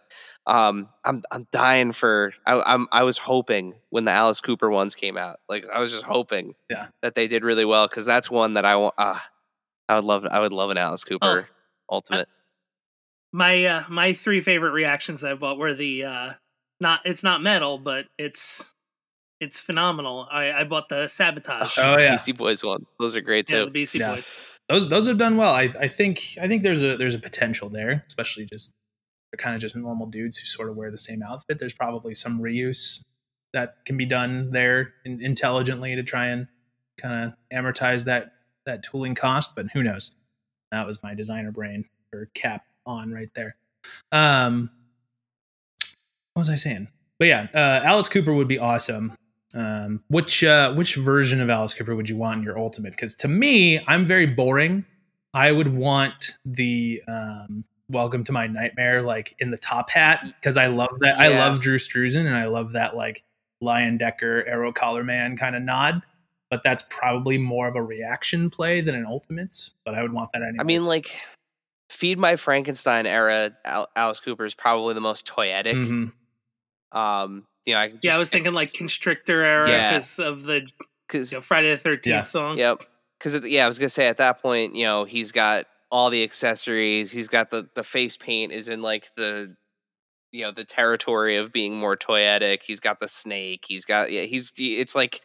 [0.47, 4.95] Um I'm I'm dying for I I'm I was hoping when the Alice Cooper ones
[4.95, 5.39] came out.
[5.47, 6.87] Like I was just hoping Yeah.
[7.01, 9.19] that they did really well cuz that's one that I want uh,
[9.87, 11.47] I would love I would love an Alice Cooper
[11.89, 12.27] ultimate.
[13.31, 16.33] my uh, my three favorite reactions that I bought were the uh,
[16.79, 18.74] not it's not metal, but it's
[19.39, 20.27] it's phenomenal.
[20.31, 21.77] I, I bought the sabotage.
[21.79, 22.11] Oh, yeah.
[22.11, 22.87] Beastie Boys ones.
[22.99, 23.65] Those are great yeah, too.
[23.65, 24.15] the Beastie Yeah.
[24.15, 24.57] Boys.
[24.69, 25.53] those those have done well.
[25.53, 28.71] I, I think I think there's a there's a potential there, especially just
[29.31, 31.59] they're kind of just normal dudes who sort of wear the same outfit.
[31.59, 33.01] There's probably some reuse
[33.53, 36.47] that can be done there in, intelligently to try and
[36.97, 38.31] kind of amortize that
[38.65, 39.55] that tooling cost.
[39.55, 40.15] But who knows?
[40.71, 43.55] That was my designer brain or cap on right there.
[44.11, 44.69] Um,
[46.33, 46.87] what was I saying?
[47.19, 49.13] But yeah, uh, Alice Cooper would be awesome.
[49.55, 52.91] Um, which uh, which version of Alice Cooper would you want in your ultimate?
[52.91, 54.85] Because to me, I'm very boring.
[55.33, 60.57] I would want the um, Welcome to My Nightmare like in the top hat because
[60.57, 61.19] I love that.
[61.19, 63.23] I love Drew Struzan and I love that like
[63.63, 66.01] Leyendecker Arrow Collar Man kind of nod.
[66.49, 69.71] But that's probably more of a reaction play than an ultimates.
[69.83, 70.57] But I would want that anyway.
[70.59, 71.19] I mean, like,
[71.89, 75.73] Feed My Frankenstein era Al- Alice Cooper is probably the most toyetic.
[75.73, 76.97] Mm-hmm.
[76.97, 79.89] Um, you know, I Yeah, I was thinking like Constrictor era Yeah.
[79.91, 80.67] because of the
[81.07, 82.23] because you know, Friday the Thirteenth Yeah.
[82.23, 82.57] song.
[82.57, 82.83] Yep.
[83.19, 86.23] Because yeah, I was gonna say at that point, you know, he's got all the
[86.23, 87.11] accessories.
[87.11, 89.55] He's got the the face paint is in like the
[90.31, 92.63] you know the territory of being more toyetic.
[92.63, 93.63] He's got the snake.
[93.67, 94.23] He's got yeah.
[94.23, 95.21] He's it's like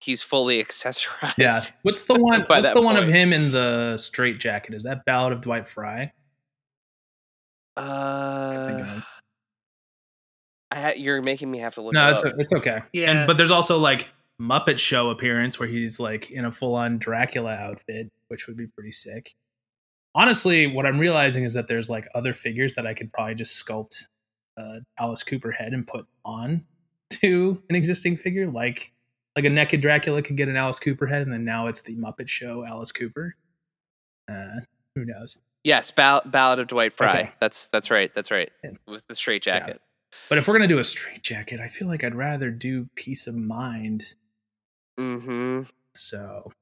[0.00, 1.36] he's fully accessorized.
[1.38, 1.60] Yeah.
[1.82, 2.42] What's the one?
[2.42, 4.74] What's that the one of him in the straight jacket?
[4.74, 6.12] Is that Ballad of Dwight Fry?
[7.76, 7.80] Uh,
[8.96, 9.04] of.
[10.70, 11.92] I ha- you're making me have to look.
[11.94, 12.34] no, it it's up.
[12.38, 12.82] it's okay.
[12.92, 13.10] Yeah.
[13.10, 14.08] And but there's also like
[14.40, 18.66] Muppet Show appearance where he's like in a full on Dracula outfit, which would be
[18.66, 19.34] pretty sick.
[20.14, 23.64] Honestly, what I'm realizing is that there's like other figures that I could probably just
[23.64, 24.04] sculpt
[24.56, 26.64] uh, Alice Cooper head and put on
[27.10, 28.92] to an existing figure, like
[29.36, 31.94] like a naked Dracula could get an Alice Cooper head, and then now it's the
[31.96, 33.36] Muppet Show Alice Cooper.
[34.28, 34.60] Uh,
[34.94, 35.38] who knows?
[35.62, 37.10] Yes, Ball- Ballad of Dwight Fry.
[37.20, 37.32] Okay.
[37.40, 38.12] That's that's right.
[38.14, 38.50] That's right.
[38.64, 38.70] Yeah.
[38.88, 39.80] With the straight jacket.
[40.28, 43.26] But if we're gonna do a straight jacket, I feel like I'd rather do Piece
[43.26, 44.14] of Mind.
[44.98, 45.62] hmm
[45.94, 46.52] So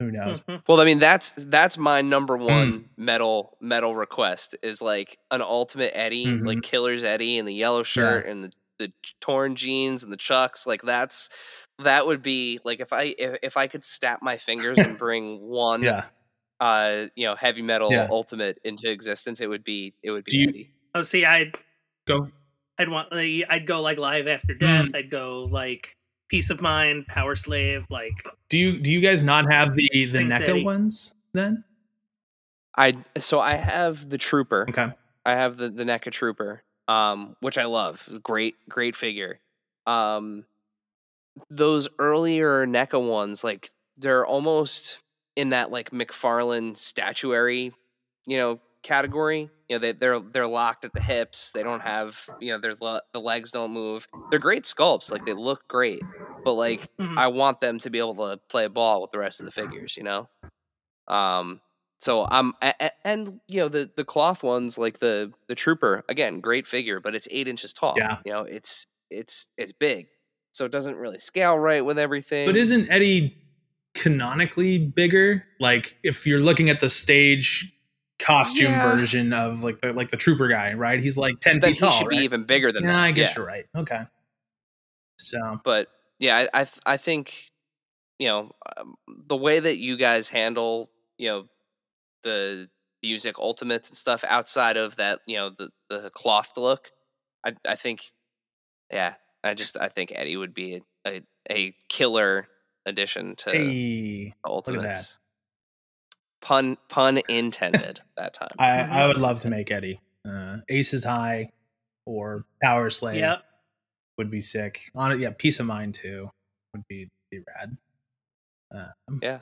[0.00, 0.42] who knows?
[0.44, 0.62] Mhm.
[0.68, 5.92] Well, I mean, that's that's my number one metal metal request is like an ultimate
[5.94, 6.46] Eddie, Mhm.
[6.46, 10.66] like Killer's Eddie in the yellow shirt and the the torn jeans and the chucks.
[10.66, 11.28] Like that's
[11.82, 15.40] that would be like if I if, if I could snap my fingers and bring
[15.40, 16.06] one Yeah.
[16.60, 18.08] uh you know heavy metal Yeah.
[18.10, 20.70] ultimate into existence, it would be it would be Do you- Eddie.
[20.96, 21.56] Oh, see, I'd
[22.06, 22.28] Go.
[22.78, 24.58] I'd want like, I'd go like Live After Hmm.
[24.58, 24.90] Death.
[24.94, 25.96] I'd go like
[26.28, 27.84] Piece of Mind, Powerslave.
[27.90, 28.12] Like
[28.48, 30.64] Do you do you guys not have the the Sphinx NECA Eddie.
[30.64, 31.64] ones then?
[32.76, 34.66] I so I have the Trooper.
[34.68, 34.88] Okay.
[35.24, 38.08] I have the the NECA Trooper, um, which I love.
[38.22, 39.38] Great, great figure.
[39.86, 40.44] Um,
[41.50, 44.98] those earlier NECA ones, like they're almost
[45.36, 47.72] in that like McFarlane statuary,
[48.26, 49.50] you know, category.
[49.68, 51.52] You know, they they're they're locked at the hips.
[51.52, 54.06] They don't have you know their le- the legs don't move.
[54.30, 55.10] They're great sculpts.
[55.10, 56.02] Like they look great,
[56.44, 57.16] but like mhm.
[57.16, 59.52] I want them to be able to play a ball with the rest of the
[59.52, 60.28] figures, you know.
[61.08, 61.60] Um,
[62.00, 62.52] so I'm
[63.04, 67.14] and you know the the cloth ones like the the trooper again, great figure, but
[67.14, 67.94] it's eight inches tall.
[67.96, 68.18] Yeah.
[68.26, 70.08] you know it's it's it's big,
[70.52, 72.46] so it doesn't really scale right with everything.
[72.46, 73.38] But isn't Eddie
[73.94, 75.44] canonically bigger?
[75.60, 77.72] Like if you're looking at the stage
[78.24, 78.96] costume Yeah.
[78.96, 81.00] version of like the like the trooper guy, right?
[81.00, 81.90] He's like ten then feet he tall.
[81.92, 82.18] should right?
[82.18, 82.98] be even bigger than yeah, that.
[83.04, 83.34] I guess yeah.
[83.36, 83.66] you're right.
[83.76, 84.02] Okay.
[85.18, 85.88] So but
[86.18, 87.50] yeah, I I, th- I think
[88.18, 88.94] you know um,
[89.26, 91.44] the way that you guys handle you know
[92.22, 92.68] the
[93.02, 96.90] music ultimates and stuff outside of that you know the the cloth look.
[97.44, 98.04] I I think
[98.90, 102.48] yeah, I just I think Eddie would be a a, a killer
[102.86, 103.64] addition to hey,
[104.24, 105.18] the ultimates.
[106.44, 106.48] That.
[106.48, 108.54] Pun pun intended that time.
[108.58, 108.80] I.
[108.82, 110.00] I would love to make Eddie.
[110.28, 111.50] Uh, Aces High
[112.06, 113.36] or Powerslave yeah,
[114.18, 114.80] would be sick.
[114.94, 116.30] On it, yeah, Piece of Mind too
[116.72, 117.76] would be be rad.
[118.72, 119.38] Um, Yeah.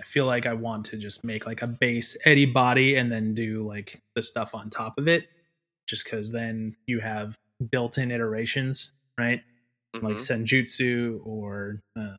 [0.00, 3.34] I feel like I want to just make like a base Eddie body and then
[3.34, 5.28] do like the stuff on top of it,
[5.86, 7.38] just because then you have
[7.70, 9.42] built-in iterations, right?
[9.92, 10.44] Like Mhm.
[10.46, 12.16] Senjutsu or um,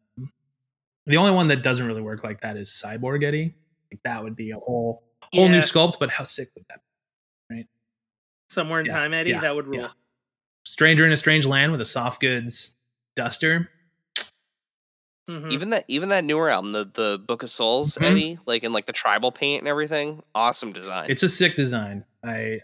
[1.07, 3.55] the only one that doesn't really work like that is Cyborg Eddie.
[3.91, 5.03] Like that would be a whole
[5.33, 6.79] whole new sculpt, but how sick would that?
[7.49, 7.55] be?
[7.57, 7.67] Right?
[8.49, 9.31] Somewhere in Yeah, time, Eddie.
[9.31, 9.81] yeah, that would rule.
[9.81, 9.89] yeah.
[10.65, 12.75] Stranger in a Strange Land with a soft goods
[13.15, 13.69] duster.
[15.29, 15.51] Mhm.
[15.53, 18.03] even that even that newer album, the the Book of Souls, Mhm.
[18.11, 21.05] Eddie, like in like the tribal paint and everything, awesome design.
[21.09, 22.03] It's a sick design.
[22.23, 22.61] I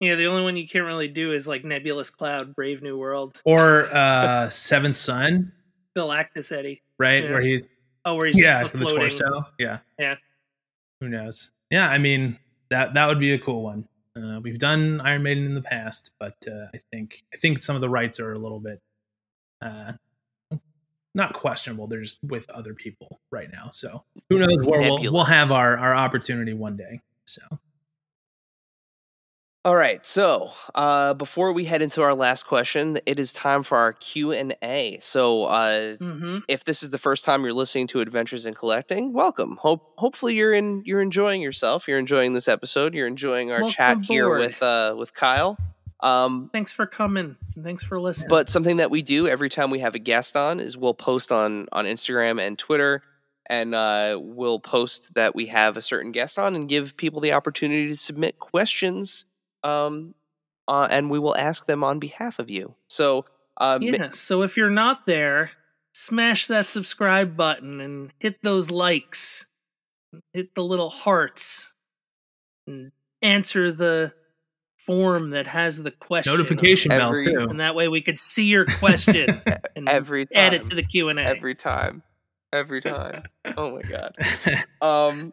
[0.00, 3.40] Yeah, the only one you can't really do is like Nebulous Cloud, Brave New World,
[3.44, 5.52] or uh Seventh Son,
[5.96, 6.82] Galactus Eddie.
[6.98, 7.24] right?
[7.24, 7.30] Yeah.
[7.32, 7.62] Where he
[8.04, 9.10] Oh, where he's yeah, just for the the floating.
[9.10, 9.52] torso.
[9.58, 9.78] Yeah.
[9.98, 10.16] Yeah.
[11.02, 11.50] Who knows?
[11.68, 12.38] Yeah, I mean
[12.70, 13.88] that that would be a cool one.
[14.16, 17.74] Uh, we've done Iron Maiden in the past, but uh, I think I think some
[17.74, 18.80] of the rights are a little bit
[19.60, 19.94] uh,
[21.12, 21.88] not questionable.
[21.88, 23.70] They're just with other people right now.
[23.70, 27.00] So who knows where we'll, we'll have our our opportunity one day.
[27.26, 27.42] So
[29.64, 33.78] All right, so uh, before we head into our last question, it is time for
[33.78, 34.98] our Q and A.
[35.00, 36.38] So, uh, Mm-hmm.
[36.48, 39.56] if this is the first time you're listening to Adventures in Collecting, welcome.
[39.60, 41.86] Hope hopefully you're in you're enjoying yourself.
[41.86, 42.92] You're enjoying this episode.
[42.92, 45.56] You're enjoying our Welcome chat here with uh, with Kyle.
[46.00, 47.36] Um, Thanks for coming.
[47.62, 48.30] Thanks for listening.
[48.30, 51.30] but something that we do every time we have a guest on is we'll post
[51.30, 53.04] on on Instagram and Twitter,
[53.46, 57.32] and uh, we'll post that we have a certain guest on and give people the
[57.32, 59.24] opportunity to submit questions,
[59.64, 60.14] um,
[60.68, 62.74] uh, and we will ask them on behalf of you.
[62.88, 63.24] So,
[63.58, 65.50] uh, ma- yeah, so if you're not there,
[65.94, 69.46] smash that subscribe button and hit those likes.
[70.34, 71.74] Hit the little hearts
[72.66, 74.12] and answer the
[74.78, 76.32] form that has the question.
[76.34, 77.40] notification bell Every- too.
[77.48, 79.40] And that way we could see your question
[79.76, 81.14] and every time, add it to the Q&A.
[81.14, 82.02] every time,
[82.52, 83.22] every time.
[83.56, 84.16] oh my god.
[84.82, 85.32] Um,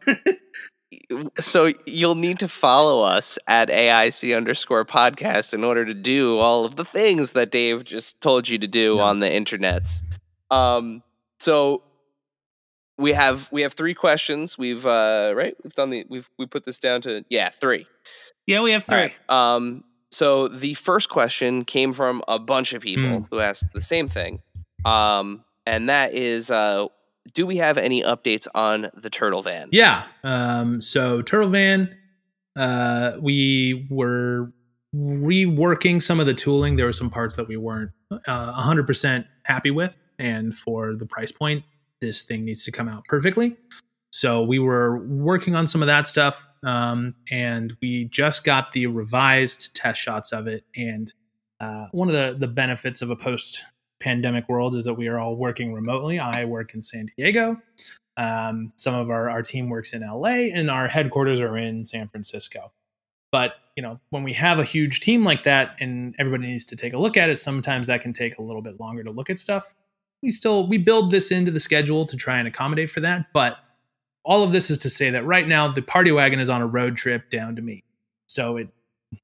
[1.39, 6.65] so you'll need to follow us at AIC underscore podcast in order to do all
[6.65, 9.03] of the things that Dave just told you to do Yeah.
[9.03, 10.01] on the internets.
[10.49, 11.03] Um,
[11.39, 11.83] so
[12.97, 14.57] we have we have three questions.
[14.57, 17.85] We've uh right we've done the we've we put this down to yeah three.
[18.47, 18.97] Yeah, we have three.
[18.97, 19.13] right.
[19.29, 23.23] Um, so the first question came from a bunch of people Hmm.
[23.29, 24.41] who asked the same thing,
[24.85, 26.87] um, and that is, uh,
[27.33, 29.69] do we have any updates on the turtle van?
[29.71, 30.05] Yeah.
[30.23, 31.95] Um, so Turtle Van,
[32.57, 34.51] uh, we were
[34.95, 36.75] reworking some of the tooling.
[36.75, 39.97] There were some parts that we weren't uh, 100% happy with.
[40.17, 41.63] And for the price point,
[42.01, 43.55] this thing needs to come out perfectly.
[44.11, 46.47] So we were working on some of that stuff.
[46.63, 50.65] Um, and we just got the revised test shots of it.
[50.75, 51.13] And
[51.59, 53.63] uh, one of the, the benefits of a post
[53.99, 56.19] pandemic world is that we are all working remotely.
[56.19, 57.61] I work in San Diego.
[58.17, 62.09] Um, some of our, our team works in LA and our headquarters are in San
[62.09, 62.71] Francisco.
[63.31, 66.75] But, you know, when we have a huge team like that and everybody needs to
[66.75, 69.29] take a look at it, sometimes that can take a little bit longer to look
[69.29, 69.75] at stuff.
[70.21, 73.57] We still we build this into the schedule to try and accommodate for that, but
[74.25, 76.67] all of this is to say that right now the party wagon is on a
[76.67, 77.83] road trip down to me.
[78.27, 78.67] So it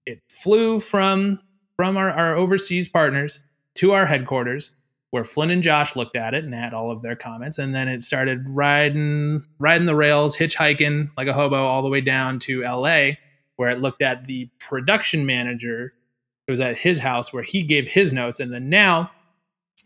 [0.05, 1.41] it flew from
[1.75, 3.41] from our, our overseas partners
[3.75, 4.75] to our headquarters
[5.15, 7.87] where Flynn and Josh looked at it and had all of their comments, and then
[7.87, 12.63] it started riding riding the rails, hitchhiking like a hobo all the way down to
[12.63, 13.11] LA,
[13.55, 15.93] where it looked at the production manager.
[16.49, 19.09] It was at his house where he gave his notes, and then now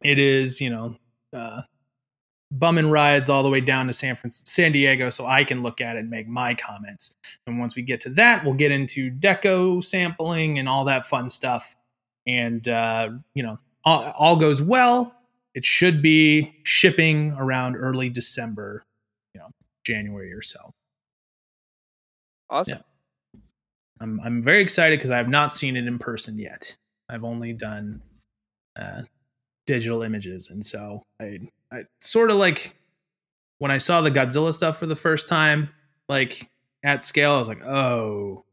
[0.03, 0.95] it is you know
[1.31, 1.61] uh,
[2.51, 5.79] bumming rides all the way down to San Fran- San Diego, so I can look
[5.79, 7.15] at it and make my comments.
[7.45, 11.29] And once we get to that, we'll get into deco sampling and all that fun
[11.29, 11.75] stuff.
[12.25, 15.15] And uh, you know, all, all goes well.
[15.55, 18.83] It should be shipping around early December,
[19.33, 19.47] you know,
[19.83, 20.71] January or so.
[22.49, 22.79] Awesome.
[23.99, 26.75] I'm I'm very excited because I have not seen it in person yet.
[27.09, 28.01] I've only done
[28.77, 29.01] uh,
[29.67, 31.39] digital images, and so I
[31.71, 32.75] I sort of like
[33.57, 35.69] when I saw the Godzilla stuff for the first time,
[36.07, 36.49] like
[36.83, 38.45] at scale, I was like, oh,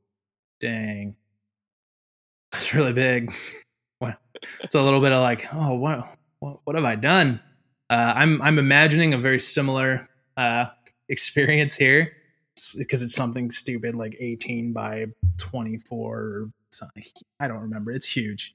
[0.61, 1.17] dang,
[2.53, 3.33] that's really big.
[4.59, 6.09] What- it's a little bit of like, oh, what
[6.41, 7.41] what, what have I done?
[7.91, 10.67] Uh, I'm I'm imagining a very similar uh,
[11.09, 12.13] experience here
[12.79, 15.07] because it's something stupid like 18 by
[15.39, 17.05] 24 or something.
[17.41, 17.91] I don't remember.
[17.93, 18.55] It's huge.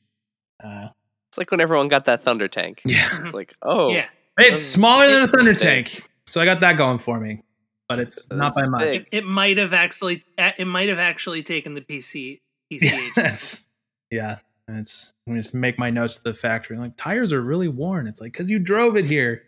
[0.63, 0.89] Uh,
[1.29, 2.81] It's like when everyone got that thunder tank.
[2.85, 4.07] yeah, It's like, oh, Yeah,
[4.39, 5.59] it's smaller than a thunder big.
[5.61, 7.41] tank, so I got that going for me.
[7.87, 8.81] But it's not by It's much.
[8.83, 12.39] it, it might have actually it might have actually taken the PC
[12.69, 13.13] Yeah, PCH.
[13.15, 13.67] that's
[14.09, 14.37] yeah.
[14.67, 16.77] And it's I'm just make my notes to the factory.
[16.77, 18.07] Like tires are really worn.
[18.07, 19.43] It's like because you drove it here.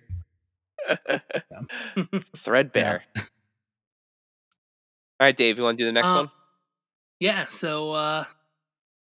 [2.36, 3.04] threadbare.
[5.20, 6.32] All right, Dave, you want to do the next Uh, one?
[7.20, 8.26] Yeah, so uh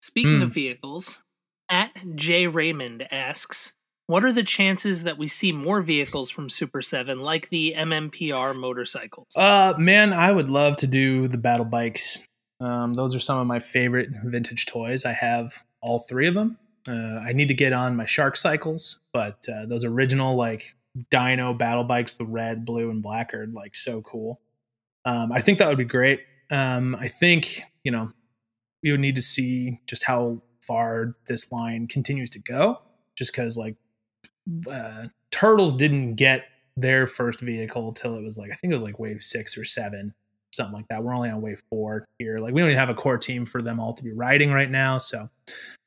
[0.00, 0.42] speaking Hmm.
[0.42, 1.24] of vehicles,
[1.70, 3.72] at J Raymond asks,
[4.06, 9.34] what are the chances that we see more vehicles from Super7 like the MMPR motorcycles?
[9.36, 12.26] Uh, man, I would love to do the battle bikes.
[12.60, 15.06] Um, those are some of my favorite vintage toys.
[15.06, 16.58] I have all three of them.
[16.88, 20.74] Uh, I need to get on my shark cycles, but uh, those original like
[21.10, 24.40] Dino battle bikes, the red, blue, and black, are like so cool.
[25.04, 26.20] Um, I think that would be great.
[26.50, 28.12] Um, I think you know
[28.82, 32.80] we would need to see just how far this line continues to go,
[33.16, 33.76] just because like
[34.70, 36.44] uh, Turtles didn't get
[36.76, 39.64] their first vehicle till it was like I think it was like wave six or
[39.64, 40.14] seven,
[40.54, 41.02] something like that.
[41.02, 42.38] We're only on wave four here.
[42.38, 44.70] Like we don't even have a core team for them all to be riding right
[44.70, 44.98] now.
[44.98, 45.28] So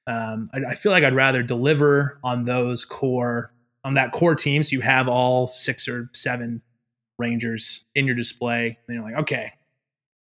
[0.07, 3.53] um, I, I feel like I'd rather deliver on those core
[3.83, 4.63] on that core team.
[4.63, 6.61] So you have all six or seven
[7.19, 8.77] Rangers in your display.
[8.87, 9.53] And you're like, okay,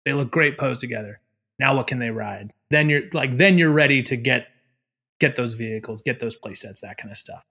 [0.05, 1.19] they look great posed together.
[1.59, 2.51] Now what can they ride?
[2.69, 4.47] Then you're like, then you're ready to get
[5.19, 7.43] get those vehicles, get those play sets, that kind of stuff.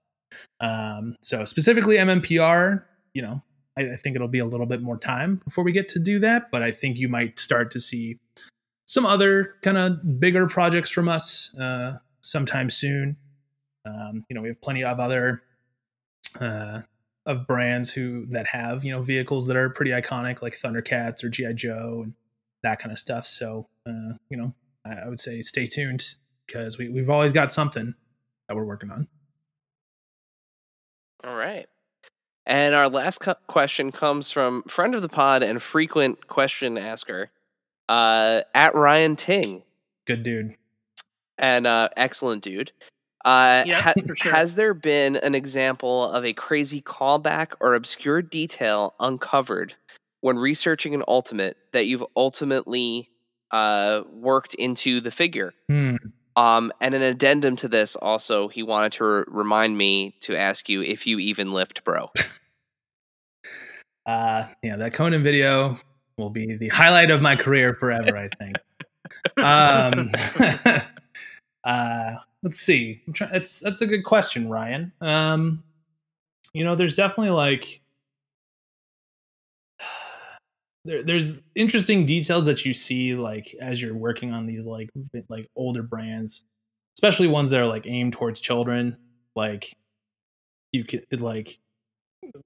[0.59, 2.83] Um, so specifically MMPR,
[3.13, 3.41] you know,
[3.77, 6.19] I, I think it'll be a little bit more time before we get to do
[6.19, 8.19] that, but I think you might start to see
[8.85, 13.17] some other kind of bigger projects from us uh, sometime soon.
[13.85, 15.43] Um, you know, we have plenty of other
[16.39, 16.81] uh,
[17.25, 21.29] of brands who that have you know vehicles that are pretty iconic, like Thundercats or
[21.29, 22.13] GI Joe and
[22.63, 23.25] that kind of stuff.
[23.27, 24.53] So uh, you know,
[24.85, 26.15] I, I would say stay tuned
[26.47, 27.93] because we, we've always got something
[28.47, 29.07] that we're working on.
[31.25, 31.67] All right.
[32.45, 37.29] And our last cu- question comes from friend of the pod and frequent question asker,
[37.89, 39.63] uh, at Ryan Ting,
[40.05, 40.55] Good dude.
[41.37, 42.71] and uh, excellent dude.
[43.23, 44.31] Uh, Yeah, ha- sure.
[44.33, 49.75] Has there been an example of a crazy callback or obscure detail uncovered
[50.19, 53.09] when researching an ultimate that you've ultimately
[53.51, 55.53] uh, worked into the figure?
[55.69, 55.95] Hmm.
[56.35, 60.67] Um, and an addendum to this, also, he wanted to r- remind me to ask
[60.67, 62.09] you if you even lift, bro.
[64.05, 65.79] Uh, yeah, that Conan video
[66.17, 68.17] will be the highlight of my career forever.
[68.17, 68.57] I think.
[69.37, 70.11] um,
[71.63, 73.01] uh, let's see.
[73.13, 73.33] Trying.
[73.33, 74.91] It's that's a good question, Ryan.
[74.99, 75.63] Um,
[76.53, 77.79] you know, there's definitely like
[80.85, 84.89] there, there's interesting details that you see like as you're working on these like
[85.29, 86.45] like older brands,
[86.97, 88.97] especially ones that are like aimed towards children.
[89.35, 89.73] Like
[90.71, 91.59] you could like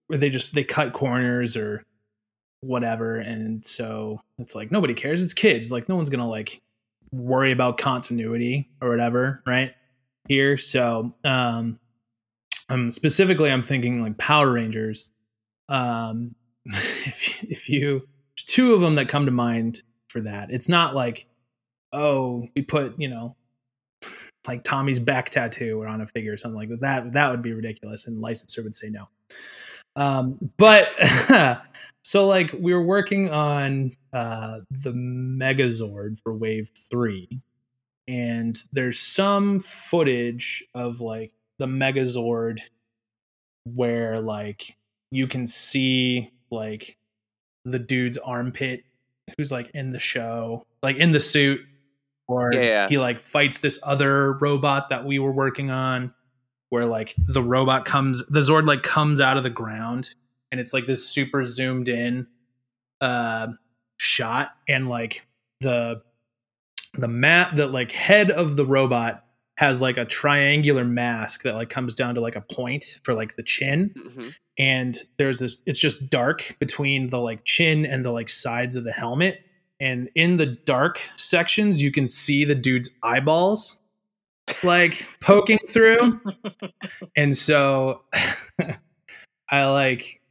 [0.10, 1.84] they just they cut corners or
[2.62, 5.24] whatever, and so it's like nobody cares.
[5.24, 5.72] It's kids.
[5.72, 6.62] Like no one's gonna like
[7.12, 9.74] worry about continuity or whatever, right?
[10.28, 11.80] Here, so um
[12.70, 15.12] i'm specifically, I'm thinking like Power Rangers.
[15.70, 16.36] Um,
[16.66, 18.08] if if you
[18.46, 20.50] two of them that come to mind for that.
[20.52, 21.28] It's not like,
[21.94, 23.36] oh, we put you know,
[24.48, 26.82] like Tommy's back tattoo on a figure or something like that.
[26.82, 29.08] That that would be ridiculous, and licensor would say no.
[29.96, 30.88] Um, but
[32.04, 37.42] so like we were working on uh, the Megazord for Wave Three,
[38.08, 42.60] and there's some footage of like the Megazord
[43.66, 44.78] where like
[45.12, 46.98] you can see like
[47.72, 48.84] the dude's armpit
[49.38, 51.62] who's like in the show, like in the suit,
[52.28, 56.14] or Yeah, he like fights this other robot that we were working on,
[56.70, 60.14] where like the robot comes, the Zord like comes out of the ground,
[60.52, 62.28] and it's like this super zoomed in
[63.02, 63.48] uh
[63.98, 65.26] shot, and like
[65.62, 66.02] the
[66.94, 69.24] the mat, the like head of the robot
[69.58, 73.36] has like a triangular mask that like comes down to like a point for like
[73.36, 73.92] the chin.
[73.98, 74.34] Mhm.
[74.60, 78.84] and there's this it's just dark between the like chin and the like sides of
[78.84, 79.42] the helmet.
[79.80, 83.80] And in the dark sections you can see the dude's eyeballs
[84.64, 86.22] like poking through.
[87.16, 88.02] And so
[89.50, 90.22] i like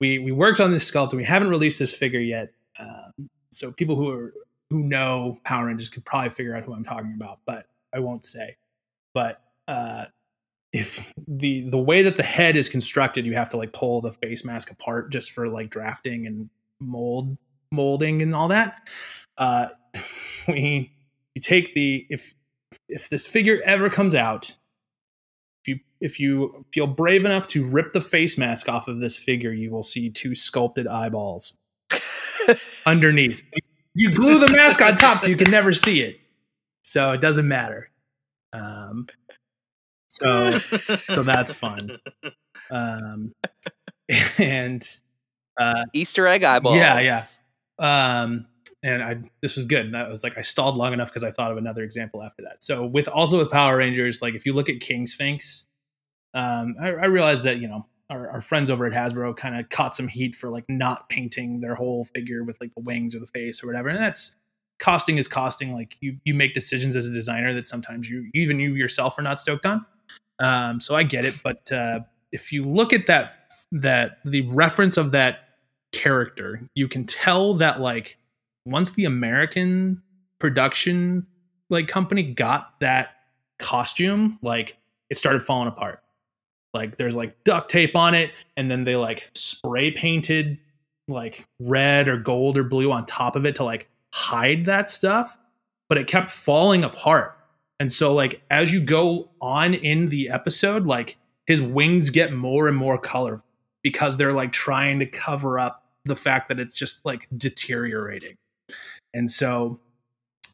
[0.00, 2.52] we we worked on this sculpt and we haven't released this figure yet.
[2.78, 4.32] Um, so people who are
[4.70, 7.38] who know power rangers could probably figure out who i'm talking about.
[7.46, 8.56] But i won't say
[9.14, 10.04] but uh
[10.72, 14.12] if the the way that the head is constructed you have to like pull the
[14.12, 16.48] face mask apart just for like drafting and
[16.80, 17.36] mold
[17.72, 18.88] molding and all that.
[19.36, 19.68] Uh
[20.48, 20.92] we
[21.34, 22.34] you take the if
[22.88, 24.56] if this figure ever comes out
[25.64, 29.16] if you if you feel brave enough to rip the face mask off of this
[29.16, 31.58] figure you will see two sculpted eyeballs
[32.86, 33.42] underneath.
[33.94, 36.18] You glue the mask on top so you can never see it
[36.82, 37.90] so it doesn't matter.
[38.52, 39.08] Um
[40.08, 41.98] so so that's fun.
[42.70, 43.32] Um
[44.38, 44.86] and
[45.58, 46.76] uh Easter egg eyeballs.
[46.76, 47.24] Yeah, yeah.
[48.22, 48.46] um
[48.84, 49.86] and i this was good.
[49.86, 52.42] And i was like i stalled long enough because i thought of another example after
[52.42, 52.62] that.
[52.62, 55.66] So with also with power rangers like if you look at king sphinx
[56.34, 59.68] um i, I realized that you know our, our friends over at hasbro kind of
[59.70, 63.20] caught some heat for like not painting their whole figure with like the wings or
[63.20, 63.88] the face or whatever.
[63.88, 64.36] And that's
[64.82, 68.60] costing is costing like you you make decisions as a designer that sometimes you even
[68.60, 69.86] you yourself are not stoked on.
[70.38, 72.00] Um so i get it but uh
[72.32, 75.40] if you look at that that the reference of that
[75.92, 78.18] character you can tell that like
[78.64, 80.02] once the american
[80.38, 81.26] production
[81.70, 83.10] like company got that
[83.58, 84.76] costume like
[85.08, 86.02] it started falling apart.
[86.74, 90.58] Like there's like duct tape on it and then they like spray painted
[91.08, 95.38] like red or gold or blue on top of it to like hide that stuff
[95.88, 97.36] but it kept falling apart.
[97.80, 101.16] And so like as you go on in the episode like
[101.46, 103.44] his wings get more and more colorful
[103.82, 108.36] because they're like trying to cover up the fact that it's just like deteriorating.
[109.12, 109.80] And so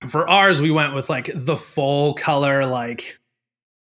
[0.08, 3.18] for ours we went with like the full color like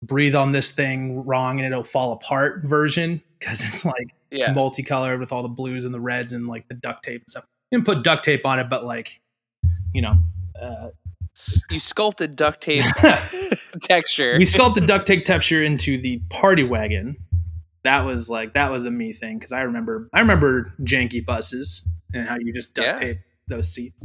[0.02, 4.52] breathe on this thing wrong and it'll fall apart version because it's like Yeah.
[4.52, 7.44] multicolored with all the blues and the reds and like the duct tape and stuff.
[7.70, 9.20] You can put duct tape on it but like
[9.92, 10.14] you know
[10.60, 10.88] uh,
[11.70, 12.84] You sculpted duct tape
[13.82, 14.36] texture.
[14.38, 17.16] we sculpted duct tape texture into the party wagon
[17.84, 21.86] that was like that was a me thing because i remember i remember janky buses
[22.12, 23.06] and how you just duct Yeah.
[23.06, 23.16] tape
[23.48, 24.04] those seats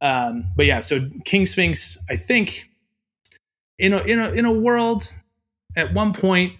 [0.00, 2.70] um but yeah so king sphinx i think
[3.78, 5.02] in a in a in a world
[5.76, 6.52] at one point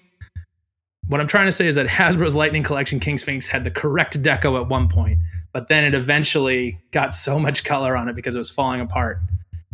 [1.07, 4.21] what i'm trying to say is that hasbro's lightning collection king sphinx had the correct
[4.21, 5.19] deco at one point
[5.59, 9.19] but then it eventually got so much color on it because it was falling apart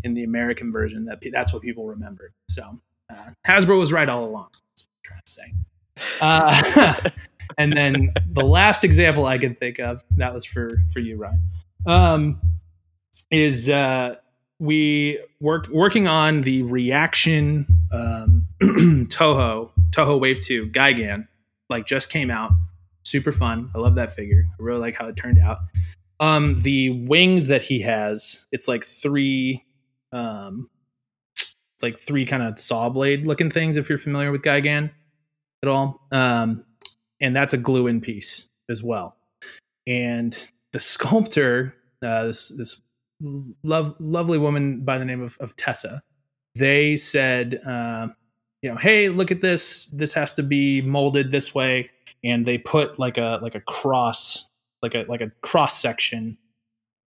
[0.02, 2.80] in the american version that pe- that's what people remembered so
[3.10, 5.54] uh, hasbro was right all along that's what i'm trying to say
[6.20, 7.10] uh,
[7.58, 11.40] and then the last example I can think of that was for for you, Ryan.
[11.86, 12.40] Um,
[13.30, 14.16] is uh,
[14.58, 21.28] we work working on the reaction um, Toho Toho Wave Two Gigan,
[21.68, 22.52] like just came out,
[23.04, 23.70] super fun.
[23.74, 24.44] I love that figure.
[24.50, 25.58] I really like how it turned out.
[26.20, 29.64] Um, the wings that he has, it's like three,
[30.12, 30.68] um,
[31.36, 33.76] it's like three kind of saw blade looking things.
[33.76, 34.90] If you're familiar with Gigan
[35.62, 36.64] at all, um,
[37.20, 39.16] and that's a glue in piece as well.
[39.86, 42.80] And the sculptor, uh, this this
[43.62, 46.02] love, lovely woman by the name of, of Tessa,
[46.54, 48.08] they said, uh,
[48.64, 49.88] you know, hey, look at this.
[49.88, 51.90] This has to be molded this way,
[52.24, 54.46] and they put like a like a cross,
[54.80, 56.38] like a like a cross section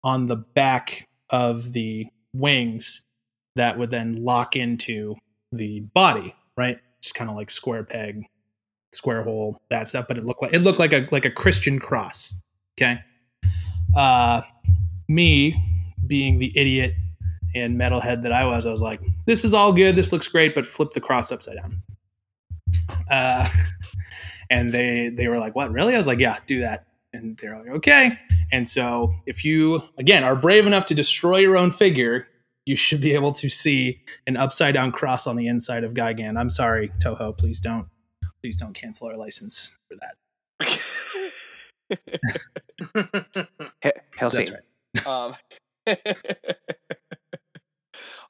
[0.03, 3.01] on the back of the wings
[3.55, 5.15] that would then lock into
[5.51, 6.77] the body, right?
[7.01, 8.23] Just kind of like square peg,
[8.91, 10.05] square hole, that stuff.
[10.07, 12.39] But it looked like it looked like a like a Christian cross.
[12.79, 12.99] Okay.
[13.95, 14.43] Uh,
[15.07, 15.55] me
[16.05, 16.93] being the idiot
[17.55, 19.95] and metalhead that I was, I was like, this is all good.
[19.95, 21.81] This looks great, but flip the cross upside down.
[23.09, 23.49] Uh,
[24.49, 25.71] and they they were like, what?
[25.71, 25.93] Really?
[25.93, 26.85] I was like, yeah, do that.
[27.13, 28.19] And they're like, okay.
[28.51, 32.27] And so if you again are brave enough to destroy your own figure,
[32.65, 36.37] you should be able to see an upside down cross on the inside of Gigan.
[36.37, 37.35] I'm sorry, Toho.
[37.37, 37.87] Please don't
[38.41, 40.79] please don't cancel our license for that.
[43.81, 45.07] He- Hail That's right.
[45.07, 45.35] Um,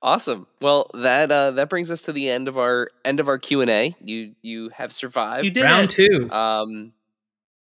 [0.08, 0.48] awesome.
[0.62, 3.62] Well, that uh, that brings us to the end of our end of our Q
[3.62, 3.96] and A.
[4.02, 5.46] You you have survived.
[5.46, 5.90] You did Round it.
[5.90, 6.32] two.
[6.32, 6.94] Um,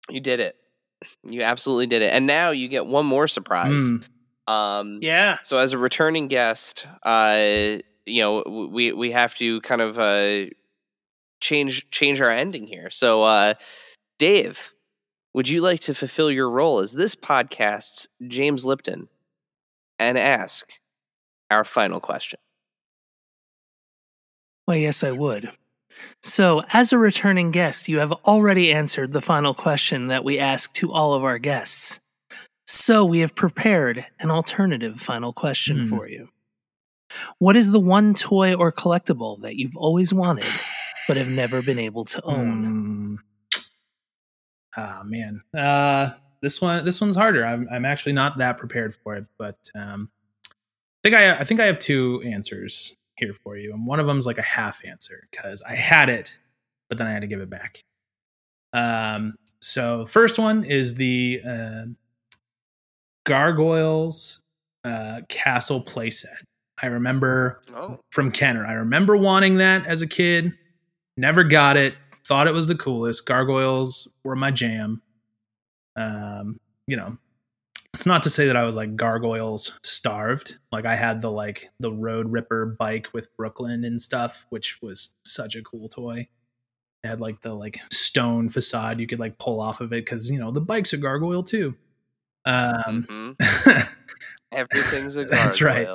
[0.08, 0.56] you did it.
[1.24, 2.12] You absolutely did it.
[2.12, 3.80] And now you get one more surprise.
[3.80, 4.04] Mm.
[4.46, 5.38] Um, Yeah.
[5.44, 10.46] So as a returning guest, uh, you know, we we have to kind of uh,
[11.40, 12.90] change change our ending here.
[12.90, 13.54] So, uh,
[14.18, 14.72] Dave,
[15.34, 19.08] would you like to fulfill your role as this podcast's James Lipton
[19.98, 20.79] and ask
[21.50, 22.38] our final question?
[24.66, 25.50] Well, yes, I would.
[26.22, 30.72] So, as a returning guest, you have already answered the final question that we ask
[30.74, 32.00] to all of our guests.
[32.66, 35.84] So, we have prepared an alternative final question Hmm.
[35.86, 36.28] for you.
[37.38, 40.46] What is the one toy or collectible that you've always wanted
[41.08, 43.18] but have never been able to own?
[43.56, 43.60] Mm.
[44.76, 46.10] Ah man, uh,
[46.40, 47.44] this one this one's harder.
[47.44, 50.08] I'm I'm actually not that prepared for it, but um,
[51.02, 54.06] I think I I think I have two answers here for you, and one of
[54.06, 56.38] them is like a half answer because I had it,
[56.88, 57.80] but then I had to give it back.
[58.72, 61.84] Um, so first one is the uh,
[63.26, 64.42] Gargoyles
[64.84, 66.42] uh, Castle playset.
[66.82, 68.66] I remember Oh, from Kenner.
[68.66, 70.52] I remember wanting that as a kid.
[71.16, 71.94] Never got it.
[72.26, 73.26] Thought it was the coolest.
[73.26, 75.02] Gargoyles were my jam.
[75.96, 77.18] Um, you know,
[77.94, 80.58] it's not to say that I was like gargoyles starved.
[80.70, 85.14] Like I had the like the Road Ripper bike with Brooklyn and stuff, which was
[85.24, 86.28] such a cool toy.
[87.02, 90.30] It had like the like stone facade you could like pull off of it because
[90.30, 91.74] you know the bike's a gargoyle too.
[92.44, 93.88] Um, mhm.
[94.52, 95.44] everything's a gargoyle.
[95.44, 95.88] That's right.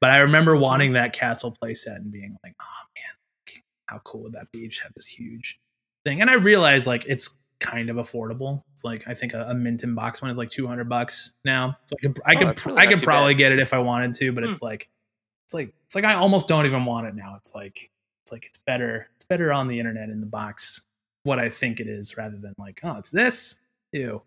[0.00, 4.32] But I remember wanting that castle playset and being like, oh man, how cool would
[4.32, 4.68] that be?
[4.68, 5.60] Just have this huge
[6.04, 6.20] thing.
[6.20, 8.62] And I realized like it's kind of affordable.
[8.72, 11.32] It's like I think a, a mint in box one is like two hundred bucks
[11.44, 11.76] now.
[11.86, 13.38] So I could I Oh, could really I could probably bad.
[13.38, 14.88] get it if I wanted to, but it's like
[15.46, 17.34] it's like it's like I almost don't even want it now.
[17.36, 17.90] It's like
[18.24, 20.84] it's like it's better it's better on the internet in the box
[21.22, 23.60] what I think it is rather than like oh it's this
[23.92, 24.22] ew.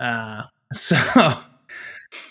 [0.00, 0.42] Uh,
[0.72, 0.96] so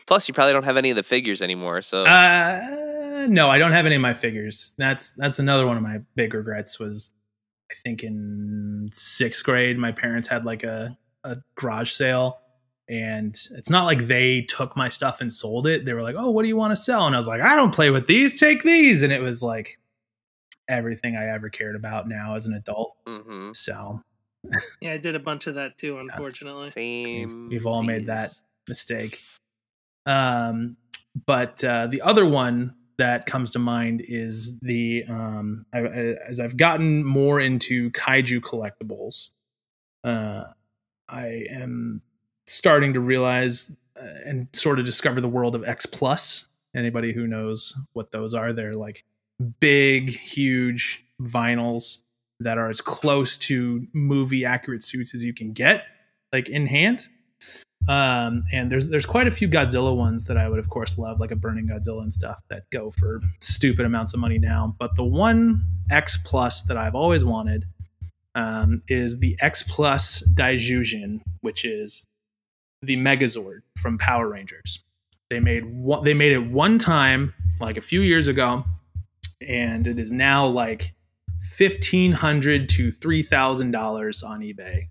[0.07, 1.81] Plus, you probably don't have any of the figures anymore.
[1.83, 4.73] So Uh, no, I don't have any of my figures.
[4.77, 6.79] That's that's another one of my big regrets.
[6.79, 7.13] Was
[7.71, 12.39] I think in sixth grade, my parents had like a a garage sale,
[12.87, 15.85] and it's not like they took my stuff and sold it.
[15.85, 17.55] They were like, "Oh, what do you want to sell?" And I was like, "I
[17.55, 18.39] don't play with these.
[18.39, 19.79] Take these." And it was like
[20.69, 22.95] everything I ever cared about now as an adult.
[23.05, 23.55] Mhm.
[23.55, 24.01] So
[24.81, 26.69] Yeah, I did a bunch of that too, unfortunately.
[26.69, 27.49] same.
[27.49, 28.29] we've all made that
[28.67, 29.19] mistake.
[30.05, 30.77] Um,
[31.25, 36.39] but uh, the other one that comes to mind is the um, I, I, as
[36.39, 39.29] I've gotten more into kaiju collectibles,
[40.03, 40.45] uh,
[41.07, 42.01] I am
[42.47, 46.47] starting to realize uh, and sort of discover the world of X Plus.
[46.75, 49.03] Anybody who knows what those are, they're like
[49.59, 52.03] big, huge vinyls
[52.39, 55.85] that are as close to movie accurate suits as you can get,
[56.31, 57.07] like in hand.
[57.89, 61.19] Um, and there's there's quite a few Godzilla ones that I would of course love,
[61.19, 64.75] like a Burning Godzilla and stuff that go for stupid amounts of money now.
[64.77, 67.65] But the one X Plus that I've always wanted,
[68.35, 72.05] um, is the X Plus Daijujin, which is
[72.81, 74.83] the Megazord from Power Rangers.
[75.29, 78.65] They made one, they made it one time, like a few years ago,
[79.47, 80.93] and it is now like
[81.41, 84.89] fifteen hundred to three thousand dollars on eBay.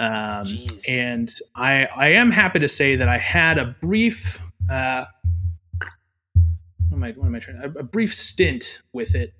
[0.00, 0.46] Um,
[0.88, 4.40] and I I am happy to say that I had a brief
[4.70, 5.04] uh,
[6.88, 9.34] what am I what am I trying a, a brief stint with it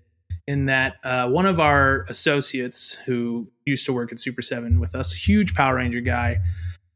[0.47, 4.95] in that uh, one of our associates who used to work at Super Seven with
[4.95, 6.41] us, huge Power Ranger guy,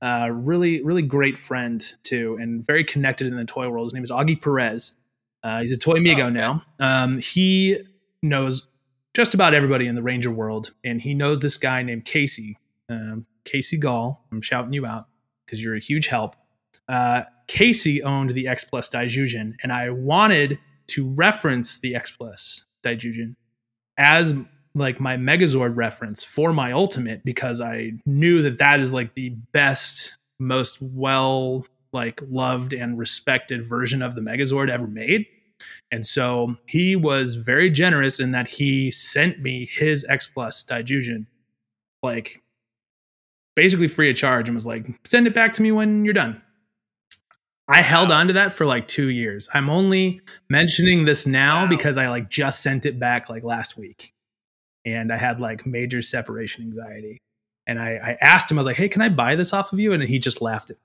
[0.02, 3.86] uh, really really great friend too, and very connected in the toy world.
[3.86, 4.94] His name is Augie Perez.
[5.42, 6.30] Uh, he's a toy migo okay.
[6.30, 6.62] now.
[6.80, 7.78] Um, he
[8.22, 8.68] knows
[9.14, 12.58] just about everybody in the Ranger world, and he knows this guy named Casey.
[12.90, 14.24] Um, Casey Gall.
[14.32, 15.06] I'm shouting you out
[15.44, 16.36] because you're a huge help.
[16.88, 20.58] Uh, Casey owned the X Plus Daijujin, and I wanted
[20.88, 23.36] to reference the X Plus Daijujin
[23.96, 24.34] as
[24.74, 29.30] like my Megazord reference for my Ultimate because I knew that that is like the
[29.52, 35.26] best, most well like loved and respected version of the Megazord ever made.
[35.92, 41.26] And so he was very generous in that he sent me his X Plus Daijujin
[42.02, 42.42] like
[43.56, 46.40] basically free of charge and was like, send it back to me when you're done.
[47.66, 49.48] I held on to that for like two years.
[49.54, 50.20] I'm only
[50.50, 51.68] mentioning this now Wow.
[51.68, 54.12] because I like just sent it back like last week.
[54.84, 57.22] And I had like major separation anxiety.
[57.66, 59.78] And I, I asked him, I was like, hey, can I buy this off of
[59.78, 59.94] you?
[59.94, 60.82] And he just laughed at me.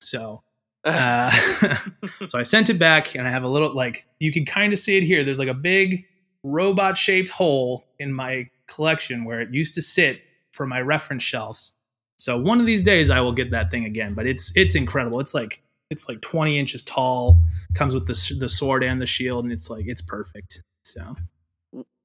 [0.00, 0.42] So
[0.84, 1.30] uh,
[2.28, 4.78] so I sent it back and I have a little like you can kind of
[4.78, 5.24] see it here.
[5.24, 6.04] There's like a big
[6.42, 10.20] robot shaped hole in my collection where it used to sit
[10.52, 11.74] for my reference shelves.
[12.18, 15.20] So one of these days I will get that thing again, but it's it's incredible.
[15.20, 17.38] It's like it's like 20 inches tall,
[17.74, 20.62] comes with the the sword and the shield and it's like it's perfect.
[20.84, 21.16] So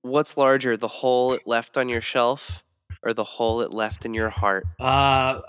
[0.04, 2.64] What's larger, the hole it left on your shelf
[3.04, 4.66] or the hole it left in your heart?
[4.80, 5.42] uh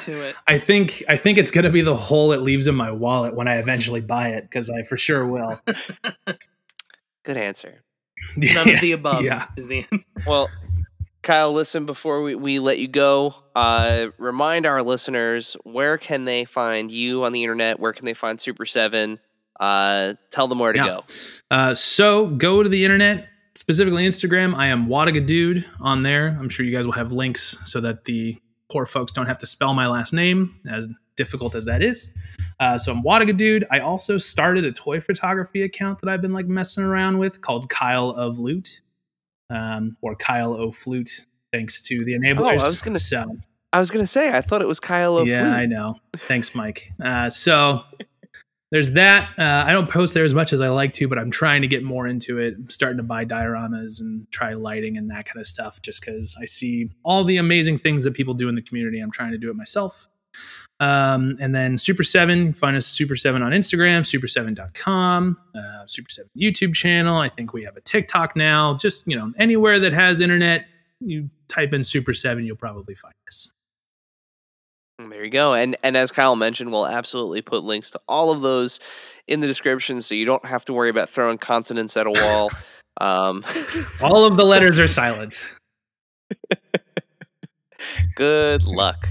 [0.00, 0.36] to it.
[0.46, 3.48] I think I think it's gonna be the hole it leaves in my wallet when
[3.48, 5.60] I eventually buy it because I for sure will.
[7.24, 7.82] Good answer.
[8.36, 9.46] None of the above Yeah.
[9.56, 9.84] is the
[10.26, 10.48] Well,
[11.28, 16.46] Kyle, listen, before we, we let you go, uh, remind our listeners where can they
[16.46, 17.78] find you on the internet?
[17.78, 19.18] Where can they find Super 7?
[19.60, 20.86] Uh, tell them where to Yeah.
[20.86, 21.04] go.
[21.50, 24.54] Uh, so go to the internet, specifically Instagram.
[24.54, 26.28] I am Wlodyga Dude on there.
[26.40, 28.34] I'm sure you guys will have links so that the
[28.70, 30.88] poor folks don't have to spell my last name, as
[31.18, 32.14] difficult as that is.
[32.58, 33.66] Uh, so I'm Wlodyga Dude.
[33.70, 37.68] I also started a toy photography account that I've been like messing around with called
[37.68, 38.80] Kyle of Loot,
[39.50, 42.40] um, or Kyle O Flute, thanks to the enablers.
[42.40, 43.26] Oh, I was gonna so
[43.72, 45.28] I was going to say, I thought it was Kyle O'Flute.
[45.28, 45.96] yeah, I know.
[46.16, 46.90] Thanks, Mike.
[47.02, 47.82] Uh, so
[48.70, 49.30] there's that.
[49.38, 51.68] Uh, I don't post there as much as I like to, but I'm trying to
[51.68, 52.54] get more into it.
[52.56, 56.36] I'm starting to buy dioramas and try lighting and that kind of stuff just because
[56.40, 59.00] I see all the amazing things that people do in the community.
[59.00, 60.08] I'm trying to do it myself.
[60.80, 66.30] Um, and then Super 7, find us Super 7 on Instagram, super7.com, uh, Super 7
[66.36, 67.18] YouTube channel.
[67.18, 68.76] I think we have a TikTok now.
[68.76, 70.66] Just, you know, anywhere that has internet,
[71.00, 73.52] you type in Super 7, you'll probably find us.
[74.98, 75.54] There you go.
[75.54, 78.80] And and as Kyle mentioned, we'll absolutely put links to all of those
[79.28, 82.50] in the description so you don't have to worry about throwing consonants at a wall.
[83.00, 83.44] um,
[84.02, 85.40] All of the letters are silent.
[88.16, 89.08] good luck.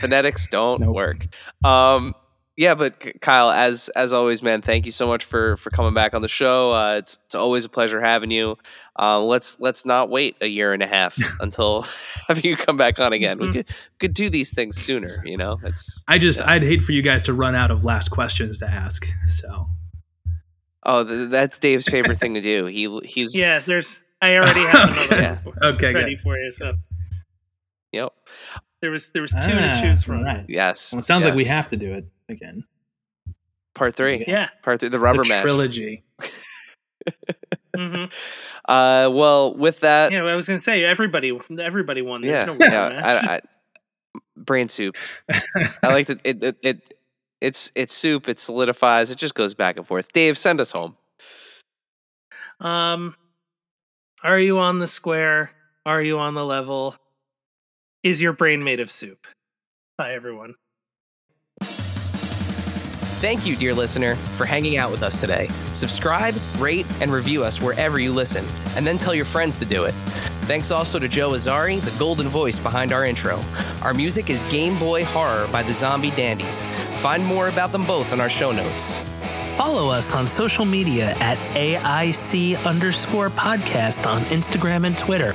[0.00, 0.94] Phonetics don't Nope.
[0.94, 1.26] work.
[1.64, 2.14] Um,
[2.56, 6.12] yeah, but Kyle, as as always, man, thank you so much for for coming back
[6.12, 6.72] on the show.
[6.72, 8.56] Uh, it's it's always a pleasure having you.
[8.98, 11.82] Uh, let's let's not wait a year and a half until
[12.28, 13.38] have you come back on again.
[13.38, 13.52] We Mhm.
[13.52, 13.68] could
[14.00, 15.08] could do these things sooner.
[15.24, 16.50] You know, it's I just Yeah.
[16.50, 19.06] I'd hate for you guys to run out of last questions to ask.
[19.28, 19.66] So
[20.84, 22.66] oh, th- that's Dave's favorite thing to do.
[22.66, 25.38] He he's Yeah, there's I already have another Yeah.
[25.44, 26.22] one okay, ready good.
[26.22, 26.50] for you.
[26.50, 26.72] So
[27.92, 28.12] yep
[28.80, 30.18] there was there was two Ah, to choose from.
[30.18, 30.44] all right.
[30.48, 30.92] yes.
[30.92, 32.64] Well, it sounds like we have to do it again.
[33.74, 34.24] part three.
[34.26, 34.48] Yeah.
[34.62, 35.42] Part three, the rubber the match.
[35.42, 36.04] trilogy.
[37.76, 38.04] hmm
[38.68, 42.20] Uh, well, with that, Yeah, I was gonna say everybody everybody won.
[42.20, 43.00] There's yeah, no yeah.
[43.02, 43.40] I, I,
[44.36, 44.94] brain soup.
[45.82, 46.20] I like that.
[46.22, 46.94] It, it, it,
[47.40, 48.28] it's it's soup.
[48.28, 49.10] It solidifies.
[49.10, 50.12] It just goes back and forth.
[50.12, 50.96] Dave, send us home.
[52.60, 53.14] Um,
[54.22, 55.50] are you on the square?
[55.86, 56.94] Are you on the level?
[58.04, 59.26] Is your brain made of soup?
[59.96, 60.54] Bye, everyone.
[63.20, 65.48] Thank you, dear listener, for hanging out with us today.
[65.72, 68.44] Subscribe, rate, and review us wherever you listen,
[68.76, 69.94] and then tell your friends to do it.
[70.42, 73.40] Thanks also to Joe Azzari, the golden voice behind our intro.
[73.82, 76.66] Our music is Game Boy Horror by the Zombie Dandies.
[77.00, 78.96] Find more about them both in our show notes.
[79.56, 85.34] Follow us on social media at AIC underscore podcast on Instagram and Twitter.